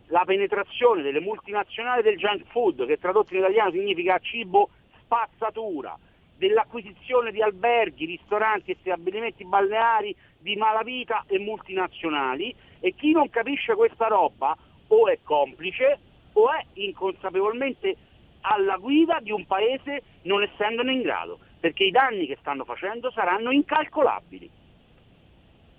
la 0.09 0.25
penetrazione 0.27 1.01
delle 1.01 1.21
multinazionali 1.21 2.03
del 2.03 2.19
junk 2.19 2.45
food, 2.51 2.87
che 2.87 2.99
tradotto 2.99 3.33
in 3.33 3.41
italiano 3.41 3.71
significa 3.71 4.19
cibo 4.19 4.69
spazzatura, 4.99 5.97
dell'acquisizione 6.37 7.33
di 7.33 7.43
alberghi, 7.43 8.07
ristoranti 8.07 8.73
e 8.73 8.77
stabilimenti 8.81 9.45
balneari 9.45 10.15
di 10.39 10.57
malavita 10.57 11.25
e 11.27 11.39
multinazionali 11.39 12.55
e 12.81 12.95
chi 12.95 13.13
non 13.13 13.31
capisce 13.31 13.75
questa 13.75 14.07
roba 14.07 14.57
o 14.89 15.09
è 15.09 15.19
complice 15.23 15.99
o 16.33 16.51
è 16.51 16.65
inconsapevolmente 16.75 17.97
alla 18.43 18.77
guida 18.77 19.19
di 19.21 19.31
un 19.31 19.47
paese 19.47 20.03
non 20.23 20.43
essendone 20.43 20.93
in 20.93 21.03
grado, 21.03 21.39
perché 21.61 21.85
i 21.85 21.91
danni 21.91 22.27
che 22.27 22.39
stanno 22.41 22.65
facendo 22.65 23.11
saranno 23.11 23.51
incalcolabili. 23.51 24.51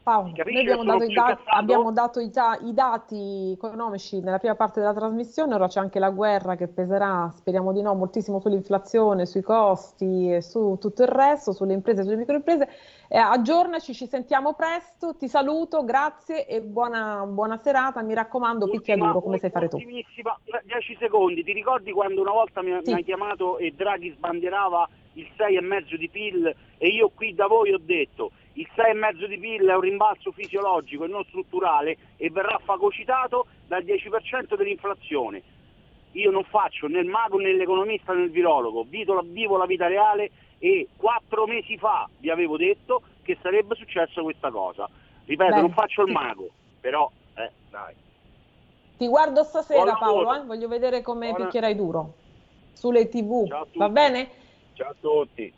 Paolo, 0.04 0.32
noi 0.36 0.58
abbiamo 0.58 0.84
dato, 0.84 1.06
dati, 1.14 1.42
abbiamo 1.46 1.92
dato, 1.92 2.20
i, 2.20 2.32
i, 2.64 2.74
dati 2.74 3.52
economici 3.52 4.20
nella 4.20 4.40
prima 4.40 4.56
parte 4.56 4.80
della 4.80 4.96
trasmissione, 4.96 5.54
ora 5.54 5.68
c'è 5.68 5.80
anche 5.80 6.00
la 6.00 6.10
guerra 6.10 6.56
che 6.56 6.68
peserà, 6.68 7.32
speriamo 7.36 7.72
di 7.72 7.84
no, 7.84 7.94
moltissimo 7.94 8.40
sull'inflazione, 8.40 9.28
sui 9.28 9.44
costi 9.44 10.34
e 10.34 10.42
su 10.42 10.76
tutto 10.80 11.04
il 11.04 11.08
resto, 11.08 11.54
sulle 11.54 11.74
imprese 11.74 12.02
e 12.02 12.04
sulle 12.04 12.16
microimprese. 12.16 12.70
Eh, 13.14 13.18
aggiornaci, 13.18 13.94
ci 13.94 14.08
sentiamo 14.08 14.54
presto, 14.54 15.18
ti 15.18 15.28
saluto, 15.28 15.84
grazie 15.84 16.48
e 16.48 16.62
buona, 16.62 17.26
buona 17.26 17.58
serata, 17.58 18.02
mi 18.02 18.14
raccomando, 18.14 18.70
picchia 18.70 18.96
duro 18.96 19.20
come 19.20 19.38
sai 19.38 19.50
fare 19.50 19.68
tu. 19.68 19.76
10 19.76 20.98
secondi, 20.98 21.44
ti 21.44 21.52
ricordi 21.52 21.92
quando 21.92 22.22
una 22.22 22.32
volta 22.32 22.62
mi, 22.62 22.72
sì. 22.82 22.92
mi 22.92 23.00
hai 23.00 23.04
chiamato 23.04 23.58
e 23.58 23.74
Draghi 23.76 24.14
sbandierava 24.16 24.88
il 25.16 25.28
6,5 25.38 25.96
di 25.96 26.08
PIL 26.08 26.56
e 26.78 26.88
io 26.88 27.12
qui 27.14 27.36
da 27.36 27.48
voi 27.48 27.74
ho 27.74 27.80
detto 27.82 28.32
il 28.54 28.70
6,5 28.74 29.26
di 29.26 29.38
PIL 29.38 29.68
è 29.68 29.76
un 29.76 29.82
rimbalzo 29.82 30.32
fisiologico 30.32 31.04
e 31.04 31.10
non 31.10 31.26
strutturale 31.26 31.98
e 32.16 32.30
verrà 32.30 32.62
fagocitato 32.64 33.48
dal 33.68 33.84
10% 33.84 34.56
dell'inflazione. 34.56 35.42
Io 36.14 36.32
non 36.32 36.46
faccio 36.46 36.88
né 36.88 37.00
il 37.00 37.08
mago 37.08 37.38
né 37.40 37.52
l'economista 37.52 38.14
né 38.14 38.24
il 38.24 38.32
virologo, 38.32 38.86
vivo 38.86 39.58
la 39.58 39.66
vita 39.66 39.88
reale 39.88 40.32
e 40.64 40.90
quattro 40.96 41.48
mesi 41.48 41.76
fa 41.76 42.08
vi 42.20 42.30
avevo 42.30 42.56
detto 42.56 43.02
che 43.24 43.36
sarebbe 43.42 43.74
successa 43.74 44.22
questa 44.22 44.52
cosa. 44.52 44.88
Ripeto, 45.26 45.56
Beh. 45.56 45.62
non 45.62 45.74
faccio 45.74 46.04
il 46.04 46.12
mago, 46.12 46.50
però 46.80 47.10
eh, 47.34 47.52
dai. 47.72 47.96
Ti 48.98 49.08
guardo 49.08 49.44
stasera 49.44 49.96
Paolo, 49.96 50.36
eh? 50.36 50.46
voglio 50.46 50.68
vedere 50.68 51.02
come 51.02 51.30
Buona... 51.30 51.46
picchierai 51.46 51.76
duro 51.76 52.14
sulle 52.74 53.10
tv, 53.10 53.48
va 53.74 53.90
bene? 53.90 54.30
Ciao 54.74 54.92
a 54.92 54.96
tutti. 55.00 55.52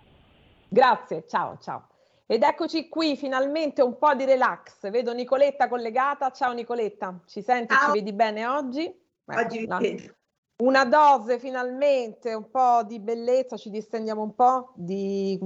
Grazie, 0.69 1.27
ciao 1.27 1.57
ciao. 1.59 1.87
Ed 2.25 2.41
eccoci 2.41 2.87
qui, 2.87 3.17
finalmente 3.17 3.81
un 3.81 3.97
po' 3.97 4.13
di 4.15 4.23
relax. 4.23 4.89
Vedo 4.89 5.13
Nicoletta 5.13 5.67
collegata. 5.67 6.31
Ciao 6.31 6.53
Nicoletta, 6.53 7.19
ci 7.25 7.41
senti? 7.41 7.73
Ciao. 7.73 7.87
Ci 7.87 7.99
vedi 7.99 8.13
bene 8.13 8.47
oggi? 8.47 8.91
Beh, 9.25 9.35
oggi 9.35 9.57
vi 9.59 9.65
vedo. 9.67 10.15
Una 10.63 10.85
dose 10.85 11.39
finalmente, 11.39 12.33
un 12.33 12.49
po' 12.49 12.83
di 12.85 13.01
bellezza, 13.01 13.57
ci 13.57 13.69
distendiamo 13.69 14.21
un 14.21 14.33
po' 14.33 14.71
di, 14.75 15.37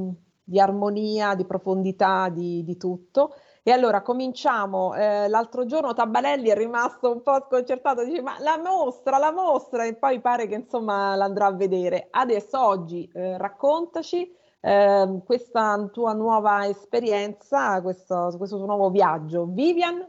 di 0.43 0.59
armonia, 0.59 1.33
di 1.33 1.43
profondità, 1.43 2.29
di, 2.29 2.63
di, 2.63 2.77
tutto. 2.77 3.33
E 3.63 3.71
allora 3.71 4.03
cominciamo. 4.03 4.93
Eh, 4.93 5.27
l'altro 5.27 5.65
giorno 5.65 5.93
Tabalelli 5.93 6.49
è 6.49 6.55
rimasto 6.55 7.11
un 7.11 7.23
po' 7.23 7.43
sconcertato, 7.47 8.03
dice 8.03 8.21
ma 8.21 8.35
la 8.41 8.59
mostra, 8.59 9.17
la 9.17 9.31
mostra, 9.31 9.85
e 9.85 9.95
poi 9.95 10.21
pare 10.21 10.45
che 10.45 10.53
insomma 10.53 11.15
l'andrà 11.15 11.47
a 11.47 11.53
vedere. 11.53 12.09
Adesso 12.11 12.63
oggi 12.63 13.09
eh, 13.11 13.39
raccontaci 13.39 14.31
eh, 14.61 15.21
questa 15.25 15.89
tua 15.91 16.13
nuova 16.13 16.67
esperienza, 16.67 17.81
questo, 17.81 18.35
questo 18.37 18.57
tuo 18.57 18.67
nuovo 18.67 18.91
viaggio. 18.91 19.47
Vivian? 19.47 20.07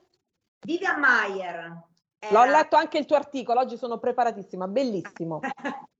Vivian 0.60 1.00
Mayer. 2.20 2.32
L'ho 2.32 2.50
letto 2.50 2.76
anche 2.76 2.98
il 2.98 3.06
tuo 3.06 3.16
articolo, 3.16 3.60
oggi 3.60 3.76
sono 3.76 3.98
preparatissima, 3.98 4.66
bellissimo. 4.66 5.40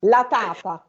La 0.00 0.26
Tata. 0.28 0.84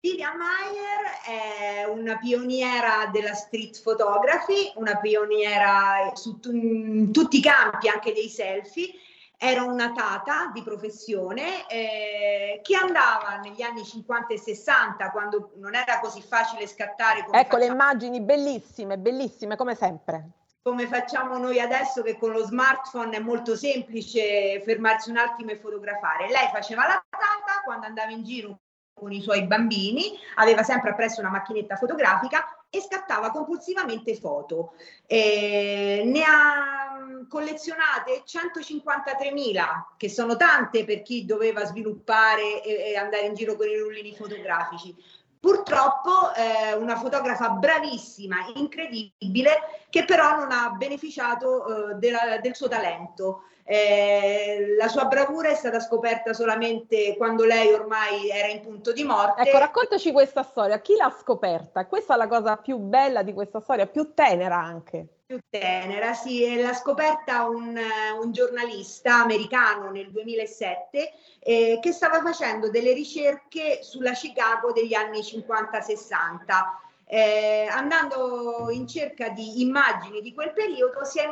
Vivian 0.00 0.36
Mayer 0.36 1.24
è 1.24 1.84
una 1.84 2.18
pioniera 2.18 3.06
della 3.10 3.34
street 3.34 3.82
photography, 3.82 4.72
una 4.76 4.98
pioniera 4.98 6.12
su 6.14 6.38
t- 6.38 6.50
in 6.52 7.12
tutti 7.12 7.38
i 7.38 7.42
campi, 7.42 7.88
anche 7.88 8.12
dei 8.12 8.28
selfie, 8.28 8.92
era 9.38 9.64
una 9.64 9.92
tata 9.92 10.50
di 10.52 10.62
professione 10.62 11.68
eh, 11.68 12.60
che 12.62 12.74
andava 12.74 13.36
negli 13.36 13.60
anni 13.60 13.84
50 13.84 14.32
e 14.32 14.38
60 14.38 15.10
quando 15.10 15.52
non 15.56 15.74
era 15.74 16.00
così 16.00 16.22
facile 16.22 16.66
scattare. 16.66 17.20
ecco 17.20 17.32
facciamo... 17.32 17.58
le 17.58 17.66
immagini 17.66 18.20
bellissime, 18.22 18.96
bellissime 18.96 19.56
come 19.56 19.74
sempre. 19.74 20.30
Come 20.66 20.88
facciamo 20.88 21.38
noi 21.38 21.60
adesso 21.60 22.02
che 22.02 22.18
con 22.18 22.32
lo 22.32 22.44
smartphone 22.44 23.18
è 23.18 23.20
molto 23.20 23.54
semplice 23.54 24.60
fermarsi 24.64 25.10
un 25.10 25.16
attimo 25.16 25.52
e 25.52 25.60
fotografare. 25.60 26.28
Lei 26.28 26.48
faceva 26.52 26.88
la 26.88 27.04
tata 27.08 27.62
quando 27.62 27.86
andava 27.86 28.10
in 28.10 28.24
giro 28.24 28.58
con 28.92 29.12
i 29.12 29.22
suoi 29.22 29.46
bambini, 29.46 30.18
aveva 30.34 30.64
sempre 30.64 30.90
appresso 30.90 31.20
una 31.20 31.30
macchinetta 31.30 31.76
fotografica 31.76 32.64
e 32.68 32.80
scattava 32.80 33.30
compulsivamente 33.30 34.16
foto. 34.16 34.72
Eh, 35.06 36.02
ne 36.04 36.22
ha 36.24 36.98
mm, 36.98 37.28
collezionate 37.28 38.24
153.000, 38.26 39.64
che 39.96 40.08
sono 40.08 40.34
tante 40.34 40.84
per 40.84 41.02
chi 41.02 41.24
doveva 41.24 41.64
sviluppare 41.64 42.60
e, 42.64 42.90
e 42.90 42.96
andare 42.96 43.26
in 43.26 43.34
giro 43.34 43.54
con 43.54 43.68
i 43.68 43.76
rullini 43.76 44.16
fotografici. 44.16 44.96
Purtroppo 45.40 46.32
eh, 46.34 46.74
una 46.74 46.96
fotografa 46.96 47.50
bravissima, 47.50 48.36
incredibile, 48.54 49.84
che 49.90 50.04
però 50.04 50.36
non 50.36 50.50
ha 50.50 50.70
beneficiato 50.70 51.90
eh, 51.90 51.94
della, 51.94 52.38
del 52.40 52.54
suo 52.54 52.68
talento. 52.68 53.42
Eh, 53.64 54.76
la 54.78 54.86
sua 54.86 55.06
bravura 55.06 55.48
è 55.48 55.54
stata 55.54 55.80
scoperta 55.80 56.32
solamente 56.32 57.16
quando 57.16 57.44
lei 57.44 57.72
ormai 57.72 58.30
era 58.30 58.48
in 58.48 58.60
punto 58.60 58.92
di 58.92 59.02
morte. 59.02 59.42
Ecco, 59.42 59.58
raccontaci 59.58 60.12
questa 60.12 60.42
storia. 60.42 60.80
Chi 60.80 60.94
l'ha 60.96 61.14
scoperta? 61.16 61.86
Questa 61.86 62.14
è 62.14 62.16
la 62.16 62.28
cosa 62.28 62.56
più 62.56 62.78
bella 62.78 63.22
di 63.22 63.32
questa 63.32 63.60
storia, 63.60 63.86
più 63.86 64.14
tenera 64.14 64.56
anche. 64.56 65.15
Più 65.26 65.40
tenera, 65.50 66.14
sì, 66.14 66.54
l'ha 66.54 66.72
scoperta 66.72 67.48
un, 67.48 67.76
un 68.20 68.30
giornalista 68.30 69.22
americano 69.22 69.90
nel 69.90 70.12
2007 70.12 71.12
eh, 71.40 71.78
che 71.82 71.90
stava 71.90 72.22
facendo 72.22 72.70
delle 72.70 72.92
ricerche 72.92 73.82
sulla 73.82 74.12
Chicago 74.12 74.70
degli 74.70 74.94
anni 74.94 75.20
50-60 75.20 76.84
eh, 77.08 77.68
andando 77.70 78.68
in 78.70 78.86
cerca 78.86 79.28
di 79.28 79.60
immagini 79.62 80.20
di 80.20 80.34
quel 80.34 80.52
periodo 80.52 81.04
si 81.04 81.20
è, 81.20 81.28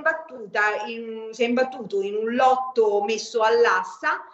in, 0.87 1.29
si 1.33 1.43
è 1.43 1.47
imbattuto 1.47 2.01
in 2.01 2.15
un 2.15 2.35
lotto 2.35 3.03
messo 3.03 3.43
all'asta 3.43 4.25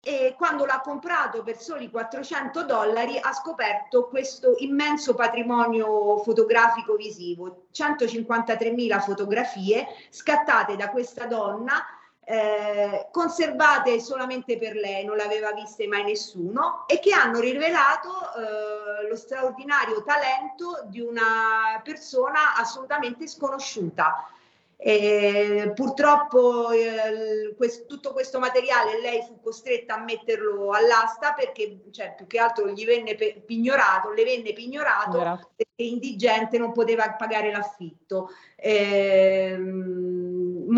e 0.00 0.34
quando 0.36 0.64
l'ha 0.64 0.80
comprato 0.80 1.42
per 1.42 1.58
soli 1.58 1.90
400 1.90 2.64
dollari 2.64 3.18
ha 3.18 3.32
scoperto 3.32 4.08
questo 4.08 4.54
immenso 4.58 5.14
patrimonio 5.14 6.18
fotografico 6.18 6.94
visivo, 6.94 7.66
153.000 7.72 9.00
fotografie 9.00 9.86
scattate 10.10 10.76
da 10.76 10.88
questa 10.90 11.26
donna 11.26 11.84
eh, 12.30 13.08
conservate 13.10 14.00
solamente 14.00 14.58
per 14.58 14.74
lei, 14.74 15.02
non 15.02 15.16
l'aveva 15.16 15.52
viste 15.52 15.86
mai 15.86 16.04
nessuno, 16.04 16.84
e 16.86 17.00
che 17.00 17.14
hanno 17.14 17.40
rivelato 17.40 18.10
eh, 18.10 19.08
lo 19.08 19.16
straordinario 19.16 20.02
talento 20.02 20.82
di 20.84 21.00
una 21.00 21.80
persona 21.82 22.54
assolutamente 22.54 23.26
sconosciuta. 23.26 24.28
E 24.80 25.72
purtroppo 25.74 26.70
eh, 26.70 27.52
quest- 27.56 27.86
tutto 27.86 28.12
questo 28.12 28.38
materiale 28.38 29.00
lei 29.00 29.22
fu 29.22 29.40
costretta 29.40 29.94
a 29.94 30.04
metterlo 30.04 30.70
all'asta 30.70 31.32
perché 31.32 31.80
cioè, 31.90 32.14
più 32.14 32.28
che 32.28 32.38
altro 32.38 32.68
gli 32.68 32.84
venne 32.84 33.16
pe- 33.16 33.42
pignorato, 33.44 34.12
le 34.12 34.22
venne 34.22 34.52
pignorato 34.52 35.10
Pignorato. 35.10 35.50
perché 35.56 35.82
indigente 35.82 36.58
non 36.58 36.70
poteva 36.70 37.10
pagare 37.14 37.50
l'affitto. 37.50 38.30
Ehm, 38.54 40.28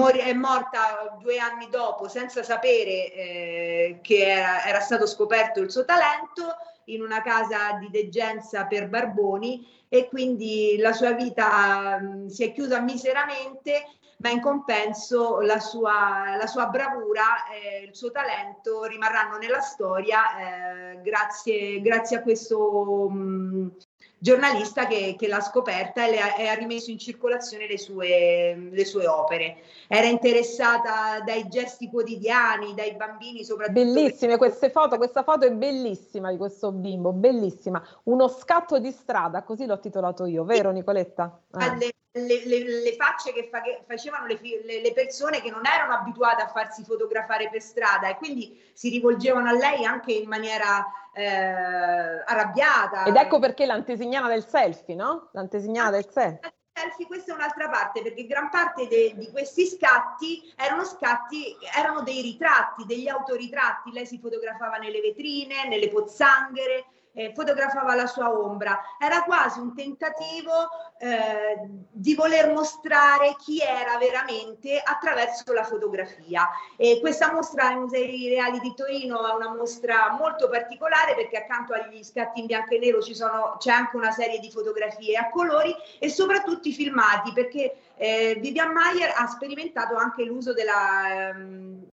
è 0.09 0.33
morta 0.33 1.17
due 1.21 1.39
anni 1.39 1.69
dopo 1.69 2.09
senza 2.09 2.43
sapere 2.43 3.13
eh, 3.13 3.99
che 4.01 4.27
era, 4.27 4.65
era, 4.65 4.81
stato 4.81 5.07
scoperto 5.07 5.61
il 5.61 5.71
suo 5.71 5.85
talento 5.85 6.57
in 6.87 7.03
una 7.03 7.23
casa 7.23 7.75
di 7.79 7.89
degenza 7.91 8.67
per 8.67 8.89
barboni 8.89 9.67
e 9.89 10.09
quindi 10.09 10.77
la 10.79 10.93
sua 10.93 11.13
vita 11.13 11.99
mh, 11.99 12.27
si 12.29 12.45
è 12.45 12.53
chiusa 12.53 12.81
miseramente 12.81 13.85
ma 14.21 14.29
in 14.31 14.41
compenso 14.41 15.41
la 15.41 15.59
sua, 15.61 16.37
la 16.37 16.47
sua 16.47 16.67
bravura 16.67 17.49
e 17.49 17.85
il 17.85 17.95
suo 17.95 18.11
talento 18.11 18.85
rimarranno 18.85 19.39
nella 19.39 19.61
storia 19.61 20.93
eh, 20.93 21.01
grazie, 21.01 21.81
grazie, 21.81 22.19
a 22.19 22.23
questo 22.23 23.09
mh, 23.09 23.77
giornalista 24.21 24.87
che, 24.87 25.17
che 25.19 25.27
l'ha 25.27 25.41
scoperta 25.41 26.07
e, 26.07 26.19
ha, 26.19 26.37
e, 26.37 26.47
ha, 26.47 26.55
rimesso 26.55 26.91
in 26.91 26.99
circolazione 26.99 27.67
le 27.67 27.79
sue, 27.79 28.69
le 28.71 28.85
sue, 28.85 29.07
opere. 29.07 29.63
Era 29.89 30.07
interessata 30.07 31.21
dai 31.25 31.49
gesti 31.49 31.89
quotidiani, 31.89 32.75
dai 32.75 32.95
bambini 32.95 33.43
soprattutto. 33.45 33.81
Bellissime 33.81 34.37
queste 34.37 34.71
foto, 34.71 34.99
questa 34.99 35.23
foto 35.23 35.47
è 35.47 35.53
bellissima 35.53 36.31
di 36.31 36.37
questo 36.37 36.71
bimbo, 36.71 37.13
bellissima. 37.13 37.83
Uno 38.05 38.29
scatto 38.29 38.79
di 38.79 38.91
strada, 38.91 39.43
così 39.43 39.65
l'ho 39.65 39.81
titolato 39.81 40.27
io, 40.27 40.45
vero 40.45 40.71
Nicoletta? 40.71 41.41
Ah. 41.53 41.75
Le, 41.75 41.91
le, 42.13 42.45
le, 42.45 42.83
le, 42.83 42.97
facce 42.97 43.33
che, 43.33 43.49
fa, 43.51 43.61
che 43.61 43.85
facevano 43.87 44.27
le, 44.27 44.93
persone 44.93 45.41
che 45.41 45.51
non 45.51 45.65
erano 45.65 45.95
abituate 45.95 46.43
a 46.43 46.49
farsi 46.49 46.83
fotografare 46.85 47.49
per 47.51 47.61
strada 47.61 48.09
e 48.09 48.17
quindi 48.17 48.61
si 48.73 48.89
rivolgevano 48.89 49.49
a 49.49 49.53
lei 49.53 49.85
anche 49.85 50.13
in 50.13 50.29
maniera 50.29 50.85
eh, 51.13 51.27
arrabbiata. 51.27 53.05
Ed 53.05 53.17
ecco 53.17 53.39
perché 53.39 53.67
l'antesignana 53.67 54.29
del 54.29 54.45
selfie, 54.45 54.95
no? 54.95 55.29
L'antesignana 55.33 55.91
del 55.91 56.09
selfie 56.11 56.53
selfie, 56.81 57.07
questa 57.07 57.33
è 57.33 57.35
un'altra 57.35 57.69
parte, 57.69 58.03
perché 58.03 58.27
gran 58.27 58.49
parte 58.49 58.89
de, 58.89 59.13
di 59.17 59.31
questi 59.31 59.67
scatti 59.67 60.53
erano 60.57 60.85
scatti, 60.85 61.57
erano 61.77 62.03
dei 62.03 62.23
ritratti, 62.23 62.87
degli 62.87 63.09
autoritratti. 63.09 63.93
Lei 63.93 64.07
si 64.07 64.19
fotografava 64.19 64.77
nelle 64.77 65.01
vetrine, 65.01 65.69
nelle 65.69 65.89
pozzanghere, 65.89 66.87
eh, 67.13 67.33
fotografava 67.35 67.95
la 67.95 68.07
sua 68.07 68.31
ombra. 68.31 68.81
Era 68.99 69.23
quasi 69.23 69.59
un 69.61 69.75
tentativo 69.75 70.69
eh, 70.99 71.59
di 71.91 72.15
voler 72.15 72.53
mostrare 72.53 73.37
chi 73.39 73.61
era 73.61 73.97
veramente 73.99 74.81
attraverso 74.83 75.53
la 75.53 75.65
fotografia. 75.65 76.49
E 76.77 76.99
questa 77.01 77.33
mostra 77.33 77.69
ai 77.69 77.77
Musei 77.77 78.29
Reali 78.29 78.61
di 78.61 78.75
Torino 78.75 79.27
è 79.27 79.35
una 79.35 79.55
mostra 79.55 80.13
molto 80.13 80.49
particolare 80.49 81.15
perché 81.15 81.39
accanto 81.39 81.73
agli 81.73 82.03
scatti 82.03 82.41
in 82.41 82.47
bianco 82.47 82.75
e 82.75 82.79
nero 82.79 83.01
ci 83.01 83.15
sono, 83.15 83.57
c'è 83.59 83.71
anche 83.71 83.97
una 83.97 84.11
serie 84.11 84.39
di 84.39 84.51
fotografie 84.51 85.17
a 85.17 85.31
colori 85.31 85.75
e 85.99 86.09
soprattutto 86.09 86.69
i 86.69 86.73
filmati 86.73 87.33
perché 87.33 87.77
eh, 87.97 88.37
Vivian 88.41 88.73
Mayer 88.73 89.13
ha 89.17 89.27
sperimentato 89.27 89.97
anche 89.97 90.25
l'uso 90.25 90.53
della 90.53 91.29
ehm, 91.31 91.89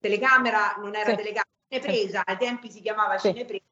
telecamera, 0.00 0.74
non 0.78 0.94
era 0.94 1.10
sì. 1.10 1.16
telecamera 1.16 1.52
cinepresa, 1.80 2.22
ai 2.24 2.36
tempi 2.36 2.70
si 2.70 2.80
chiamava 2.80 3.18
sì. 3.18 3.28
cinepresa, 3.28 3.62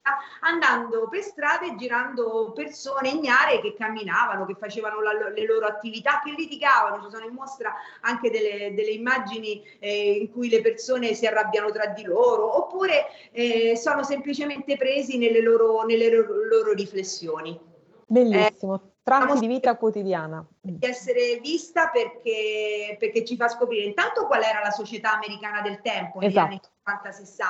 andando 0.40 1.08
per 1.08 1.22
strada 1.22 1.66
e 1.66 1.76
girando 1.76 2.52
persone 2.54 3.10
ignare 3.10 3.60
che 3.60 3.74
camminavano, 3.74 4.46
che 4.46 4.54
facevano 4.54 5.00
la, 5.00 5.12
le 5.12 5.46
loro 5.46 5.66
attività, 5.66 6.20
che 6.24 6.34
litigavano. 6.36 7.02
Ci 7.02 7.10
sono 7.10 7.26
in 7.26 7.34
mostra 7.34 7.74
anche 8.00 8.30
delle, 8.30 8.74
delle 8.74 8.90
immagini 8.90 9.62
eh, 9.78 10.12
in 10.12 10.30
cui 10.30 10.48
le 10.48 10.60
persone 10.60 11.14
si 11.14 11.26
arrabbiano 11.26 11.70
tra 11.70 11.86
di 11.86 12.02
loro, 12.02 12.56
oppure 12.56 13.06
eh, 13.32 13.76
sono 13.76 14.02
semplicemente 14.02 14.76
presi 14.76 15.18
nelle 15.18 15.40
loro, 15.40 15.82
nelle 15.82 16.10
loro, 16.10 16.44
loro 16.44 16.72
riflessioni. 16.72 17.58
Bellissimo. 18.06 18.74
Eh, 18.74 18.90
tratti 19.02 19.38
di 19.40 19.46
vita 19.46 19.76
quotidiana. 19.76 20.46
Di 20.60 20.76
essere 20.80 21.38
vista 21.40 21.88
perché, 21.88 22.96
perché, 22.98 23.24
ci 23.24 23.36
fa 23.36 23.48
scoprire 23.48 23.84
intanto 23.84 24.26
qual 24.26 24.42
era 24.42 24.60
la 24.62 24.70
società 24.70 25.14
americana 25.14 25.60
del 25.60 25.80
tempo 25.80 26.20
negli 26.20 26.30
esatto. 26.30 26.46
anni 26.46 26.60
50-60, 26.84 27.44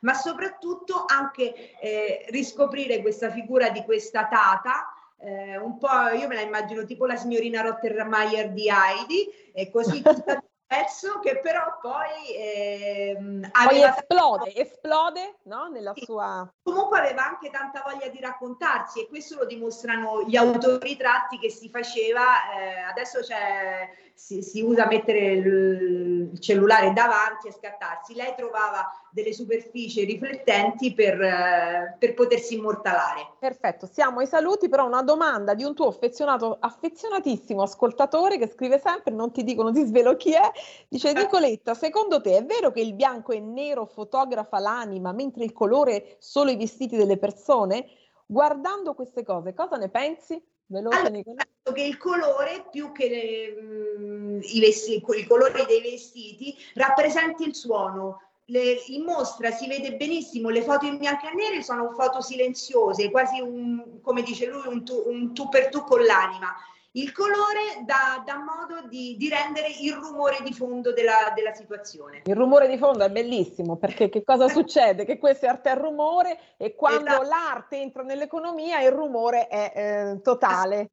ma 0.00 0.14
soprattutto 0.14 1.04
anche 1.06 1.78
eh, 1.80 2.26
riscoprire 2.30 3.00
questa 3.00 3.30
figura 3.30 3.70
di 3.70 3.82
questa 3.84 4.26
tata. 4.26 4.92
Eh, 5.20 5.58
un 5.58 5.78
po' 5.78 6.08
io 6.14 6.28
me 6.28 6.36
la 6.36 6.42
immagino 6.42 6.84
tipo 6.84 7.04
la 7.04 7.16
signorina 7.16 7.62
Rottermeier 7.62 8.52
di 8.52 8.68
Heidi, 8.68 9.28
e 9.52 9.70
così 9.70 10.00
tutta 10.02 10.42
pezzo 10.68 11.18
che 11.20 11.40
però 11.40 11.78
poi, 11.80 12.36
ehm, 12.36 13.50
poi 13.50 13.82
esplode, 13.82 14.54
esplode 14.54 15.38
no? 15.44 15.68
nella 15.68 15.94
sì. 15.94 16.04
sua... 16.04 16.48
Comunque 16.62 16.98
aveva 16.98 17.26
anche 17.26 17.48
tanta 17.48 17.82
voglia 17.84 18.08
di 18.08 18.20
raccontarsi 18.20 19.00
e 19.00 19.08
questo 19.08 19.38
lo 19.38 19.46
dimostrano 19.46 20.24
gli 20.24 20.36
autoritratti 20.36 21.38
che 21.38 21.48
si 21.48 21.70
faceva, 21.70 22.52
eh, 22.52 22.80
adesso 22.80 23.20
c'è 23.20 23.88
si, 24.18 24.42
si, 24.42 24.60
usa 24.62 24.88
mettere 24.88 25.30
il 25.30 26.38
cellulare 26.40 26.92
davanti 26.92 27.46
e 27.46 27.52
scattarsi. 27.52 28.14
Lei 28.14 28.34
trovava 28.36 28.84
delle 29.12 29.32
superfici 29.32 30.04
riflettenti 30.04 30.92
per, 30.92 31.22
eh, 31.22 31.96
per, 31.96 32.14
potersi 32.14 32.56
immortalare. 32.56 33.34
Perfetto, 33.38 33.86
siamo 33.86 34.18
ai 34.18 34.26
saluti, 34.26 34.68
però 34.68 34.86
una 34.86 35.02
domanda 35.02 35.54
di 35.54 35.62
un 35.62 35.72
tuo 35.72 35.86
affezionato, 35.86 36.56
affezionatissimo 36.58 37.62
ascoltatore 37.62 38.38
che 38.38 38.48
scrive 38.48 38.80
sempre, 38.80 39.14
non 39.14 39.30
ti 39.30 39.44
dico, 39.44 39.62
non 39.62 39.72
ti 39.72 39.84
svelo 39.84 40.16
chi 40.16 40.32
è, 40.32 40.50
dice 40.88 41.12
Nicoletta, 41.12 41.74
secondo 41.74 42.20
te 42.20 42.38
è 42.38 42.44
vero 42.44 42.72
che 42.72 42.80
il 42.80 42.94
bianco 42.94 43.30
e 43.30 43.38
nero 43.38 43.86
fotografa 43.86 44.58
l'anima 44.58 45.12
mentre 45.12 45.44
il 45.44 45.52
colore 45.52 46.16
solo 46.18 46.50
i 46.50 46.56
vestiti 46.56 46.96
delle 46.96 47.18
persone? 47.18 47.86
Guardando 48.26 48.94
queste 48.94 49.22
cose, 49.22 49.54
cosa 49.54 49.76
ne 49.76 49.88
pensi? 49.88 50.42
Veloce, 50.70 50.96
allora, 50.96 51.10
Nicola. 51.10 51.42
che 51.72 51.82
il 51.82 51.96
colore 51.96 52.66
più 52.70 52.92
che 52.92 53.08
le, 53.08 53.60
mh, 53.60 54.02
mm, 54.02 54.40
i, 54.42 54.60
vestiti, 54.60 55.18
i 55.18 55.26
colori 55.26 55.64
dei 55.66 55.80
vestiti 55.80 56.54
rappresenti 56.74 57.44
il 57.44 57.54
suono. 57.54 58.22
Le, 58.50 58.80
in 58.86 59.02
mostra 59.04 59.50
si 59.50 59.66
vede 59.66 59.96
benissimo, 59.96 60.48
le 60.48 60.62
foto 60.62 60.86
in 60.86 60.96
bianco 60.96 61.26
e 61.28 61.34
nero 61.34 61.62
sono 61.62 61.92
foto 61.92 62.22
silenziose, 62.22 63.10
quasi 63.10 63.40
un, 63.40 64.00
come 64.00 64.22
dice 64.22 64.46
lui, 64.46 64.66
un 64.66 64.84
tu, 64.84 65.02
un 65.06 65.34
tu 65.34 65.48
per 65.48 65.68
tu 65.68 65.82
con 65.84 66.02
l'anima. 66.02 66.54
Il 66.98 67.12
colore 67.12 67.84
dà, 67.84 68.20
dà 68.26 68.38
modo 68.38 68.88
di, 68.88 69.16
di, 69.16 69.28
rendere 69.28 69.68
il 69.68 69.94
rumore 69.94 70.38
di 70.42 70.52
fondo 70.52 70.92
della, 70.92 71.32
della, 71.32 71.54
situazione. 71.54 72.22
Il 72.24 72.34
rumore 72.34 72.66
di 72.66 72.76
fondo 72.76 73.04
è 73.04 73.10
bellissimo 73.10 73.76
perché 73.76 74.08
che 74.08 74.24
cosa 74.24 74.48
succede? 74.50 75.04
Che 75.04 75.16
questo 75.16 75.46
è 75.46 75.48
arte 75.48 75.68
al 75.68 75.78
rumore 75.78 76.38
e 76.56 76.74
quando 76.74 77.10
esatto. 77.10 77.28
l'arte 77.28 77.76
entra 77.76 78.02
nell'economia 78.02 78.80
il 78.80 78.90
rumore 78.90 79.46
è 79.46 79.72
eh, 79.74 80.20
totale. 80.22 80.90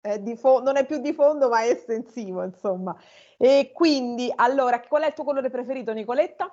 È 0.00 0.18
fo- 0.36 0.62
non 0.62 0.76
è 0.76 0.86
più 0.86 0.98
di 0.98 1.12
fondo 1.12 1.50
ma 1.50 1.60
è 1.60 1.68
estensivo 1.68 2.42
insomma. 2.42 2.96
E 3.36 3.72
quindi 3.74 4.32
allora 4.34 4.80
qual 4.80 5.02
è 5.02 5.08
il 5.08 5.12
tuo 5.12 5.24
colore 5.24 5.50
preferito 5.50 5.92
Nicoletta? 5.92 6.50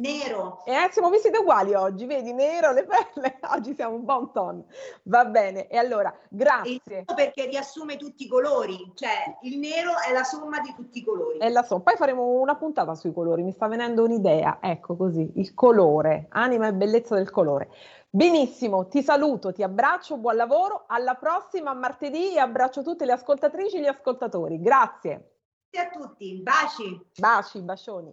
Nero. 0.00 0.64
E 0.64 0.72
eh, 0.72 0.88
siamo 0.90 1.10
vestiti 1.10 1.36
uguali 1.36 1.74
oggi, 1.74 2.06
vedi, 2.06 2.32
nero, 2.32 2.72
le 2.72 2.84
perle, 2.84 3.38
oggi 3.54 3.74
siamo 3.74 3.96
un 3.96 4.04
bon 4.04 4.32
ton. 4.32 4.64
Va 5.04 5.24
bene, 5.26 5.68
e 5.68 5.76
allora, 5.76 6.12
grazie. 6.28 7.04
perché 7.14 7.46
riassume 7.46 7.96
tutti 7.96 8.24
i 8.24 8.28
colori, 8.28 8.92
cioè 8.94 9.36
il 9.42 9.58
nero 9.58 9.92
è 10.06 10.12
la 10.12 10.24
somma 10.24 10.60
di 10.60 10.74
tutti 10.74 10.98
i 10.98 11.04
colori. 11.04 11.38
È 11.38 11.48
la 11.48 11.62
somma. 11.62 11.82
Poi 11.82 11.96
faremo 11.96 12.24
una 12.40 12.56
puntata 12.56 12.94
sui 12.94 13.12
colori, 13.12 13.42
mi 13.42 13.52
sta 13.52 13.68
venendo 13.68 14.04
un'idea, 14.04 14.58
ecco 14.60 14.96
così, 14.96 15.32
il 15.36 15.54
colore, 15.54 16.26
anima 16.30 16.66
e 16.68 16.72
bellezza 16.72 17.14
del 17.14 17.30
colore. 17.30 17.70
Benissimo, 18.08 18.88
ti 18.88 19.02
saluto, 19.02 19.52
ti 19.52 19.62
abbraccio, 19.62 20.16
buon 20.16 20.34
lavoro, 20.34 20.84
alla 20.88 21.14
prossima 21.14 21.74
martedì 21.74 22.34
e 22.34 22.40
abbraccio 22.40 22.82
tutte 22.82 23.04
le 23.04 23.12
ascoltatrici 23.12 23.76
e 23.76 23.80
gli 23.82 23.86
ascoltatori. 23.86 24.60
Grazie. 24.60 25.36
Grazie 25.70 25.98
a 25.98 26.00
tutti, 26.00 26.40
baci. 26.42 27.00
Baci, 27.16 27.60
bacioni. 27.60 28.12